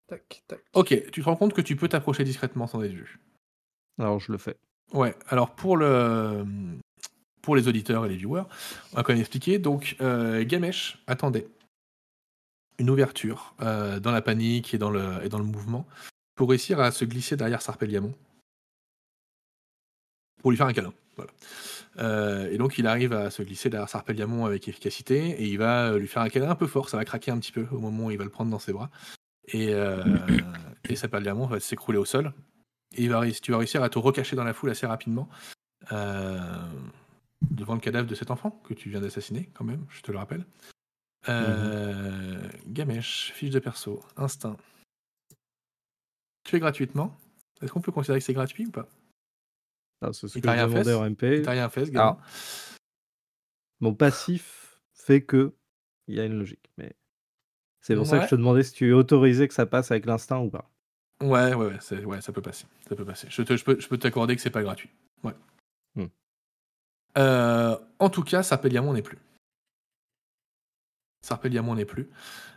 Tac, 0.07 0.43
tac. 0.47 0.59
Ok, 0.73 1.09
tu 1.11 1.21
te 1.21 1.25
rends 1.25 1.37
compte 1.37 1.53
que 1.53 1.61
tu 1.61 1.75
peux 1.75 1.87
t'approcher 1.87 2.23
discrètement 2.23 2.67
sans 2.67 2.83
être 2.83 2.91
vu. 2.91 3.19
Alors 3.97 4.19
je 4.19 4.31
le 4.31 4.37
fais. 4.37 4.57
Ouais, 4.93 5.15
alors 5.29 5.55
pour 5.55 5.77
le 5.77 6.45
pour 7.41 7.55
les 7.55 7.67
auditeurs 7.67 8.05
et 8.05 8.09
les 8.09 8.17
viewers, 8.17 8.43
on 8.91 8.97
va 8.97 9.03
quand 9.03 9.13
même 9.13 9.21
expliquer. 9.21 9.57
Donc, 9.57 9.95
euh, 10.01 10.43
Gamesh 10.45 11.01
attendait 11.07 11.47
une 12.79 12.89
ouverture 12.89 13.55
euh, 13.61 13.99
dans 13.99 14.11
la 14.11 14.21
panique 14.21 14.73
et 14.73 14.77
dans 14.77 14.89
le, 14.89 15.43
mouvement 15.43 15.85
pour 16.35 16.49
réussir 16.49 16.79
à 16.79 16.91
se 16.91 17.05
glisser 17.05 17.35
derrière 17.35 17.61
Sarpelliamon 17.61 18.13
pour 20.41 20.51
lui 20.51 20.57
faire 20.57 20.67
un 20.67 20.73
câlin. 20.73 20.93
Voilà. 21.17 21.31
Euh, 21.97 22.49
et 22.49 22.57
donc, 22.57 22.77
il 22.79 22.87
arrive 22.87 23.13
à 23.13 23.29
se 23.29 23.43
glisser 23.43 23.69
derrière 23.69 23.89
Sarpelliamon 23.89 24.45
avec 24.45 24.67
efficacité 24.67 25.29
et 25.29 25.45
il 25.45 25.57
va 25.57 25.97
lui 25.97 26.07
faire 26.07 26.23
un 26.23 26.29
câlin 26.29 26.49
un 26.49 26.55
peu 26.55 26.65
fort. 26.65 26.89
Ça 26.89 26.97
va 26.97 27.05
craquer 27.05 27.29
un 27.29 27.37
petit 27.37 27.51
peu 27.51 27.67
au 27.71 27.79
moment 27.79 28.05
où 28.05 28.11
il 28.11 28.17
va 28.17 28.23
le 28.23 28.31
prendre 28.31 28.49
dans 28.49 28.59
ses 28.59 28.73
bras. 28.73 28.89
Et, 29.47 29.73
euh, 29.73 30.03
va 31.47 31.59
s'écrouler 31.59 31.99
au 31.99 32.05
sol. 32.05 32.33
Et 32.93 33.03
tu 33.41 33.51
vas 33.51 33.57
réussir 33.57 33.83
à 33.83 33.89
te 33.89 33.99
recacher 33.99 34.35
dans 34.35 34.43
la 34.43 34.53
foule 34.53 34.69
assez 34.69 34.85
rapidement 34.85 35.29
euh, 35.91 36.39
devant 37.49 37.73
le 37.73 37.79
cadavre 37.79 38.07
de 38.07 38.15
cet 38.15 38.31
enfant 38.31 38.61
que 38.63 38.73
tu 38.73 38.89
viens 38.89 39.01
d'assassiner, 39.01 39.49
quand 39.53 39.63
même, 39.63 39.85
je 39.89 40.01
te 40.01 40.11
le 40.11 40.17
rappelle. 40.17 40.45
Euh, 41.29 42.49
Gamesh, 42.67 43.31
fiche 43.33 43.51
de 43.51 43.59
perso, 43.59 44.03
instinct. 44.17 44.57
Tu 46.43 46.55
es 46.55 46.59
gratuitement. 46.59 47.15
Est-ce 47.61 47.71
qu'on 47.71 47.81
peut 47.81 47.91
considérer 47.91 48.19
que 48.19 48.25
c'est 48.25 48.33
gratuit 48.33 48.65
ou 48.65 48.71
pas? 48.71 48.87
Ah, 50.01 50.11
C'est 50.13 50.27
ce 50.27 50.37
Il 50.37 50.41
que 50.41 50.47
t'a 50.47 50.53
je 50.57 50.65
rien 50.65 50.83
fait, 50.83 50.93
en 50.93 51.05
MP. 51.05 51.41
T'as 51.43 51.51
rien 51.51 51.69
fait, 51.69 51.85
mon 53.79 53.93
passif 53.95 54.79
fait 54.93 55.23
que 55.23 55.53
il 56.07 56.15
y 56.15 56.19
a 56.19 56.25
une 56.25 56.37
logique, 56.37 56.71
mais 56.77 56.95
c'est 57.81 57.95
pour 57.95 58.05
ça 58.05 58.17
que 58.19 58.25
je 58.25 58.29
te 58.29 58.35
demandais 58.35 58.63
si 58.63 58.73
tu 58.73 58.93
autorisais 58.93 59.47
que 59.47 59.53
ça 59.53 59.65
passe 59.65 59.91
avec 59.91 60.05
l'instinct 60.05 60.39
ou 60.39 60.49
pas. 60.49 60.69
Ouais, 61.21 61.53
ouais, 61.53 61.67
ouais, 61.67 61.77
c'est- 61.81 62.03
ouais, 62.03 62.21
ça 62.21 62.31
peut 62.31 62.41
passer. 62.41 62.65
Ça 62.89 62.95
peut 62.95 63.05
passer. 63.05 63.27
Je, 63.29 63.41
te- 63.43 63.55
je 63.55 63.63
peux, 63.63 63.79
je 63.79 63.87
peux 63.87 63.97
t'accorder 63.97 64.35
que 64.35 64.41
c'est 64.41 64.49
pas 64.49 64.63
gratuit. 64.63 64.89
Ouais. 65.23 65.33
Hmm. 65.95 66.05
Euh, 67.17 67.77
en 67.99 68.09
tout 68.09 68.23
cas, 68.23 68.41
Sarpelliamon 68.43 68.93
n'est 68.93 69.01
plus. 69.03 69.19
Sarpelliamon 71.21 71.75
n'est 71.75 71.85
plus. 71.85 72.09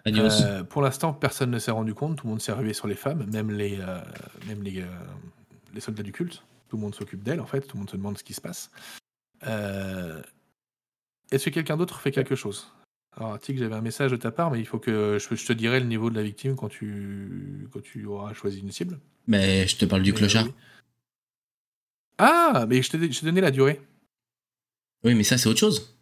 Euh, 0.06 0.64
pour 0.64 0.82
l'instant, 0.82 1.12
personne 1.12 1.50
ne 1.50 1.58
s'est 1.58 1.70
rendu 1.70 1.94
compte. 1.94 2.18
Tout 2.18 2.26
le 2.26 2.30
monde 2.30 2.40
s'est 2.40 2.52
rué 2.52 2.72
sur 2.74 2.86
les 2.86 2.94
femmes, 2.94 3.24
même 3.30 3.50
les, 3.50 3.78
euh, 3.80 4.00
même 4.46 4.62
les, 4.62 4.82
euh, 4.82 4.86
les 5.74 5.80
soldats 5.80 6.02
du 6.02 6.12
culte. 6.12 6.42
Tout 6.68 6.76
le 6.76 6.82
monde 6.82 6.94
s'occupe 6.94 7.22
d'elles, 7.22 7.40
en 7.40 7.46
fait. 7.46 7.62
Tout 7.62 7.76
le 7.76 7.80
monde 7.80 7.90
se 7.90 7.96
demande 7.96 8.18
ce 8.18 8.24
qui 8.24 8.34
se 8.34 8.40
passe. 8.40 8.70
Est-ce 9.42 11.44
que 11.46 11.50
quelqu'un 11.50 11.76
d'autre 11.76 12.00
fait 12.00 12.10
quelque 12.10 12.36
chose? 12.36 12.70
Alors, 13.16 13.38
Tic, 13.38 13.58
j'avais 13.58 13.74
un 13.74 13.80
message 13.80 14.10
de 14.10 14.16
ta 14.16 14.32
part, 14.32 14.50
mais 14.50 14.58
il 14.58 14.66
faut 14.66 14.78
que 14.78 15.18
je, 15.20 15.34
je 15.34 15.46
te 15.46 15.52
dirai 15.52 15.80
le 15.80 15.86
niveau 15.86 16.10
de 16.10 16.16
la 16.16 16.22
victime 16.22 16.56
quand 16.56 16.68
tu, 16.68 17.68
quand 17.72 17.82
tu 17.82 18.06
auras 18.06 18.34
choisi 18.34 18.60
une 18.60 18.72
cible. 18.72 18.98
Mais 19.26 19.66
je 19.68 19.76
te 19.76 19.84
parle 19.84 20.02
du 20.02 20.12
Mais, 20.12 20.18
clochard. 20.18 20.46
oui. 20.46 20.52
Ah, 22.18 22.66
mais 22.68 22.82
je 22.82 22.90
t'ai 22.90 23.24
donné 23.24 23.40
la 23.40 23.50
durée. 23.50 23.80
Oui, 25.04 25.14
mais 25.14 25.24
ça, 25.24 25.38
c'est 25.38 25.48
autre 25.48 25.60
chose. 25.60 25.96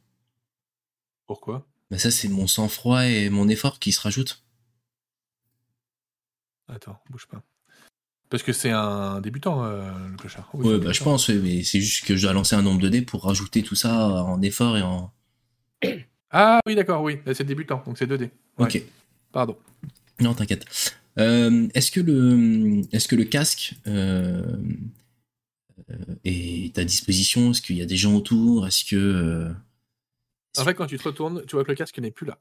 Pourquoi? 1.27 1.67
Bah, 1.93 1.99
ça, 1.99 2.11
c'est 2.11 2.29
mon 2.29 2.47
sang-froid 2.47 3.05
et 3.05 3.29
mon 3.29 3.51
effort 3.51 3.79
qui 3.79 3.93
se 3.93 4.01
rajoutent. 4.01 4.43
Attends, 6.67 6.99
bouge 7.11 7.27
pas. 7.27 7.43
Parce 8.31 8.43
que 8.43 8.55
c'est 8.55 8.71
un 8.71 9.21
débutant, 9.21 9.63
euh, 9.63 9.93
le 10.09 10.17
clochard. 10.17 10.49
Oui, 10.55 10.67
Ouais, 10.67 10.79
bah, 10.79 10.93
je 10.93 11.05
pense, 11.05 11.29
oui, 11.29 11.39
mais 11.43 11.63
c'est 11.65 11.83
juste 11.83 12.07
que 12.07 12.17
je 12.17 12.23
dois 12.23 12.33
lancer 12.33 12.57
un 12.57 12.63
nombre 12.63 12.81
de 12.81 12.89
dés 12.89 13.03
pour 13.03 13.25
rajouter 13.25 13.63
tout 13.63 13.75
ça 13.75 14.09
en 14.25 14.41
effort 14.41 14.79
et 14.79 14.83
en. 14.83 15.13
Ah 16.35 16.61
oui, 16.67 16.75
d'accord, 16.75 17.03
oui. 17.03 17.19
C'est 17.35 17.45
débutant, 17.45 17.83
donc 17.85 17.99
c'est 17.99 18.07
2D. 18.07 18.23
Ouais, 18.23 18.31
Ok. 18.65 18.83
Pardon. 19.33 19.55
Non, 20.19 20.33
t'inquiète. 20.33 20.65
Euh, 21.19 21.69
est-ce 21.75 21.91
que 21.91 22.01
le, 22.01 22.81
est-ce 22.91 23.07
que 23.07 23.17
le 23.17 23.25
casque 23.25 23.75
euh, 23.87 24.57
est 26.25 26.79
à 26.79 26.85
disposition? 26.85 27.51
Est-ce 27.51 27.61
qu'il 27.61 27.77
y 27.77 27.83
a 27.83 27.87
des 27.87 27.99
gens 27.99 28.15
autour? 28.15 28.67
Est-ce 28.67 28.83
que 28.87 29.53
En 30.59 30.65
fait, 30.65 30.75
quand 30.75 30.87
tu 30.87 30.99
te 30.99 31.05
retournes, 31.05 31.45
tu 31.47 31.57
vois 31.57 31.65
que 31.65 31.71
le 31.71 31.77
casque 31.77 31.99
n'est 31.99 32.11
plus 32.11 32.27
là. 32.27 32.39